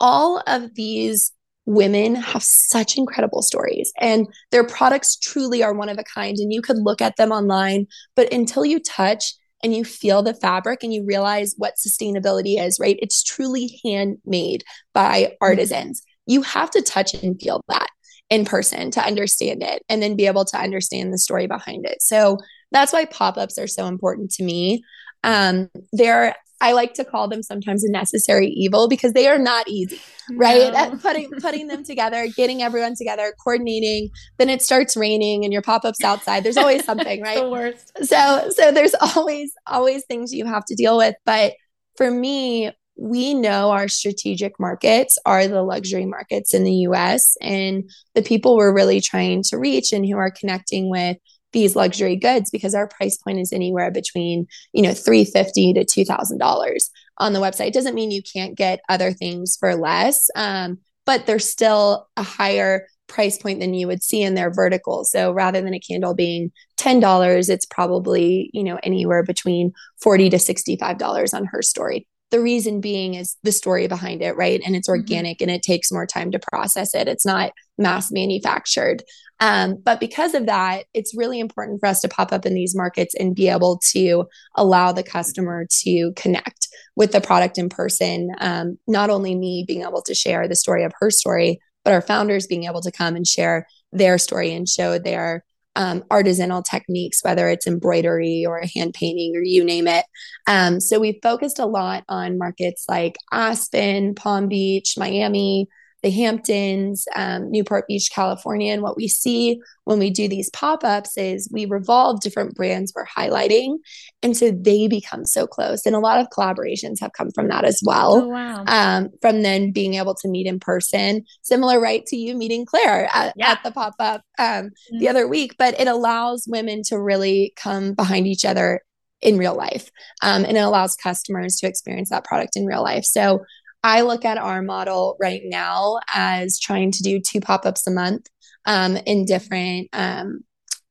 all 0.00 0.42
of 0.46 0.74
these 0.74 1.30
women 1.66 2.14
have 2.14 2.42
such 2.42 2.96
incredible 2.96 3.42
stories 3.42 3.90
and 3.98 4.26
their 4.50 4.64
products 4.64 5.16
truly 5.16 5.62
are 5.62 5.72
one 5.72 5.88
of 5.88 5.98
a 5.98 6.04
kind. 6.04 6.36
And 6.38 6.52
you 6.52 6.62
could 6.62 6.78
look 6.78 7.00
at 7.00 7.16
them 7.16 7.30
online, 7.30 7.86
but 8.16 8.32
until 8.32 8.64
you 8.64 8.80
touch 8.80 9.34
and 9.64 9.74
you 9.74 9.82
feel 9.82 10.22
the 10.22 10.34
fabric 10.34 10.84
and 10.84 10.92
you 10.92 11.04
realize 11.04 11.54
what 11.56 11.76
sustainability 11.76 12.60
is, 12.60 12.78
right? 12.78 12.98
It's 13.00 13.22
truly 13.22 13.80
handmade 13.84 14.62
by 14.92 15.22
mm-hmm. 15.22 15.34
artisans. 15.40 16.02
You 16.26 16.42
have 16.42 16.70
to 16.72 16.82
touch 16.82 17.14
and 17.14 17.40
feel 17.40 17.62
that 17.68 17.88
in 18.30 18.44
person 18.44 18.90
to 18.90 19.04
understand 19.04 19.62
it 19.62 19.82
and 19.88 20.02
then 20.02 20.16
be 20.16 20.26
able 20.26 20.44
to 20.44 20.58
understand 20.58 21.12
the 21.12 21.18
story 21.18 21.46
behind 21.46 21.86
it. 21.86 22.02
So 22.02 22.38
that's 22.72 22.92
why 22.92 23.06
pop 23.06 23.38
ups 23.38 23.58
are 23.58 23.66
so 23.66 23.86
important 23.86 24.30
to 24.32 24.44
me. 24.44 24.82
Um, 25.22 25.70
they're 25.92 26.34
I 26.60 26.72
like 26.72 26.94
to 26.94 27.04
call 27.04 27.28
them 27.28 27.42
sometimes 27.42 27.84
a 27.84 27.90
necessary 27.90 28.48
evil 28.48 28.88
because 28.88 29.12
they 29.12 29.26
are 29.26 29.38
not 29.38 29.68
easy, 29.68 30.00
right? 30.32 30.72
No. 30.72 30.96
putting 31.02 31.30
putting 31.40 31.66
them 31.68 31.84
together, 31.84 32.26
getting 32.36 32.62
everyone 32.62 32.94
together, 32.96 33.32
coordinating. 33.42 34.10
Then 34.38 34.48
it 34.48 34.62
starts 34.62 34.96
raining 34.96 35.44
and 35.44 35.52
your 35.52 35.62
pop 35.62 35.84
ups 35.84 36.02
outside. 36.02 36.44
There's 36.44 36.56
always 36.56 36.84
something, 36.84 37.20
right? 37.22 37.42
the 37.42 37.50
worst. 37.50 37.92
So 38.02 38.50
so 38.50 38.72
there's 38.72 38.94
always 38.94 39.52
always 39.66 40.04
things 40.06 40.32
you 40.32 40.46
have 40.46 40.64
to 40.66 40.74
deal 40.74 40.96
with. 40.96 41.14
But 41.24 41.54
for 41.96 42.10
me, 42.10 42.72
we 42.96 43.34
know 43.34 43.70
our 43.70 43.88
strategic 43.88 44.58
markets 44.60 45.18
are 45.26 45.48
the 45.48 45.62
luxury 45.62 46.06
markets 46.06 46.54
in 46.54 46.64
the 46.64 46.74
US 46.88 47.36
and 47.40 47.90
the 48.14 48.22
people 48.22 48.56
we're 48.56 48.74
really 48.74 49.00
trying 49.00 49.42
to 49.48 49.58
reach 49.58 49.92
and 49.92 50.06
who 50.06 50.16
are 50.16 50.30
connecting 50.30 50.88
with 50.88 51.16
these 51.54 51.74
luxury 51.74 52.16
goods 52.16 52.50
because 52.50 52.74
our 52.74 52.86
price 52.86 53.16
point 53.16 53.38
is 53.38 53.52
anywhere 53.52 53.90
between 53.90 54.46
you 54.74 54.82
know 54.82 54.92
350 54.92 55.72
to 55.72 55.84
$2000 55.84 56.90
on 57.18 57.32
the 57.32 57.38
website. 57.38 57.68
It 57.68 57.74
doesn't 57.74 57.94
mean 57.94 58.10
you 58.10 58.22
can't 58.22 58.54
get 58.54 58.80
other 58.90 59.12
things 59.12 59.56
for 59.58 59.74
less 59.74 60.28
um, 60.36 60.78
but 61.06 61.24
there's 61.24 61.48
still 61.48 62.08
a 62.16 62.22
higher 62.22 62.86
price 63.06 63.38
point 63.38 63.60
than 63.60 63.74
you 63.74 63.86
would 63.86 64.02
see 64.02 64.22
in 64.22 64.34
their 64.34 64.50
vertical. 64.50 65.04
So 65.04 65.30
rather 65.30 65.60
than 65.60 65.74
a 65.74 65.80
candle 65.80 66.14
being 66.14 66.52
$10 66.76 67.48
it's 67.48 67.66
probably 67.66 68.50
you 68.52 68.64
know 68.64 68.78
anywhere 68.82 69.22
between 69.22 69.72
40 70.02 70.30
to 70.30 70.36
$65 70.36 71.34
on 71.34 71.46
her 71.46 71.62
story 71.62 72.06
the 72.34 72.40
reason 72.40 72.80
being 72.80 73.14
is 73.14 73.36
the 73.44 73.52
story 73.52 73.86
behind 73.86 74.20
it, 74.20 74.36
right? 74.36 74.60
And 74.66 74.74
it's 74.74 74.88
mm-hmm. 74.88 74.98
organic 74.98 75.38
mm-hmm. 75.38 75.50
and 75.50 75.56
it 75.56 75.62
takes 75.62 75.92
more 75.92 76.04
time 76.04 76.32
to 76.32 76.40
process 76.40 76.92
it. 76.92 77.06
It's 77.06 77.24
not 77.24 77.52
mass 77.78 78.10
manufactured. 78.10 79.04
Um, 79.38 79.76
but 79.80 80.00
because 80.00 80.34
of 80.34 80.46
that, 80.46 80.86
it's 80.94 81.16
really 81.16 81.38
important 81.38 81.78
for 81.78 81.86
us 81.86 82.00
to 82.00 82.08
pop 82.08 82.32
up 82.32 82.44
in 82.44 82.52
these 82.52 82.74
markets 82.74 83.14
and 83.14 83.36
be 83.36 83.48
able 83.48 83.80
to 83.92 84.24
allow 84.56 84.90
the 84.90 85.04
customer 85.04 85.68
to 85.82 86.12
connect 86.16 86.66
with 86.96 87.12
the 87.12 87.20
product 87.20 87.56
in 87.56 87.68
person. 87.68 88.30
Um, 88.40 88.78
not 88.88 89.10
only 89.10 89.36
me 89.36 89.64
being 89.64 89.82
able 89.82 90.02
to 90.02 90.12
share 90.12 90.48
the 90.48 90.56
story 90.56 90.82
of 90.82 90.92
her 90.98 91.12
story, 91.12 91.60
but 91.84 91.94
our 91.94 92.02
founders 92.02 92.48
being 92.48 92.64
able 92.64 92.80
to 92.80 92.90
come 92.90 93.14
and 93.14 93.28
share 93.28 93.68
their 93.92 94.18
story 94.18 94.52
and 94.52 94.68
show 94.68 94.98
their 94.98 95.44
um, 95.76 96.02
artisanal 96.10 96.64
techniques, 96.64 97.22
whether 97.22 97.48
it's 97.48 97.66
embroidery 97.66 98.44
or 98.46 98.62
hand 98.74 98.94
painting 98.94 99.36
or 99.36 99.42
you 99.42 99.64
name 99.64 99.86
it. 99.86 100.04
Um, 100.46 100.80
so 100.80 100.98
we 101.00 101.20
focused 101.22 101.58
a 101.58 101.66
lot 101.66 102.04
on 102.08 102.38
markets 102.38 102.84
like 102.88 103.16
Aspen, 103.32 104.14
Palm 104.14 104.48
Beach, 104.48 104.94
Miami, 104.96 105.68
the 106.04 106.10
Hamptons, 106.10 107.06
um, 107.16 107.50
Newport 107.50 107.88
Beach, 107.88 108.10
California. 108.14 108.72
And 108.74 108.82
what 108.82 108.96
we 108.96 109.08
see 109.08 109.58
when 109.84 109.98
we 109.98 110.10
do 110.10 110.28
these 110.28 110.50
pop 110.50 110.84
ups 110.84 111.16
is 111.16 111.48
we 111.50 111.64
revolve 111.64 112.20
different 112.20 112.54
brands 112.54 112.92
we're 112.94 113.06
highlighting. 113.06 113.78
And 114.22 114.36
so 114.36 114.50
they 114.50 114.86
become 114.86 115.24
so 115.24 115.46
close. 115.46 115.86
And 115.86 115.96
a 115.96 116.00
lot 116.00 116.20
of 116.20 116.28
collaborations 116.28 117.00
have 117.00 117.14
come 117.14 117.30
from 117.34 117.48
that 117.48 117.64
as 117.64 117.80
well. 117.82 118.16
Oh, 118.16 118.28
wow. 118.28 118.64
Um, 118.66 119.08
from 119.22 119.42
then 119.42 119.72
being 119.72 119.94
able 119.94 120.14
to 120.16 120.28
meet 120.28 120.46
in 120.46 120.60
person, 120.60 121.24
similar, 121.40 121.80
right, 121.80 122.04
to 122.06 122.16
you 122.16 122.36
meeting 122.36 122.66
Claire 122.66 123.08
at, 123.12 123.32
Yeah. 123.34 123.52
at 123.52 123.62
the 123.64 123.70
pop 123.70 123.94
up 123.98 124.20
um, 124.38 124.70
Mhm. 124.92 125.00
the 125.00 125.08
other 125.08 125.26
week. 125.26 125.56
But 125.58 125.80
it 125.80 125.88
allows 125.88 126.44
women 126.46 126.82
to 126.88 127.00
really 127.00 127.54
come 127.56 127.94
behind 127.94 128.26
each 128.26 128.44
other 128.44 128.82
in 129.22 129.38
real 129.38 129.54
life. 129.54 129.90
Um, 130.22 130.44
and 130.44 130.58
it 130.58 130.60
allows 130.60 130.96
customers 130.96 131.56
to 131.56 131.66
experience 131.66 132.10
that 132.10 132.24
product 132.24 132.56
in 132.56 132.66
real 132.66 132.82
life. 132.82 133.04
So 133.04 133.40
I 133.84 134.00
look 134.00 134.24
at 134.24 134.38
our 134.38 134.62
model 134.62 135.14
right 135.20 135.42
now 135.44 136.00
as 136.12 136.58
trying 136.58 136.90
to 136.92 137.02
do 137.02 137.20
two 137.20 137.38
pop-ups 137.40 137.86
a 137.86 137.90
month 137.90 138.26
um, 138.64 138.96
in 138.96 139.26
different 139.26 139.90
um, 139.92 140.40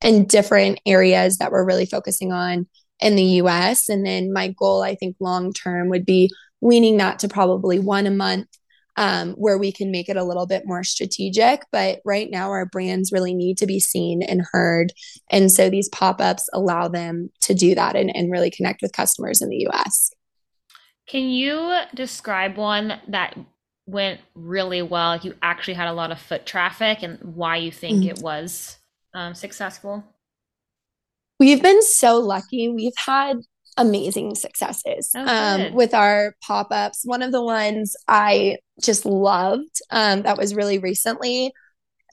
in 0.01 0.25
different 0.25 0.79
areas 0.85 1.37
that 1.37 1.51
we're 1.51 1.65
really 1.65 1.87
focusing 1.87 2.31
on 2.31 2.67
in 2.99 3.15
the 3.15 3.23
US. 3.41 3.89
And 3.89 4.05
then 4.05 4.31
my 4.31 4.49
goal, 4.49 4.83
I 4.83 4.93
think, 4.93 5.15
long 5.19 5.53
term 5.53 5.89
would 5.89 6.05
be 6.05 6.29
weaning 6.61 6.97
that 6.97 7.19
to 7.19 7.27
probably 7.27 7.79
one 7.79 8.05
a 8.05 8.11
month. 8.11 8.47
Um, 8.95 9.31
where 9.31 9.57
we 9.57 9.71
can 9.71 9.89
make 9.89 10.07
it 10.07 10.17
a 10.17 10.23
little 10.23 10.45
bit 10.45 10.67
more 10.67 10.83
strategic. 10.83 11.63
But 11.71 11.99
right 12.05 12.29
now, 12.29 12.51
our 12.51 12.67
brands 12.67 13.11
really 13.11 13.33
need 13.33 13.57
to 13.57 13.65
be 13.65 13.79
seen 13.79 14.21
and 14.21 14.45
heard. 14.51 14.93
And 15.31 15.51
so 15.51 15.67
these 15.67 15.89
pop 15.89 16.21
ups 16.21 16.47
allow 16.53 16.89
them 16.89 17.31
to 17.41 17.55
do 17.55 17.73
that 17.73 17.95
and, 17.95 18.15
and 18.15 18.31
really 18.31 18.51
connect 18.51 18.83
with 18.83 18.93
customers 18.93 19.41
in 19.41 19.49
the 19.49 19.67
US. 19.71 20.11
Can 21.07 21.29
you 21.29 21.81
describe 21.93 22.57
one 22.57 22.99
that 23.09 23.37
went 23.85 24.21
really 24.35 24.81
well? 24.81 25.17
You 25.17 25.35
actually 25.41 25.73
had 25.73 25.87
a 25.87 25.93
lot 25.93 26.11
of 26.11 26.19
foot 26.19 26.45
traffic 26.45 27.03
and 27.03 27.19
why 27.21 27.57
you 27.57 27.71
think 27.71 28.03
Mhm. 28.03 28.09
it 28.09 28.19
was 28.19 28.77
um, 29.13 29.35
successful? 29.35 30.03
We've 31.39 31.61
been 31.61 31.81
so 31.83 32.17
lucky. 32.19 32.69
We've 32.69 32.97
had 32.97 33.37
amazing 33.77 34.35
successes 34.35 35.11
Oh, 35.15 35.25
um, 35.27 35.73
with 35.73 35.93
our 35.93 36.35
pop 36.41 36.67
ups. 36.71 37.01
One 37.03 37.21
of 37.21 37.31
the 37.31 37.43
ones 37.43 37.95
I 38.07 38.57
just 38.81 39.05
loved 39.05 39.81
um, 39.91 40.21
that 40.23 40.37
was 40.37 40.55
really 40.55 40.79
recently 40.79 41.51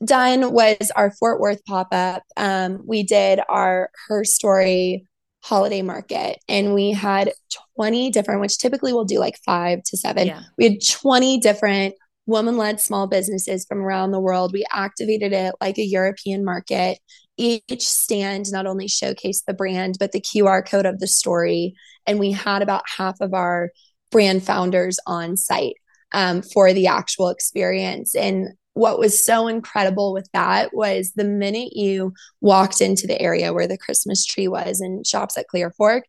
done 0.05 0.53
was 0.53 0.91
our 0.97 1.11
Fort 1.13 1.41
Worth 1.41 1.65
pop 1.65 1.89
up. 1.93 2.23
Um, 2.37 2.83
we 2.87 3.03
did 3.03 3.41
our 3.49 3.91
Her 4.09 4.25
Story 4.25 5.07
holiday 5.43 5.83
market 5.83 6.39
and 6.49 6.75
we 6.75 6.93
had 6.93 7.33
20 7.77 8.11
different, 8.11 8.41
which 8.41 8.59
typically 8.59 8.93
we'll 8.93 9.05
do 9.05 9.19
like 9.19 9.39
five 9.45 9.83
to 9.85 9.97
seven. 9.97 10.27
Yeah. 10.27 10.43
We 10.59 10.65
had 10.65 10.79
20 10.87 11.39
different 11.39 11.95
woman 12.27 12.57
led 12.57 12.81
small 12.81 13.07
businesses 13.07 13.65
from 13.67 13.81
around 13.81 14.11
the 14.11 14.21
world. 14.21 14.53
We 14.53 14.65
activated 14.73 15.33
it 15.33 15.55
like 15.61 15.79
a 15.79 15.85
European 15.85 16.45
market. 16.45 16.99
Each 17.37 17.87
stand 17.87 18.53
not 18.53 18.67
only 18.67 18.87
showcased 18.87 19.45
the 19.47 19.55
brand, 19.55 19.97
but 19.99 20.13
the 20.13 20.21
QR 20.21 20.67
code 20.67 20.87
of 20.87 21.01
the 21.01 21.09
story. 21.09 21.75
And 22.07 22.19
we 22.19 22.33
had 22.33 22.63
about 22.63 22.85
half 22.97 23.21
of 23.21 23.35
our 23.35 23.71
brand 24.11 24.45
founders 24.45 24.99
on 25.07 25.37
site 25.37 25.75
um, 26.13 26.43
for 26.43 26.73
the 26.73 26.87
actual 26.87 27.31
experience. 27.31 28.15
And 28.15 28.51
what 28.81 28.99
was 28.99 29.23
so 29.23 29.47
incredible 29.47 30.15
with 30.15 30.27
that 30.33 30.75
was 30.75 31.13
the 31.15 31.25
minute 31.25 31.77
you 31.77 32.15
walked 32.41 32.81
into 32.81 33.07
the 33.07 33.21
area 33.21 33.53
where 33.53 33.69
the 33.69 33.77
Christmas 33.77 34.25
tree 34.25 34.49
was 34.49 34.81
and 34.81 35.07
shops 35.07 35.37
at 35.37 35.47
Clearfork, 35.55 36.03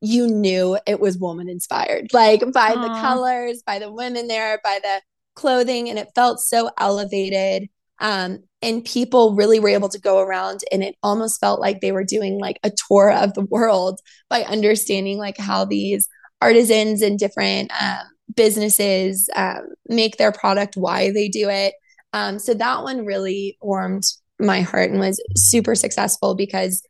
you 0.00 0.26
knew 0.26 0.78
it 0.86 1.00
was 1.00 1.18
woman 1.18 1.50
inspired, 1.50 2.08
like 2.14 2.40
by 2.52 2.74
the 2.74 2.88
colors, 3.00 3.62
by 3.66 3.78
the 3.78 3.92
women 3.92 4.26
there, 4.26 4.58
by 4.64 4.80
the 4.82 5.02
clothing, 5.34 5.90
and 5.90 5.98
it 5.98 6.08
felt 6.14 6.40
so 6.40 6.70
elevated. 6.78 7.68
Um, 8.00 8.44
and 8.62 8.84
people 8.84 9.34
really 9.34 9.60
were 9.60 9.68
able 9.68 9.90
to 9.90 10.00
go 10.00 10.18
around, 10.18 10.60
and 10.72 10.82
it 10.82 10.96
almost 11.02 11.40
felt 11.40 11.60
like 11.60 11.80
they 11.80 11.92
were 11.92 12.04
doing 12.04 12.38
like 12.38 12.58
a 12.62 12.72
tour 12.88 13.12
of 13.12 13.34
the 13.34 13.44
world 13.44 14.00
by 14.30 14.44
understanding 14.44 15.18
like 15.18 15.36
how 15.36 15.66
these 15.66 16.08
artisans 16.40 17.02
and 17.02 17.18
different 17.18 17.70
um, 17.80 18.06
businesses 18.34 19.28
um, 19.36 19.68
make 19.88 20.16
their 20.16 20.32
product, 20.32 20.76
why 20.76 21.10
they 21.10 21.28
do 21.28 21.50
it. 21.50 21.74
Um, 22.14 22.38
so 22.38 22.54
that 22.54 22.84
one 22.84 23.04
really 23.04 23.58
warmed 23.60 24.04
my 24.38 24.60
heart 24.60 24.90
and 24.90 25.00
was 25.00 25.20
super 25.36 25.74
successful 25.74 26.34
because 26.36 26.86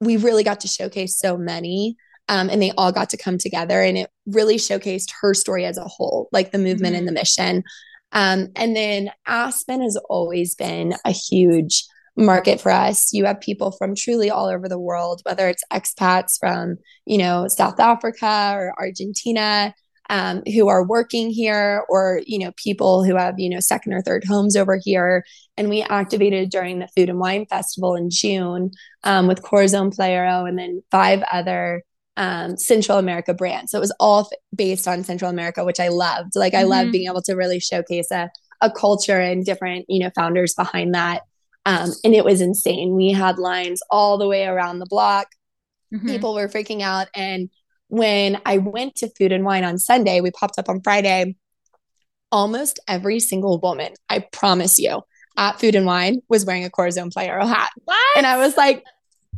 we 0.00 0.16
really 0.16 0.42
got 0.42 0.60
to 0.60 0.68
showcase 0.68 1.18
so 1.18 1.36
many 1.36 1.94
um, 2.28 2.48
and 2.48 2.60
they 2.62 2.72
all 2.78 2.90
got 2.90 3.10
to 3.10 3.16
come 3.18 3.36
together 3.36 3.82
and 3.82 3.98
it 3.98 4.10
really 4.26 4.56
showcased 4.56 5.10
her 5.20 5.34
story 5.34 5.64
as 5.66 5.76
a 5.76 5.84
whole 5.84 6.28
like 6.32 6.52
the 6.52 6.58
movement 6.58 6.94
Mhm. 6.94 6.98
and 7.00 7.08
the 7.08 7.12
mission 7.12 7.62
um, 8.12 8.48
and 8.56 8.74
then 8.74 9.10
aspen 9.26 9.82
has 9.82 9.98
always 10.08 10.54
been 10.54 10.94
a 11.04 11.10
huge 11.12 11.84
market 12.16 12.60
for 12.60 12.70
us 12.70 13.12
you 13.12 13.24
have 13.24 13.40
people 13.40 13.72
from 13.72 13.94
truly 13.94 14.30
all 14.30 14.46
over 14.46 14.68
the 14.68 14.78
world 14.78 15.20
whether 15.24 15.48
it's 15.48 15.64
expats 15.72 16.38
from 16.38 16.76
you 17.06 17.18
know 17.18 17.46
south 17.48 17.80
africa 17.80 18.52
or 18.54 18.74
argentina 18.78 19.74
um, 20.12 20.42
who 20.54 20.68
are 20.68 20.84
working 20.86 21.30
here 21.30 21.84
or 21.88 22.20
you 22.26 22.38
know 22.38 22.52
people 22.56 23.02
who 23.02 23.16
have 23.16 23.34
you 23.38 23.48
know 23.50 23.58
second 23.60 23.94
or 23.94 24.02
third 24.02 24.22
homes 24.28 24.54
over 24.56 24.78
here 24.80 25.24
and 25.56 25.68
we 25.68 25.82
activated 25.82 26.50
during 26.50 26.78
the 26.78 26.88
food 26.94 27.08
and 27.08 27.18
wine 27.18 27.46
festival 27.46 27.94
in 27.96 28.10
june 28.10 28.70
um, 29.04 29.26
with 29.26 29.42
Corazon 29.42 29.90
Playero 29.90 30.46
and 30.48 30.58
then 30.58 30.82
five 30.90 31.22
other 31.32 31.82
um, 32.18 32.58
Central 32.58 32.98
America 32.98 33.32
brands. 33.32 33.72
So 33.72 33.78
it 33.78 33.80
was 33.80 33.94
all 33.98 34.20
f- 34.20 34.38
based 34.54 34.86
on 34.86 35.02
Central 35.02 35.30
America, 35.30 35.64
which 35.64 35.80
I 35.80 35.88
loved. 35.88 36.36
Like 36.36 36.52
I 36.52 36.64
love 36.64 36.88
Mhm. 36.88 36.92
being 36.92 37.08
able 37.08 37.22
to 37.22 37.34
really 37.34 37.58
showcase 37.58 38.10
a, 38.10 38.28
a 38.60 38.70
culture 38.70 39.18
and 39.18 39.46
different, 39.46 39.86
you 39.88 39.98
know, 40.00 40.10
founders 40.14 40.52
behind 40.54 40.94
that. 40.94 41.22
Um, 41.64 41.90
and 42.04 42.14
it 42.14 42.22
was 42.22 42.42
insane. 42.42 42.94
We 42.96 43.12
had 43.12 43.38
lines 43.38 43.82
all 43.90 44.18
the 44.18 44.28
way 44.28 44.44
around 44.44 44.78
the 44.78 44.86
block. 44.90 45.28
Mhm. 45.90 46.06
People 46.06 46.34
were 46.34 46.48
freaking 46.48 46.82
out. 46.82 47.08
And 47.16 47.48
when 47.92 48.40
I 48.46 48.56
went 48.56 48.94
to 48.96 49.10
Food 49.18 49.32
and 49.32 49.44
Wine 49.44 49.64
on 49.64 49.76
Sunday, 49.76 50.22
we 50.22 50.30
popped 50.30 50.58
up 50.58 50.70
on 50.70 50.80
Friday. 50.80 51.36
Almost 52.30 52.80
every 52.88 53.20
single 53.20 53.60
woman, 53.60 53.92
I 54.08 54.20
promise 54.32 54.78
you, 54.78 55.02
at 55.36 55.60
Food 55.60 55.74
and 55.74 55.84
Wine 55.84 56.22
was 56.30 56.46
wearing 56.46 56.64
a 56.64 56.70
Corazon 56.70 57.10
Playero 57.10 57.46
hat. 57.46 57.70
What? 57.84 58.16
And 58.16 58.26
I 58.26 58.38
was 58.38 58.56
like, 58.56 58.82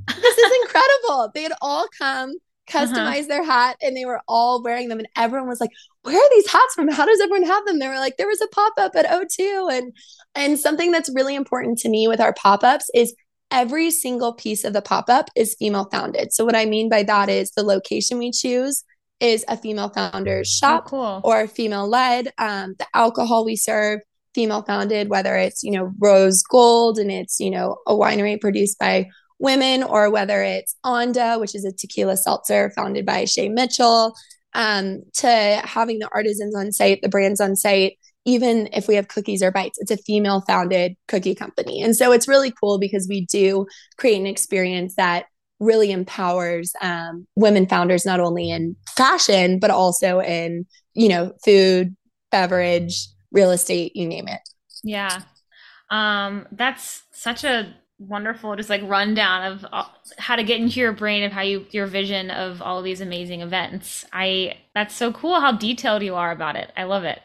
this 0.06 0.38
is 0.38 0.52
incredible. 0.62 1.32
they 1.34 1.42
had 1.42 1.52
all 1.60 1.88
come, 1.98 2.30
Uh-huh. 2.30 2.86
customized 2.86 3.26
their 3.26 3.42
hat, 3.44 3.76
and 3.82 3.96
they 3.96 4.04
were 4.04 4.20
all 4.28 4.62
wearing 4.62 4.88
them. 4.88 5.00
And 5.00 5.08
everyone 5.16 5.48
was 5.48 5.60
like, 5.60 5.70
Where 6.02 6.16
are 6.16 6.30
these 6.36 6.48
hats 6.48 6.74
from? 6.76 6.86
How 6.86 7.06
does 7.06 7.20
everyone 7.20 7.48
have 7.48 7.66
them? 7.66 7.80
They 7.80 7.88
were 7.88 7.96
like, 7.98 8.16
There 8.18 8.28
was 8.28 8.40
a 8.40 8.46
pop-up 8.54 8.94
at 8.94 9.06
O2. 9.06 9.72
And 9.76 9.92
and 10.36 10.56
something 10.56 10.92
that's 10.92 11.10
really 11.12 11.34
important 11.34 11.78
to 11.78 11.88
me 11.88 12.06
with 12.06 12.20
our 12.20 12.34
pop-ups 12.34 12.88
is 12.94 13.12
every 13.50 13.90
single 13.90 14.32
piece 14.34 14.64
of 14.64 14.72
the 14.72 14.82
pop-up 14.82 15.28
is 15.36 15.54
female 15.58 15.88
founded. 15.90 16.32
So 16.32 16.44
what 16.44 16.56
I 16.56 16.64
mean 16.64 16.88
by 16.88 17.02
that 17.04 17.28
is 17.28 17.50
the 17.50 17.62
location 17.62 18.18
we 18.18 18.30
choose 18.30 18.82
is 19.20 19.44
a 19.48 19.56
female 19.56 19.90
founder's 19.90 20.58
Oh, 20.62 20.66
shop 20.66 20.86
cool. 20.86 21.20
or 21.22 21.46
female 21.46 21.88
led. 21.88 22.32
Um, 22.38 22.74
the 22.78 22.86
alcohol 22.94 23.44
we 23.44 23.56
serve, 23.56 24.00
female 24.34 24.62
founded, 24.62 25.08
whether 25.08 25.36
it's, 25.36 25.62
you 25.62 25.70
know, 25.70 25.92
Rose 26.00 26.42
Gold 26.42 26.98
and 26.98 27.10
it's, 27.10 27.38
you 27.38 27.50
know, 27.50 27.76
a 27.86 27.94
winery 27.94 28.40
produced 28.40 28.78
by 28.78 29.06
women, 29.38 29.82
or 29.82 30.10
whether 30.10 30.42
it's 30.42 30.74
Onda, 30.84 31.38
which 31.40 31.54
is 31.54 31.64
a 31.64 31.72
tequila 31.72 32.16
seltzer 32.16 32.72
founded 32.74 33.06
by 33.06 33.24
Shay 33.24 33.48
Mitchell, 33.48 34.14
um, 34.54 35.02
to 35.14 35.60
having 35.64 35.98
the 35.98 36.08
artisans 36.12 36.54
on 36.56 36.72
site, 36.72 37.00
the 37.02 37.08
brands 37.08 37.40
on 37.40 37.54
site. 37.56 37.98
Even 38.24 38.68
if 38.72 38.88
we 38.88 38.94
have 38.94 39.08
cookies 39.08 39.42
or 39.42 39.50
bites, 39.50 39.78
it's 39.78 39.90
a 39.90 39.96
female 39.98 40.42
founded 40.46 40.94
cookie 41.08 41.34
company. 41.34 41.82
And 41.82 41.94
so 41.94 42.12
it's 42.12 42.28
really 42.28 42.52
cool 42.52 42.78
because 42.78 43.06
we 43.08 43.26
do 43.26 43.66
create 43.98 44.18
an 44.18 44.26
experience 44.26 44.94
that 44.96 45.26
really 45.60 45.92
empowers 45.92 46.72
um, 46.80 47.26
women 47.36 47.66
founders, 47.66 48.04
not 48.04 48.20
only 48.20 48.50
in 48.50 48.76
fashion, 48.96 49.58
but 49.58 49.70
also 49.70 50.20
in 50.20 50.66
you 50.94 51.08
know, 51.08 51.32
food, 51.44 51.94
beverage, 52.30 53.08
real 53.32 53.50
estate, 53.50 53.94
you 53.94 54.06
name 54.06 54.28
it. 54.28 54.40
Yeah. 54.82 55.22
Um, 55.90 56.46
that's 56.52 57.02
such 57.12 57.44
a 57.44 57.74
wonderful 57.98 58.56
just 58.56 58.70
like 58.70 58.82
rundown 58.84 59.52
of 59.52 59.66
all, 59.72 59.90
how 60.18 60.36
to 60.36 60.42
get 60.42 60.60
into 60.60 60.80
your 60.80 60.92
brain 60.92 61.22
of 61.22 61.30
how 61.30 61.42
you 61.42 61.64
your 61.70 61.86
vision 61.86 62.30
of 62.30 62.60
all 62.60 62.78
of 62.78 62.84
these 62.84 63.00
amazing 63.00 63.40
events. 63.40 64.04
I 64.12 64.56
that's 64.74 64.94
so 64.94 65.12
cool 65.12 65.40
how 65.40 65.52
detailed 65.52 66.02
you 66.02 66.14
are 66.14 66.32
about 66.32 66.56
it. 66.56 66.72
I 66.76 66.84
love 66.84 67.04
it. 67.04 67.20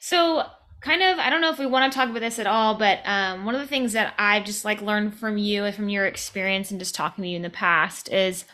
So 0.00 0.44
kind 0.80 1.02
of 1.02 1.18
I 1.18 1.30
don't 1.30 1.40
know 1.40 1.50
if 1.50 1.58
we 1.58 1.66
want 1.66 1.92
to 1.92 1.96
talk 1.96 2.08
about 2.08 2.20
this 2.20 2.38
at 2.38 2.46
all, 2.46 2.74
but 2.74 3.00
um, 3.04 3.44
one 3.44 3.54
of 3.54 3.60
the 3.60 3.66
things 3.66 3.92
that 3.92 4.14
I've 4.18 4.44
just 4.44 4.64
like 4.64 4.82
learned 4.82 5.14
from 5.14 5.38
you 5.38 5.64
and 5.64 5.74
from 5.74 5.88
your 5.88 6.06
experience 6.06 6.70
and 6.70 6.80
just 6.80 6.94
talking 6.94 7.22
to 7.22 7.30
you 7.30 7.36
in 7.36 7.42
the 7.42 7.50
past 7.50 8.12
is 8.12 8.44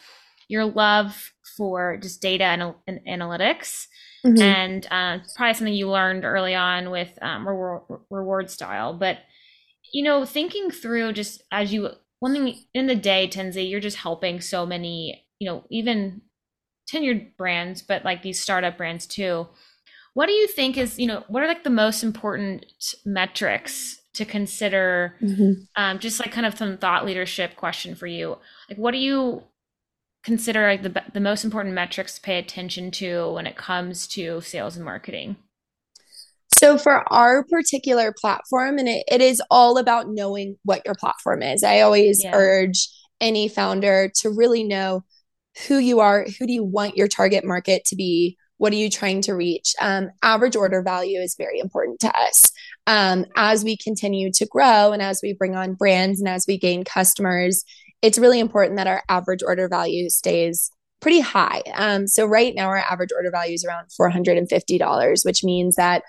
your 0.49 0.65
love 0.65 1.33
for 1.57 1.97
just 1.97 2.21
data 2.21 2.45
and, 2.45 2.75
and 2.87 3.01
analytics 3.09 3.87
Mm-hmm. 4.25 4.43
and 4.43 4.87
uh, 4.91 5.19
probably 5.37 5.55
something 5.55 5.75
you 5.75 5.89
learned 5.89 6.25
early 6.25 6.55
on 6.55 6.91
with 6.91 7.17
um, 7.23 7.47
reward, 7.47 7.83
reward 8.11 8.51
style. 8.51 8.93
But 8.93 9.19
you 9.93 10.03
know, 10.03 10.25
thinking 10.25 10.71
through 10.71 11.13
just 11.13 11.43
as 11.53 11.73
you 11.73 11.91
one 12.19 12.33
thing 12.33 12.65
in 12.75 12.87
the 12.89 12.97
day, 12.97 13.29
Tinsley, 13.29 13.67
you're 13.67 13.79
just 13.79 13.99
helping 13.99 14.41
so 14.41 14.67
many, 14.67 15.27
you 15.39 15.49
know, 15.49 15.65
even 15.71 16.23
tenured 16.93 17.37
brands, 17.37 17.83
but 17.83 18.05
like 18.05 18.23
these 18.23 18.41
startup 18.41 18.77
brands 18.77 19.07
too. 19.07 19.47
What 20.17 20.29
do 20.29 20.33
you 20.33 20.47
think 20.47 20.79
is, 20.79 20.99
you 20.99 21.07
know, 21.07 21.25
what 21.29 21.43
are 21.43 21.47
like 21.47 21.63
the 21.63 21.69
most 21.69 22.03
important 22.03 22.65
metrics 23.05 24.01
to 24.15 24.25
consider? 24.25 25.15
Mm-hmm. 25.21 25.53
Um, 25.77 25.99
just 25.99 26.21
like 26.21 26.33
kind 26.33 26.47
of 26.47 26.57
some 26.57 26.79
thought 26.79 27.05
leadership 27.05 27.55
question 27.57 27.95
for 27.95 28.07
you. 28.07 28.39
Like, 28.71 28.79
what 28.79 28.93
do 28.93 28.97
you 28.97 29.43
consider 30.25 30.67
like 30.67 30.83
the 30.83 31.03
the 31.13 31.21
most 31.21 31.45
important 31.45 31.75
metrics 31.75 32.15
to 32.15 32.23
pay 32.23 32.39
attention 32.39 32.91
to 32.93 33.31
when 33.35 33.47
it 33.47 33.59
comes 33.59 34.07
to 34.09 34.41
sales 34.41 34.75
and 34.75 34.87
marketing? 34.87 35.37
So 36.57 36.79
for 36.79 37.05
our 37.13 37.45
particular 37.45 38.15
platform, 38.19 38.79
and 38.79 38.89
it, 38.89 39.05
it 39.13 39.21
is 39.21 39.43
all 39.51 39.77
about 39.77 40.09
knowing 40.09 40.57
what 40.63 40.81
your 40.87 40.95
platform 40.95 41.43
is. 41.43 41.63
I 41.63 41.81
always 41.83 42.25
yeah. 42.25 42.31
urge 42.35 42.89
any 43.21 43.49
founder 43.49 44.11
to 44.21 44.31
really 44.31 44.65
know 44.65 45.05
who 45.69 45.77
you 45.77 46.01
are, 46.01 46.25
who 46.39 46.47
do 46.47 46.55
you 46.55 46.65
want 46.65 46.97
your 46.97 47.07
target 47.07 47.45
market 47.45 47.85
to 47.89 47.97
be, 47.97 48.39
what 48.59 48.73
are 48.73 48.77
you 48.77 48.91
trying 48.91 49.23
to 49.23 49.35
reach? 49.35 49.75
Um, 49.81 50.11
average 50.23 50.57
order 50.57 50.83
value 50.83 51.21
is 51.21 51.35
very 51.37 51.59
important 51.59 52.01
to 52.01 52.19
us. 52.19 52.51
Um, 52.87 53.27
as 53.37 53.65
we 53.65 53.77
continue 53.77 54.31
to 54.33 54.47
grow 54.47 54.93
and 54.93 55.03
as 55.03 55.21
we 55.23 55.35
bring 55.35 55.55
on 55.55 55.75
brands 55.75 56.21
and 56.21 56.29
as 56.29 56.47
we 56.47 56.59
gain 56.59 56.85
customers, 56.85 57.65
it's 58.03 58.19
really 58.19 58.41
important 58.41 58.77
that 58.77 58.87
our 58.87 59.03
average 59.09 59.43
order 59.43 59.69
value 59.69 60.09
stays 60.09 60.71
pretty 61.01 61.21
high. 61.21 61.63
Um, 61.75 62.07
so 62.07 62.27
right 62.27 62.55
now, 62.55 62.69
our 62.69 62.79
average 62.79 63.11
order 63.15 63.31
value 63.31 63.55
is 63.55 63.65
around 63.65 63.89
$450, 63.89 65.25
which 65.25 65.45
means 65.45 65.77
that 65.77 66.03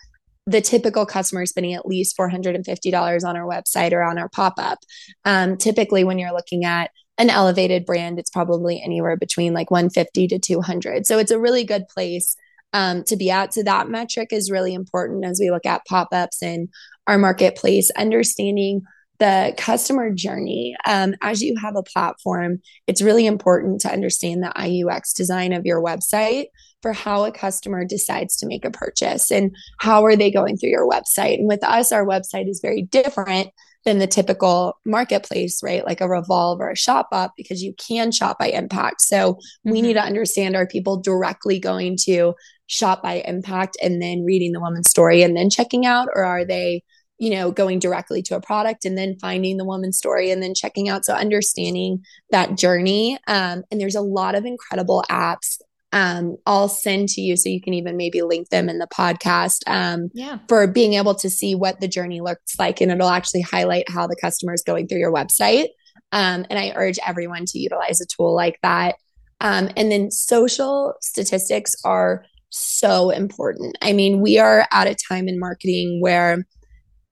the 0.46 0.62
typical 0.62 1.06
customer 1.06 1.44
is 1.44 1.50
spending 1.50 1.74
at 1.74 1.86
least 1.86 2.18
$450 2.18 3.24
on 3.28 3.36
our 3.36 3.46
website 3.46 3.92
or 3.92 4.02
on 4.02 4.18
our 4.18 4.30
pop 4.30 4.54
up. 4.58 4.80
Um, 5.26 5.58
typically, 5.58 6.04
when 6.04 6.18
you're 6.18 6.34
looking 6.34 6.64
at 6.64 6.92
an 7.18 7.30
elevated 7.30 7.86
brand, 7.86 8.20
it's 8.20 8.30
probably 8.30 8.82
anywhere 8.82 9.18
between 9.18 9.54
like 9.54 9.72
150 9.72 10.28
to 10.28 10.40
200. 10.40 11.06
So 11.06 11.18
it's 11.18 11.32
a 11.32 11.40
really 11.40 11.64
good 11.64 11.88
place 11.88 12.36
um, 12.74 13.04
to 13.06 13.16
be 13.16 13.32
at. 13.32 13.54
So 13.54 13.64
that 13.64 13.90
metric 13.90 14.30
is 14.32 14.52
really 14.52 14.74
important 14.74 15.26
as 15.26 15.40
we 15.40 15.50
look 15.50 15.66
at 15.66 15.86
pop 15.86 16.10
ups 16.12 16.44
in 16.44 16.70
our 17.08 17.18
marketplace, 17.18 17.90
understanding 17.92 18.82
the 19.20 19.54
customer 19.58 20.12
journey. 20.12 20.76
Um, 20.86 21.16
as 21.22 21.42
you 21.42 21.56
have 21.60 21.76
a 21.76 21.84
platform, 21.84 22.60
it's 22.86 23.02
really 23.02 23.26
important 23.26 23.82
to 23.82 23.92
understand 23.92 24.44
the 24.44 24.54
IUX 24.56 25.16
design 25.16 25.54
of 25.54 25.66
your 25.66 25.82
website 25.82 26.48
for 26.84 26.94
how 26.94 27.26
a 27.26 27.32
customer 27.32 27.84
decides 27.84 28.36
to 28.38 28.46
make 28.46 28.64
a 28.64 28.70
purchase 28.70 29.32
and 29.32 29.56
how 29.80 30.06
are 30.06 30.16
they 30.16 30.30
going 30.30 30.58
through 30.58 30.70
your 30.70 30.88
website. 30.88 31.40
And 31.40 31.48
with 31.48 31.64
us, 31.64 31.92
our 31.92 32.06
website 32.06 32.48
is 32.48 32.60
very 32.62 32.84
different 32.84 33.50
than 33.88 34.00
the 34.00 34.06
typical 34.06 34.78
marketplace, 34.86 35.64
right? 35.64 35.86
Like 35.86 36.02
a 36.02 36.10
Revolve 36.10 36.60
or 36.60 36.70
a 36.70 36.76
Shop 36.76 37.08
Shopbop, 37.10 37.30
because 37.38 37.64
you 37.64 37.74
can 37.76 38.12
shop 38.12 38.38
by 38.38 38.48
impact. 38.48 39.02
So 39.02 39.36
mm-hmm. 39.36 39.72
we 39.72 39.82
need 39.82 39.94
to 39.94 40.00
mm-hmm. 40.00 40.08
understand 40.08 40.58
are 40.58 40.68
people 40.68 40.98
directly 41.00 41.58
going 41.58 41.96
to 42.02 42.34
shop 42.68 43.02
by 43.02 43.24
impact 43.26 43.78
and 43.82 44.02
then 44.02 44.26
reading 44.26 44.52
the 44.52 44.60
woman's 44.60 44.90
story 44.90 45.24
and 45.24 45.38
then 45.38 45.50
checking 45.50 45.86
out, 45.86 46.10
or 46.14 46.26
are 46.26 46.44
they 46.44 46.84
you 47.20 47.32
know, 47.32 47.50
going 47.50 47.80
directly 47.80 48.22
to 48.22 48.36
a 48.36 48.42
product 48.42 48.86
and 48.86 48.96
then 48.96 49.18
finding 49.20 49.58
the 49.58 49.66
woman's 49.66 49.98
story 49.98 50.30
and 50.30 50.44
then 50.44 50.54
checking 50.54 50.88
out. 50.88 51.04
So 51.04 51.16
understanding 51.16 52.04
that 52.30 52.56
journey. 52.56 53.18
Um, 53.26 53.64
and 53.72 53.82
there's 53.82 53.96
a 53.96 54.02
lot 54.02 54.36
of 54.36 54.46
incredible 54.46 55.04
apps 55.10 55.58
um, 55.94 56.36
I'll 56.46 56.68
send 56.68 57.10
to 57.10 57.22
you 57.22 57.38
so 57.38 57.50
you 57.50 57.62
can 57.62 57.74
even 57.74 57.96
maybe 57.96 58.22
link 58.22 58.50
them 58.50 58.70
in 58.70 58.80
the 58.80 58.88
podcast 58.88 59.62
um, 59.68 60.10
yeah. 60.14 60.40
for 60.50 60.68
being 60.68 60.94
able 60.96 61.16
to 61.16 61.30
see 61.30 61.56
what 61.56 61.80
the 61.80 61.88
journey 61.88 62.20
looks 62.22 62.60
like. 62.60 62.82
And 62.82 62.92
it'll 62.92 63.10
actually 63.10 63.42
highlight 63.42 63.90
how 63.90 64.06
the 64.06 64.18
customer 64.20 64.54
is 64.54 64.64
going 64.64 64.88
through 64.88 65.00
your 65.00 65.14
website. 65.14 65.68
Um, 66.12 66.46
and 66.50 66.60
I 66.60 66.74
urge 66.76 67.00
everyone 67.06 67.46
to 67.48 67.60
utilize 67.60 68.02
a 68.02 68.06
tool 68.06 68.36
like 68.36 68.60
that. 68.64 68.96
Um, 69.40 69.70
and 69.78 69.92
then 69.92 70.12
social 70.12 70.94
statistics 71.02 71.76
are 71.86 72.26
so 72.50 73.10
important. 73.10 73.78
I 73.82 73.94
mean, 73.94 74.22
we 74.22 74.40
are 74.40 74.68
at 74.72 74.88
a 74.88 74.96
time 75.08 75.28
in 75.28 75.40
marketing 75.40 76.02
where 76.02 76.46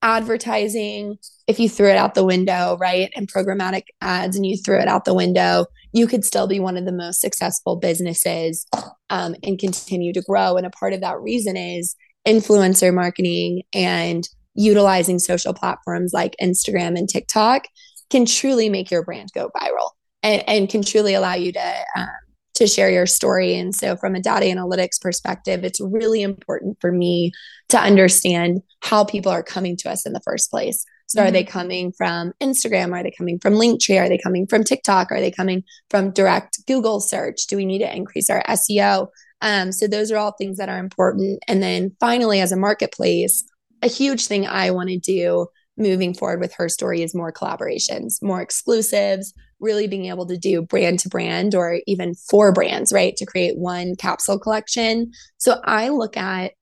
advertising, 0.02 1.18
if 1.48 1.60
you 1.60 1.70
threw 1.70 1.90
it 1.90 1.98
out 1.98 2.14
the 2.14 2.26
window, 2.26 2.78
right? 2.80 3.12
And 3.16 3.32
programmatic 3.32 3.84
ads 4.02 4.36
and 4.36 4.46
you 4.46 4.58
threw 4.58 4.80
it 4.80 4.88
out 4.88 5.06
the 5.06 5.14
window, 5.14 5.66
you 5.96 6.08
could 6.08 6.26
still 6.26 6.46
be 6.46 6.60
one 6.60 6.76
of 6.76 6.84
the 6.84 6.92
most 6.92 7.22
successful 7.22 7.78
businesses 7.78 8.68
um, 9.10 9.34
and 9.44 9.58
continue 9.58 10.12
to 10.12 10.22
grow. 10.22 10.58
And 10.58 10.66
a 10.66 10.70
part 10.70 10.92
of 10.92 11.00
that 11.00 11.22
reason 11.22 11.56
is 11.56 11.96
influencer 12.28 12.94
marketing 12.94 13.64
and 13.74 14.28
utilizing 14.56 15.20
social 15.20 15.54
platforms 15.54 16.12
like 16.14 16.36
Instagram 16.42 16.98
and 16.98 17.08
TikTok 17.08 17.64
can 18.10 18.26
truly 18.26 18.68
make 18.68 18.92
your 18.92 19.06
brand 19.06 19.30
go 19.34 19.50
viral 19.56 19.92
and, 20.22 20.44
and 20.50 20.70
can 20.70 20.84
truly 20.84 21.14
allow 21.14 21.34
you 21.34 21.54
to 21.54 21.86
um, 21.96 22.10
to 22.56 22.68
share 22.68 22.90
your 22.90 23.06
story. 23.06 23.56
And 23.56 23.74
so, 23.74 23.96
from 23.96 24.16
a 24.16 24.22
data 24.22 24.46
analytics 24.48 25.00
perspective, 25.00 25.64
it's 25.64 25.80
really 25.80 26.22
important 26.22 26.78
for 26.82 26.92
me 26.92 27.32
to 27.70 27.80
understand 27.80 28.62
how 28.82 29.06
people 29.06 29.32
are 29.32 29.44
coming 29.44 29.78
to 29.78 29.90
us 29.90 30.06
in 30.06 30.12
the 30.12 30.22
first 30.26 30.52
place. 30.52 30.86
So, 31.08 31.20
mm-hmm. 31.20 31.28
are 31.28 31.32
they 31.32 31.44
mm-hmm. 31.44 31.52
coming 31.52 31.92
from 31.92 32.34
Instagram? 32.42 32.94
Are 32.94 33.04
they 33.04 33.14
coming 33.18 33.40
from 33.40 33.54
Linktree? 33.54 34.00
Are 34.00 34.10
they 34.10 34.18
coming 34.18 34.48
from 34.48 34.64
TikTok? 34.64 35.12
Are 35.12 35.20
they 35.20 35.32
coming 35.32 35.64
from 35.90 36.12
direct 36.12 36.66
Google 36.68 37.00
search? 37.00 37.48
Do 37.48 37.58
we 37.58 37.66
need 37.66 37.80
to 37.80 37.96
increase 37.96 38.30
our 38.30 38.44
SEO? 38.44 39.08
Um, 39.42 39.72
so, 39.72 39.88
those 39.88 40.12
are 40.12 40.18
all 40.18 40.34
things 40.34 40.58
that 40.58 40.70
are 40.70 40.80
important. 40.80 41.40
And 41.48 41.62
then 41.62 41.96
finally, 42.00 42.42
as 42.42 42.52
a 42.52 42.58
marketplace, 42.58 43.44
a 43.82 43.88
huge 43.88 44.28
thing 44.28 44.48
I 44.48 44.72
want 44.72 44.90
to 44.90 44.98
do 44.98 45.48
moving 45.78 46.14
forward 46.14 46.40
with 46.40 46.54
her 46.56 46.70
story 46.70 47.02
is 47.02 47.14
more 47.14 47.34
collaborations, 47.34 48.22
more 48.22 48.42
exclusives, 48.42 49.34
really 49.60 49.88
being 49.88 50.06
able 50.06 50.26
to 50.28 50.38
do 50.38 50.62
brand 50.62 51.00
to 51.00 51.10
brand 51.10 51.56
or 51.56 51.80
even 51.88 52.14
four 52.14 52.52
brands, 52.52 52.94
right? 52.94 53.16
To 53.18 53.26
create 53.26 53.58
one 53.58 53.96
capsule 53.96 54.40
collection. 54.40 55.12
So 55.38 55.60
I 55.64 55.90
look 55.90 56.18
at 56.18 56.54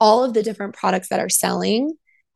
all 0.00 0.24
of 0.24 0.34
the 0.34 0.42
different 0.42 0.74
products 0.74 1.08
that 1.08 1.20
are 1.20 1.28
selling, 1.28 1.92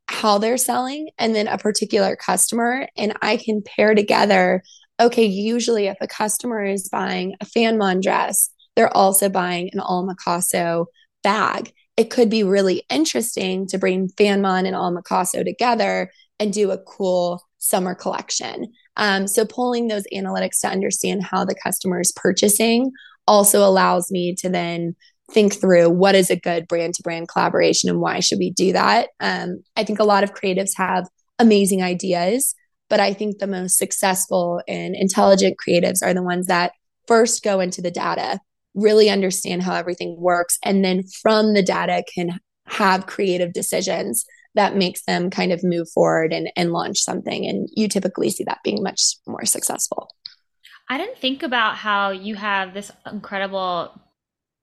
how 0.08 0.38
they're 0.38 0.56
selling, 0.56 1.10
and 1.18 1.34
then 1.34 1.48
a 1.48 1.58
particular 1.58 2.16
customer. 2.16 2.88
And 2.96 3.14
I 3.22 3.36
can 3.36 3.62
pair 3.62 3.94
together, 3.94 4.62
okay, 5.00 5.24
usually 5.24 5.86
if 5.86 5.96
a 6.00 6.06
customer 6.06 6.64
is 6.64 6.88
buying 6.88 7.34
a 7.40 7.46
FanMon 7.46 8.02
dress, 8.02 8.50
they're 8.76 8.94
also 8.96 9.28
buying 9.28 9.70
an 9.72 9.80
Ollamacaso 9.80 10.86
bag. 11.22 11.72
It 11.96 12.10
could 12.10 12.30
be 12.30 12.42
really 12.42 12.84
interesting 12.90 13.66
to 13.68 13.78
bring 13.78 14.08
FanMon 14.08 14.66
and 14.66 14.76
Ollamacaso 14.76 15.44
together 15.44 16.10
and 16.38 16.52
do 16.52 16.70
a 16.70 16.78
cool 16.78 17.42
summer 17.58 17.94
collection. 17.94 18.72
Um, 18.96 19.26
so 19.26 19.44
pulling 19.44 19.88
those 19.88 20.04
analytics 20.12 20.60
to 20.62 20.68
understand 20.68 21.22
how 21.22 21.44
the 21.44 21.54
customer 21.54 22.00
is 22.00 22.12
purchasing 22.12 22.92
also 23.28 23.64
allows 23.64 24.10
me 24.10 24.34
to 24.36 24.48
then 24.48 24.96
think 25.32 25.58
through 25.60 25.90
what 25.90 26.14
is 26.14 26.30
a 26.30 26.36
good 26.36 26.68
brand 26.68 26.94
to 26.94 27.02
brand 27.02 27.28
collaboration 27.28 27.88
and 27.88 28.00
why 28.00 28.20
should 28.20 28.38
we 28.38 28.50
do 28.50 28.72
that. 28.72 29.08
Um, 29.20 29.62
I 29.76 29.84
think 29.84 29.98
a 29.98 30.04
lot 30.04 30.24
of 30.24 30.34
creatives 30.34 30.76
have 30.76 31.08
amazing 31.38 31.82
ideas, 31.82 32.54
but 32.88 33.00
I 33.00 33.14
think 33.14 33.38
the 33.38 33.46
most 33.46 33.78
successful 33.78 34.60
and 34.68 34.94
intelligent 34.94 35.56
creatives 35.56 36.02
are 36.02 36.14
the 36.14 36.22
ones 36.22 36.46
that 36.46 36.72
first 37.06 37.42
go 37.42 37.60
into 37.60 37.82
the 37.82 37.90
data, 37.90 38.38
really 38.74 39.10
understand 39.10 39.62
how 39.62 39.74
everything 39.74 40.16
works, 40.18 40.58
and 40.64 40.84
then 40.84 41.04
from 41.22 41.54
the 41.54 41.62
data 41.62 42.04
can 42.14 42.38
have 42.66 43.06
creative 43.06 43.52
decisions 43.52 44.24
that 44.54 44.76
makes 44.76 45.02
them 45.04 45.30
kind 45.30 45.52
of 45.52 45.64
move 45.64 45.88
forward 45.90 46.32
and, 46.32 46.52
and 46.56 46.72
launch 46.72 46.98
something. 46.98 47.46
And 47.46 47.68
you 47.74 47.88
typically 47.88 48.30
see 48.30 48.44
that 48.44 48.60
being 48.62 48.82
much 48.82 49.16
more 49.26 49.44
successful. 49.46 50.10
I 50.88 50.98
didn't 50.98 51.18
think 51.18 51.42
about 51.42 51.76
how 51.76 52.10
you 52.10 52.34
have 52.34 52.74
this 52.74 52.90
incredible 53.10 53.98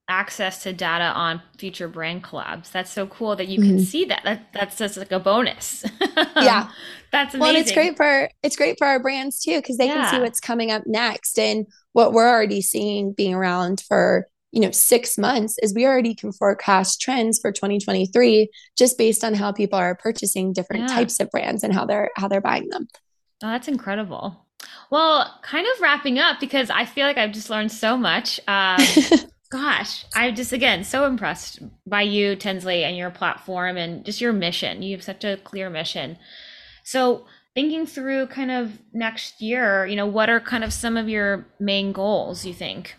access 0.09 0.63
to 0.63 0.73
data 0.73 1.05
on 1.05 1.41
future 1.57 1.87
brand 1.87 2.23
collabs. 2.23 2.71
That's 2.71 2.91
so 2.91 3.07
cool 3.07 3.35
that 3.37 3.47
you 3.47 3.59
can 3.59 3.77
mm-hmm. 3.77 3.83
see 3.83 4.05
that. 4.05 4.21
that. 4.25 4.51
That's 4.53 4.77
just 4.77 4.97
like 4.97 5.11
a 5.11 5.19
bonus. 5.19 5.85
yeah. 6.35 6.69
That's 7.11 7.33
amazing. 7.33 7.39
Well, 7.39 7.55
it's 7.55 7.71
great 7.71 7.95
for 7.95 8.29
it's 8.43 8.55
great 8.55 8.77
for 8.77 8.87
our 8.87 8.99
brands 8.99 9.41
too 9.41 9.57
because 9.57 9.77
they 9.77 9.87
yeah. 9.87 10.09
can 10.09 10.09
see 10.09 10.19
what's 10.19 10.39
coming 10.39 10.71
up 10.71 10.83
next 10.85 11.39
and 11.39 11.67
what 11.93 12.13
we're 12.13 12.27
already 12.27 12.61
seeing 12.61 13.13
being 13.13 13.33
around 13.33 13.81
for 13.87 14.27
you 14.51 14.61
know 14.61 14.71
six 14.71 15.17
months 15.17 15.57
is 15.61 15.73
we 15.73 15.85
already 15.85 16.15
can 16.15 16.31
forecast 16.31 17.01
trends 17.01 17.39
for 17.39 17.51
2023 17.51 18.49
just 18.77 18.97
based 18.97 19.23
on 19.23 19.33
how 19.33 19.51
people 19.51 19.77
are 19.77 19.95
purchasing 19.95 20.53
different 20.53 20.83
yeah. 20.89 20.95
types 20.95 21.19
of 21.19 21.29
brands 21.29 21.63
and 21.63 21.73
how 21.73 21.85
they're 21.85 22.09
how 22.15 22.27
they're 22.27 22.41
buying 22.41 22.67
them 22.69 22.87
oh, 23.43 23.47
that's 23.47 23.67
incredible 23.67 24.45
well 24.89 25.39
kind 25.43 25.67
of 25.67 25.81
wrapping 25.81 26.17
up 26.17 26.39
because 26.39 26.69
i 26.69 26.83
feel 26.85 27.05
like 27.05 27.17
i've 27.17 27.31
just 27.31 27.49
learned 27.49 27.71
so 27.71 27.95
much 27.95 28.39
um, 28.47 28.79
gosh 29.51 30.05
i'm 30.15 30.35
just 30.35 30.53
again 30.53 30.83
so 30.83 31.05
impressed 31.05 31.59
by 31.87 32.01
you 32.01 32.35
tinsley 32.35 32.83
and 32.83 32.95
your 32.95 33.09
platform 33.09 33.77
and 33.77 34.05
just 34.05 34.21
your 34.21 34.33
mission. 34.33 34.81
You 34.81 34.95
have 34.95 35.03
such 35.03 35.23
a 35.23 35.37
clear 35.37 35.69
mission. 35.69 36.17
So 36.83 37.25
thinking 37.55 37.85
through 37.85 38.27
kind 38.27 38.51
of 38.51 38.79
next 38.93 39.41
year 39.41 39.85
you 39.85 39.95
know 39.95 40.05
what 40.05 40.29
are 40.29 40.39
kind 40.39 40.63
of 40.63 40.71
some 40.71 40.97
of 40.97 41.09
your 41.09 41.47
main 41.59 41.91
goals 41.91 42.45
you 42.45 42.53
think? 42.53 42.95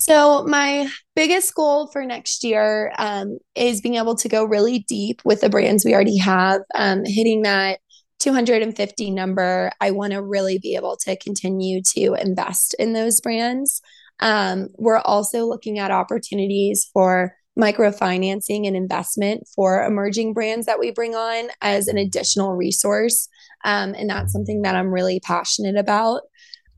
So, 0.00 0.44
my 0.44 0.88
biggest 1.16 1.52
goal 1.56 1.88
for 1.88 2.06
next 2.06 2.44
year 2.44 2.92
um, 2.98 3.38
is 3.56 3.80
being 3.80 3.96
able 3.96 4.14
to 4.14 4.28
go 4.28 4.44
really 4.44 4.78
deep 4.88 5.20
with 5.24 5.40
the 5.40 5.50
brands 5.50 5.84
we 5.84 5.92
already 5.92 6.18
have, 6.18 6.60
um, 6.76 7.02
hitting 7.04 7.42
that 7.42 7.80
250 8.20 9.10
number, 9.10 9.72
I 9.80 9.90
want 9.90 10.12
to 10.12 10.22
really 10.22 10.58
be 10.60 10.76
able 10.76 10.96
to 10.98 11.16
continue 11.16 11.82
to 11.94 12.14
invest 12.14 12.74
in 12.78 12.92
those 12.92 13.20
brands. 13.20 13.82
Um, 14.20 14.68
we're 14.76 14.98
also 14.98 15.46
looking 15.46 15.78
at 15.78 15.90
opportunities 15.90 16.88
for 16.92 17.34
microfinancing 17.58 18.66
and 18.66 18.76
investment 18.76 19.46
for 19.54 19.84
emerging 19.84 20.32
brands 20.32 20.66
that 20.66 20.78
we 20.78 20.92
bring 20.92 21.14
on 21.14 21.48
as 21.60 21.88
an 21.88 21.98
additional 21.98 22.54
resource. 22.54 23.28
Um, 23.64 23.94
and 23.94 24.08
that's 24.08 24.32
something 24.32 24.62
that 24.62 24.76
I'm 24.76 24.92
really 24.92 25.20
passionate 25.20 25.76
about. 25.76 26.22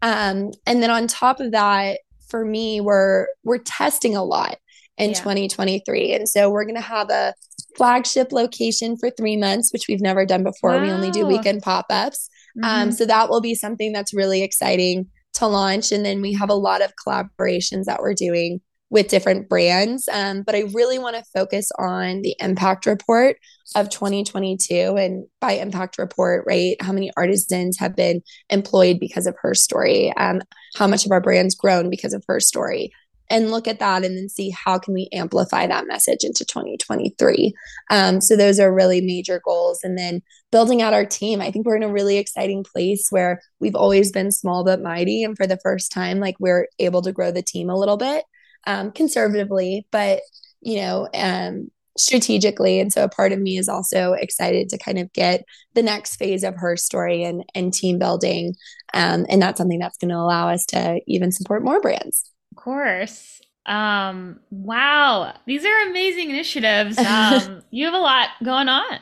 Um, 0.03 0.53
and 0.67 0.83
then 0.83 0.91
on 0.91 1.07
top 1.07 1.41
of 1.41 1.53
that, 1.53 1.99
for 2.29 2.45
me, 2.45 2.81
we're 2.81 3.27
we're 3.45 3.59
testing 3.59 4.17
a 4.17 4.25
lot 4.25 4.57
in 4.97 5.11
yeah. 5.11 5.17
2023. 5.17 6.13
And 6.15 6.29
so 6.29 6.49
we're 6.49 6.65
gonna 6.65 6.81
have 6.81 7.11
a 7.11 7.35
flagship 7.77 8.33
location 8.33 8.97
for 8.97 9.11
three 9.11 9.37
months, 9.37 9.73
which 9.73 9.87
we've 9.89 10.01
never 10.01 10.25
done 10.25 10.45
before. 10.45 10.71
Wow. 10.71 10.83
We 10.83 10.91
only 10.91 11.11
do 11.11 11.27
weekend 11.27 11.63
pop-ups. 11.63 12.31
Um, 12.57 12.63
mm-hmm. 12.63 12.83
Um, 12.83 12.93
so 12.93 13.05
that 13.07 13.29
will 13.29 13.41
be 13.41 13.55
something 13.55 13.93
that's 13.93 14.15
really 14.15 14.43
exciting 14.43 15.09
to 15.35 15.47
launch. 15.47 15.93
And 15.93 16.05
then 16.05 16.21
we 16.21 16.33
have 16.35 16.51
a 16.51 16.55
lot 16.55 16.83
of 16.83 16.93
collaborations 17.07 17.85
that 17.85 18.01
we're 18.01 18.15
doing 18.15 18.61
with 18.91 19.09
different 19.09 19.49
brands. 19.49 20.09
Um, 20.13 20.43
but 20.43 20.57
I 20.57 20.63
really 20.75 20.99
want 20.99 21.17
to 21.17 21.23
focus 21.33 21.71
on 21.79 22.23
the 22.23 22.35
impact 22.41 22.87
report 22.87 23.37
of 23.77 23.89
2022. 23.89 24.97
And 24.97 25.27
by 25.41 25.53
impact 25.53 25.97
report, 25.97 26.45
right, 26.47 26.77
how 26.81 26.93
many 26.93 27.13
artisans 27.17 27.79
have 27.79 27.95
been 27.95 28.21
employed 28.49 28.99
because 28.99 29.27
of 29.27 29.37
her 29.43 29.55
story? 29.55 30.13
Um, 30.17 30.43
how 30.75 30.89
much 30.89 31.07
of 31.07 31.13
our 31.13 31.21
brand's 31.21 31.55
grown 31.55 31.89
because 31.89 32.13
of 32.13 32.25
her 32.27 32.41
story? 32.41 32.91
And 33.31 33.51
look 33.51 33.69
at 33.69 33.79
that 33.79 34.05
and 34.05 34.17
then 34.17 34.29
see 34.29 34.51
how 34.51 34.79
can 34.79 34.93
we 34.93 35.09
amplify 35.13 35.67
that 35.67 35.87
message 35.87 36.25
into 36.25 36.45
2023. 36.45 37.55
Um, 37.91 38.21
so 38.21 38.37
those 38.37 38.59
are 38.59 38.75
really 38.75 39.01
major 39.01 39.41
goals. 39.45 39.81
And 39.83 39.97
then 39.97 40.21
building 40.51 40.83
out 40.83 40.95
our 40.95 41.07
team. 41.07 41.41
I 41.41 41.51
think 41.51 41.65
we're 41.65 41.77
in 41.77 41.83
a 41.83 41.93
really 41.93 42.19
exciting 42.19 42.65
place 42.65 43.07
where 43.11 43.41
we've 43.61 43.77
always 43.77 44.11
been 44.11 44.33
small 44.33 44.65
but 44.65 44.83
mighty. 44.83 45.23
And 45.23 45.37
for 45.37 45.47
the 45.47 45.61
first 45.63 45.93
time, 45.93 46.19
like 46.19 46.37
we're 46.41 46.67
able 46.79 47.03
to 47.03 47.13
grow 47.13 47.31
the 47.31 47.43
team 47.43 47.71
a 47.71 47.79
little 47.79 47.97
bit 47.97 48.25
um, 48.67 48.91
conservatively, 48.91 49.87
but 49.91 50.21
you 50.61 50.77
know, 50.77 51.09
um, 51.15 51.69
strategically. 51.97 52.81
And 52.81 52.93
so 52.93 53.05
a 53.05 53.09
part 53.09 53.33
of 53.33 53.41
me 53.41 53.59
is 53.59 53.69
also 53.69 54.13
excited 54.13 54.69
to 54.71 54.79
kind 54.79 54.99
of 54.99 55.13
get 55.13 55.45
the 55.75 55.83
next 55.83 56.17
phase 56.17 56.45
of 56.45 56.57
her 56.57 56.77
story 56.77 57.25
and 57.25 57.45
and 57.55 57.73
team 57.73 57.99
building. 57.99 58.55
Um, 58.95 59.27
and 59.29 59.41
that's 59.41 59.59
something 59.59 59.79
that's 59.79 59.99
going 59.99 60.11
to 60.11 60.17
allow 60.17 60.49
us 60.49 60.65
to 60.67 61.01
even 61.07 61.33
support 61.33 61.65
more 61.65 61.81
brands. 61.81 62.31
Of 62.61 62.65
course. 62.65 63.41
Um, 63.65 64.41
wow, 64.51 65.35
these 65.47 65.65
are 65.65 65.89
amazing 65.89 66.29
initiatives. 66.29 66.99
Um, 67.11 67.63
you 67.71 67.87
have 67.87 67.95
a 67.95 67.99
lot 67.99 68.29
going 68.45 68.69
on. 68.69 68.99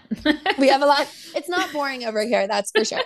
we 0.59 0.69
have 0.69 0.81
a 0.81 0.87
lot. 0.87 1.09
It's 1.35 1.49
not 1.49 1.73
boring 1.73 2.05
over 2.05 2.23
here, 2.23 2.47
that's 2.47 2.71
for 2.71 2.85
sure. 2.85 3.03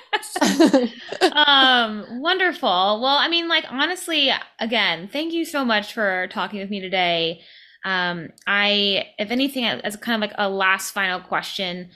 um, 1.33 2.21
wonderful. 2.21 2.69
Well, 2.69 3.17
I 3.17 3.29
mean, 3.29 3.49
like 3.49 3.65
honestly, 3.71 4.31
again, 4.61 5.09
thank 5.11 5.33
you 5.33 5.45
so 5.45 5.65
much 5.65 5.95
for 5.95 6.29
talking 6.29 6.61
with 6.61 6.71
me 6.71 6.81
today. 6.81 7.41
Um, 7.85 8.29
I, 8.47 9.09
if 9.19 9.31
anything, 9.31 9.65
as 9.65 9.97
kind 9.97 10.23
of 10.23 10.29
like 10.29 10.37
a 10.39 10.49
last 10.51 10.93
final 10.93 11.21
question, 11.21 11.91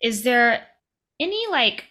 is 0.00 0.22
there 0.22 0.64
any 1.20 1.44
like 1.50 1.84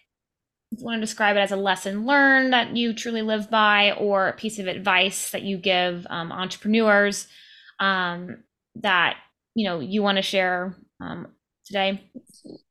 want 0.72 0.98
to 0.98 1.02
describe 1.02 1.38
it 1.38 1.40
as 1.40 1.52
a 1.52 1.58
lesson 1.58 2.06
learned 2.06 2.54
that 2.54 2.76
you 2.76 2.94
truly 2.94 3.22
live 3.22 3.50
by 3.50 3.94
or 3.94 4.28
a 4.28 4.34
piece 4.34 4.60
of 4.60 4.68
advice 4.68 5.32
that 5.32 5.44
you 5.44 5.58
give 5.58 6.06
um, 6.10 6.32
entrepreneurs 6.32 7.28
um, 7.80 8.44
that 8.76 9.18
you 9.56 9.68
know 9.68 9.80
you 9.80 10.04
want 10.04 10.18
to 10.18 10.22
share 10.22 10.76
um, 11.00 11.28
today? 11.66 12.04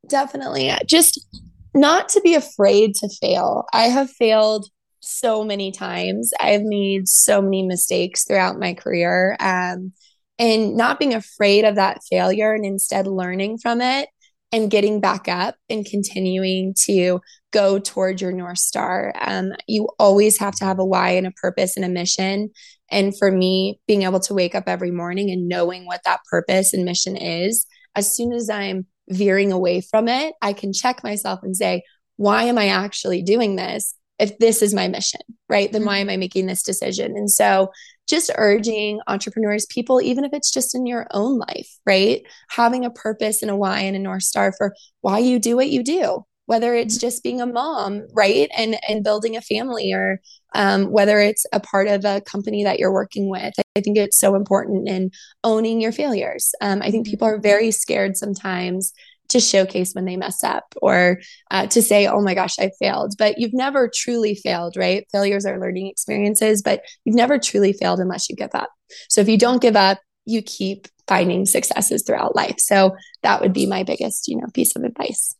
Definitely. 0.08 0.72
Just 0.86 1.26
not 1.74 2.08
to 2.10 2.20
be 2.20 2.34
afraid 2.34 2.94
to 2.96 3.08
fail. 3.20 3.66
I 3.72 3.84
have 3.84 4.10
failed 4.10 4.66
so 5.00 5.44
many 5.44 5.70
times. 5.70 6.32
I've 6.40 6.62
made 6.62 7.08
so 7.08 7.40
many 7.40 7.62
mistakes 7.62 8.24
throughout 8.24 8.58
my 8.58 8.74
career 8.74 9.36
um, 9.40 9.92
and 10.38 10.76
not 10.76 10.98
being 10.98 11.14
afraid 11.14 11.64
of 11.64 11.76
that 11.76 12.00
failure 12.10 12.52
and 12.52 12.64
instead 12.64 13.06
learning 13.06 13.58
from 13.58 13.80
it 13.80 14.08
and 14.52 14.70
getting 14.70 15.00
back 15.00 15.28
up 15.28 15.56
and 15.68 15.84
continuing 15.84 16.74
to 16.86 17.20
go 17.56 17.78
towards 17.78 18.20
your 18.20 18.32
North 18.32 18.58
Star. 18.58 19.14
Um, 19.18 19.54
you 19.66 19.88
always 19.98 20.38
have 20.38 20.54
to 20.56 20.66
have 20.66 20.78
a 20.78 20.84
why 20.84 21.12
and 21.12 21.26
a 21.26 21.30
purpose 21.30 21.74
and 21.74 21.86
a 21.86 21.88
mission. 21.88 22.50
And 22.90 23.16
for 23.18 23.32
me, 23.32 23.80
being 23.86 24.02
able 24.02 24.20
to 24.20 24.34
wake 24.34 24.54
up 24.54 24.64
every 24.66 24.90
morning 24.90 25.30
and 25.30 25.48
knowing 25.48 25.86
what 25.86 26.02
that 26.04 26.20
purpose 26.30 26.74
and 26.74 26.84
mission 26.84 27.16
is, 27.16 27.64
as 27.94 28.14
soon 28.14 28.34
as 28.34 28.50
I'm 28.50 28.84
veering 29.08 29.52
away 29.52 29.80
from 29.80 30.06
it, 30.06 30.34
I 30.42 30.52
can 30.52 30.74
check 30.74 31.02
myself 31.02 31.40
and 31.42 31.56
say, 31.56 31.82
why 32.16 32.42
am 32.42 32.58
I 32.58 32.68
actually 32.68 33.22
doing 33.22 33.56
this? 33.56 33.94
If 34.18 34.36
this 34.38 34.60
is 34.60 34.74
my 34.74 34.88
mission, 34.88 35.22
right? 35.48 35.72
Then 35.72 35.86
why 35.86 35.98
am 35.98 36.10
I 36.10 36.18
making 36.18 36.46
this 36.46 36.62
decision? 36.62 37.16
And 37.16 37.30
so 37.30 37.70
just 38.06 38.30
urging 38.36 39.00
entrepreneurs, 39.06 39.64
people, 39.64 40.02
even 40.02 40.24
if 40.24 40.34
it's 40.34 40.52
just 40.52 40.74
in 40.74 40.86
your 40.86 41.06
own 41.10 41.38
life, 41.38 41.70
right? 41.86 42.22
Having 42.50 42.84
a 42.84 42.90
purpose 42.90 43.40
and 43.40 43.50
a 43.50 43.56
why 43.56 43.80
and 43.80 43.96
a 43.96 43.98
North 43.98 44.24
Star 44.24 44.52
for 44.52 44.74
why 45.00 45.20
you 45.20 45.38
do 45.38 45.56
what 45.56 45.70
you 45.70 45.82
do 45.82 46.24
whether 46.46 46.74
it's 46.74 46.96
mm-hmm. 46.96 47.06
just 47.06 47.22
being 47.22 47.40
a 47.40 47.46
mom 47.46 48.06
right? 48.12 48.48
And 48.56 48.78
and 48.88 49.04
building 49.04 49.36
a 49.36 49.42
family 49.42 49.92
or 49.92 50.20
um, 50.54 50.90
whether 50.90 51.20
it's 51.20 51.44
a 51.52 51.60
part 51.60 51.86
of 51.86 52.04
a 52.04 52.22
company 52.22 52.64
that 52.64 52.78
you're 52.78 52.92
working 52.92 53.28
with. 53.28 53.52
I 53.76 53.80
think 53.80 53.98
it's 53.98 54.18
so 54.18 54.34
important 54.34 54.88
in 54.88 55.10
owning 55.44 55.80
your 55.80 55.92
failures. 55.92 56.54
Um, 56.60 56.80
i 56.82 56.90
think 56.90 57.06
mm-hmm. 57.06 57.10
people 57.10 57.28
are 57.28 57.38
very 57.38 57.70
scared 57.70 58.16
sometimes 58.16 58.92
to 59.28 59.40
showcase 59.40 59.92
when 59.92 60.04
they 60.04 60.16
mess 60.16 60.44
up 60.44 60.62
or 60.80 61.18
uh, 61.50 61.66
to 61.66 61.82
say 61.82 62.06
oh 62.06 62.22
my 62.22 62.34
gosh 62.34 62.58
i 62.58 62.70
failed. 62.78 63.14
But 63.18 63.38
you've 63.38 63.54
never 63.54 63.90
truly 63.94 64.34
failed 64.34 64.76
right? 64.76 65.06
Failures 65.12 65.44
are 65.46 65.60
learning 65.60 65.88
experiences 65.88 66.62
but 66.62 66.82
you've 67.04 67.16
never 67.16 67.38
truly 67.38 67.72
failed 67.72 68.00
unless 68.00 68.28
you 68.28 68.36
give 68.36 68.54
up. 68.54 68.70
So 69.08 69.20
if 69.20 69.28
you 69.28 69.38
don't 69.38 69.62
give 69.62 69.76
up 69.76 69.98
you 70.28 70.42
keep 70.42 70.88
finding 71.06 71.46
successes 71.46 72.02
throughout 72.02 72.34
life. 72.34 72.56
So 72.58 72.96
that 73.22 73.40
would 73.40 73.52
be 73.52 73.66
my 73.66 73.82
biggest 73.82 74.28
you 74.28 74.36
know 74.36 74.46
piece 74.54 74.74
of 74.74 74.84
advice 74.84 75.35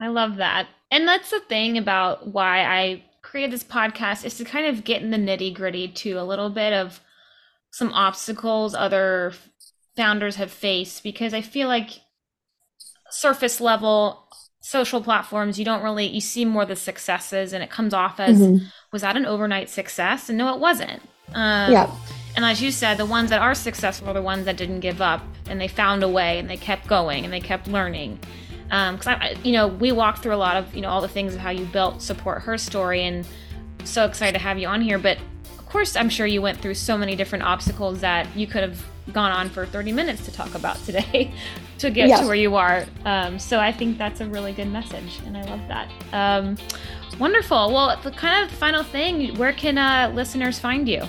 I 0.00 0.08
love 0.08 0.36
that. 0.36 0.68
And 0.90 1.06
that's 1.06 1.30
the 1.30 1.40
thing 1.40 1.78
about 1.78 2.28
why 2.28 2.64
I 2.64 3.04
created 3.22 3.52
this 3.52 3.64
podcast 3.64 4.24
is 4.24 4.36
to 4.38 4.44
kind 4.44 4.66
of 4.66 4.84
get 4.84 5.02
in 5.02 5.10
the 5.10 5.16
nitty 5.16 5.52
gritty 5.52 5.88
to 5.88 6.12
a 6.12 6.24
little 6.24 6.50
bit 6.50 6.72
of 6.72 7.00
some 7.70 7.92
obstacles 7.92 8.74
other 8.74 9.32
founders 9.96 10.36
have 10.36 10.50
faced 10.50 11.02
because 11.02 11.34
I 11.34 11.40
feel 11.40 11.68
like 11.68 11.90
surface 13.10 13.60
level 13.60 14.28
social 14.60 15.02
platforms 15.02 15.58
you 15.58 15.64
don't 15.64 15.82
really 15.82 16.06
you 16.06 16.20
see 16.20 16.44
more 16.44 16.64
the 16.64 16.74
successes 16.74 17.52
and 17.52 17.62
it 17.62 17.70
comes 17.70 17.94
off 17.94 18.18
as 18.18 18.40
mm-hmm. 18.40 18.64
was 18.92 19.02
that 19.02 19.16
an 19.16 19.24
overnight 19.24 19.68
success 19.68 20.28
and 20.28 20.36
no 20.36 20.52
it 20.52 20.60
wasn't 20.60 21.00
um, 21.34 21.70
yeah 21.70 21.90
and 22.34 22.44
as 22.44 22.60
you 22.60 22.70
said 22.70 22.96
the 22.96 23.06
ones 23.06 23.30
that 23.30 23.40
are 23.40 23.54
successful 23.54 24.08
are 24.08 24.14
the 24.14 24.22
ones 24.22 24.44
that 24.44 24.56
didn't 24.56 24.80
give 24.80 25.00
up 25.00 25.22
and 25.48 25.60
they 25.60 25.68
found 25.68 26.02
a 26.02 26.08
way 26.08 26.38
and 26.38 26.50
they 26.50 26.56
kept 26.56 26.86
going 26.88 27.24
and 27.24 27.32
they 27.32 27.40
kept 27.40 27.68
learning 27.68 28.18
because 28.68 29.06
um, 29.06 29.18
I, 29.20 29.36
you 29.42 29.52
know, 29.52 29.68
we 29.68 29.92
walked 29.92 30.22
through 30.22 30.34
a 30.34 30.36
lot 30.36 30.56
of 30.56 30.74
you 30.74 30.82
know 30.82 30.88
all 30.88 31.00
the 31.00 31.08
things 31.08 31.34
of 31.34 31.40
how 31.40 31.50
you 31.50 31.64
built 31.66 32.02
support 32.02 32.42
her 32.42 32.58
story, 32.58 33.04
and 33.04 33.26
so 33.84 34.04
excited 34.04 34.32
to 34.32 34.42
have 34.42 34.58
you 34.58 34.68
on 34.68 34.80
here. 34.80 34.98
But 34.98 35.18
of 35.58 35.66
course, 35.66 35.96
I'm 35.96 36.08
sure 36.08 36.26
you 36.26 36.42
went 36.42 36.60
through 36.60 36.74
so 36.74 36.98
many 36.98 37.16
different 37.16 37.44
obstacles 37.44 38.00
that 38.00 38.34
you 38.36 38.46
could 38.46 38.62
have 38.62 38.82
gone 39.12 39.30
on 39.30 39.48
for 39.48 39.64
30 39.66 39.92
minutes 39.92 40.24
to 40.24 40.32
talk 40.32 40.52
about 40.54 40.76
today 40.84 41.32
to 41.78 41.90
get 41.90 42.08
yes. 42.08 42.20
to 42.20 42.26
where 42.26 42.34
you 42.34 42.56
are. 42.56 42.84
Um, 43.04 43.38
so 43.38 43.60
I 43.60 43.70
think 43.72 43.98
that's 43.98 44.20
a 44.20 44.26
really 44.26 44.52
good 44.52 44.68
message, 44.68 45.20
and 45.24 45.36
I 45.36 45.44
love 45.44 45.60
that. 45.68 45.88
Um, 46.12 46.56
wonderful. 47.18 47.72
Well, 47.72 47.98
the 48.02 48.10
kind 48.10 48.44
of 48.44 48.50
final 48.56 48.82
thing, 48.82 49.36
where 49.36 49.52
can 49.52 49.78
uh, 49.78 50.10
listeners 50.14 50.58
find 50.58 50.88
you? 50.88 51.04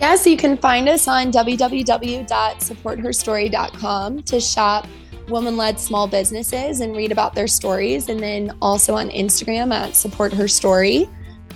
Yeah, 0.00 0.14
so 0.14 0.30
you 0.30 0.36
can 0.36 0.56
find 0.56 0.88
us 0.88 1.08
on 1.08 1.32
www.supportherstory.com 1.32 4.22
to 4.22 4.40
shop 4.40 4.86
woman 5.28 5.56
led 5.56 5.78
small 5.78 6.06
businesses 6.06 6.80
and 6.80 6.96
read 6.96 7.12
about 7.12 7.34
their 7.34 7.46
stories. 7.46 8.08
And 8.08 8.20
then 8.20 8.56
also 8.60 8.94
on 8.94 9.10
Instagram 9.10 9.72
at 9.72 9.94
Support 9.94 10.32
Her 10.32 10.48
Story 10.48 11.08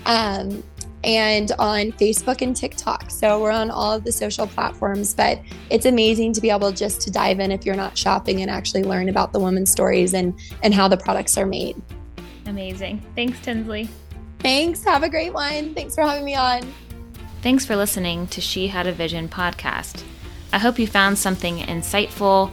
um, 0.07 0.63
and 1.05 1.53
on 1.59 1.93
Facebook 1.93 2.43
and 2.43 2.55
TikTok. 2.55 3.11
So 3.11 3.41
we're 3.41 3.51
on 3.51 3.71
all 3.71 3.93
of 3.93 4.05
the 4.05 4.13
social 4.13 4.47
platforms, 4.47 5.15
but 5.15 5.41
it's 5.71 5.87
amazing 5.87 6.33
to 6.35 6.41
be 6.41 6.51
able 6.51 6.73
just 6.73 7.01
to 7.03 7.11
dive 7.11 7.41
in 7.41 7.51
if 7.51 7.65
you're 7.65 7.77
not 7.77 7.97
shopping 7.97 8.43
and 8.43 8.51
actually 8.51 8.85
learn 8.85 9.09
about 9.09 9.33
the 9.33 9.41
women's 9.41 9.71
stories 9.71 10.15
and, 10.15 10.39
and 10.63 10.73
how 10.73 10.89
the 10.89 10.97
products 10.97 11.37
are 11.37 11.47
made. 11.47 11.81
Amazing. 12.47 13.05
Thanks, 13.15 13.41
Tinsley. 13.41 13.89
Thanks. 14.39 14.85
Have 14.85 15.03
a 15.03 15.09
great 15.09 15.33
one. 15.33 15.75
Thanks 15.75 15.95
for 15.95 16.03
having 16.03 16.25
me 16.25 16.35
on. 16.35 16.63
Thanks 17.43 17.65
for 17.65 17.75
listening 17.75 18.27
to 18.29 18.41
She 18.41 18.69
Had 18.69 18.87
a 18.87 18.93
Vision 18.93 19.29
podcast. 19.29 20.05
I 20.53 20.59
hope 20.59 20.79
you 20.79 20.87
found 20.87 21.19
something 21.19 21.59
insightful 21.59 22.53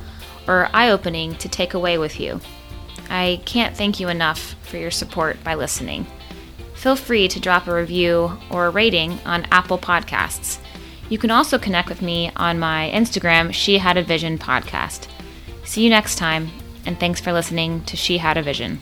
or 0.50 0.68
eye 0.74 0.90
opening 0.90 1.36
to 1.36 1.48
take 1.48 1.76
away 1.76 2.00
with 2.00 2.20
you. 2.20 2.42
I 3.10 3.42
can't 3.46 3.78
thank 3.78 4.00
you 4.00 4.10
enough 4.10 4.56
for 4.64 4.78
your 4.78 4.92
support 4.92 5.42
by 5.44 5.54
listening. 5.54 6.08
Feel 6.74 6.96
free 6.96 7.28
to 7.28 7.40
drop 7.40 7.68
a 7.68 7.74
review 7.74 8.38
or 8.50 8.66
a 8.66 8.72
rating 8.72 9.20
on 9.26 9.46
Apple 9.52 9.78
Podcasts. 9.78 10.60
You 11.10 11.20
can 11.20 11.30
also 11.30 11.60
connect 11.60 11.88
with 11.88 12.02
me 12.02 12.32
on 12.36 12.58
my 12.58 12.92
Instagram, 12.94 13.54
She 13.54 13.78
Had 13.78 13.98
a 13.98 14.04
Vision 14.04 14.40
podcast. 14.40 15.08
See 15.66 15.84
you 15.84 15.90
next 15.90 16.16
time, 16.16 16.50
and 16.86 17.00
thanks 17.00 17.22
for 17.22 17.32
listening 17.32 17.84
to 17.86 17.96
She 17.96 18.18
Had 18.18 18.38
a 18.38 18.42
Vision. 18.42 18.80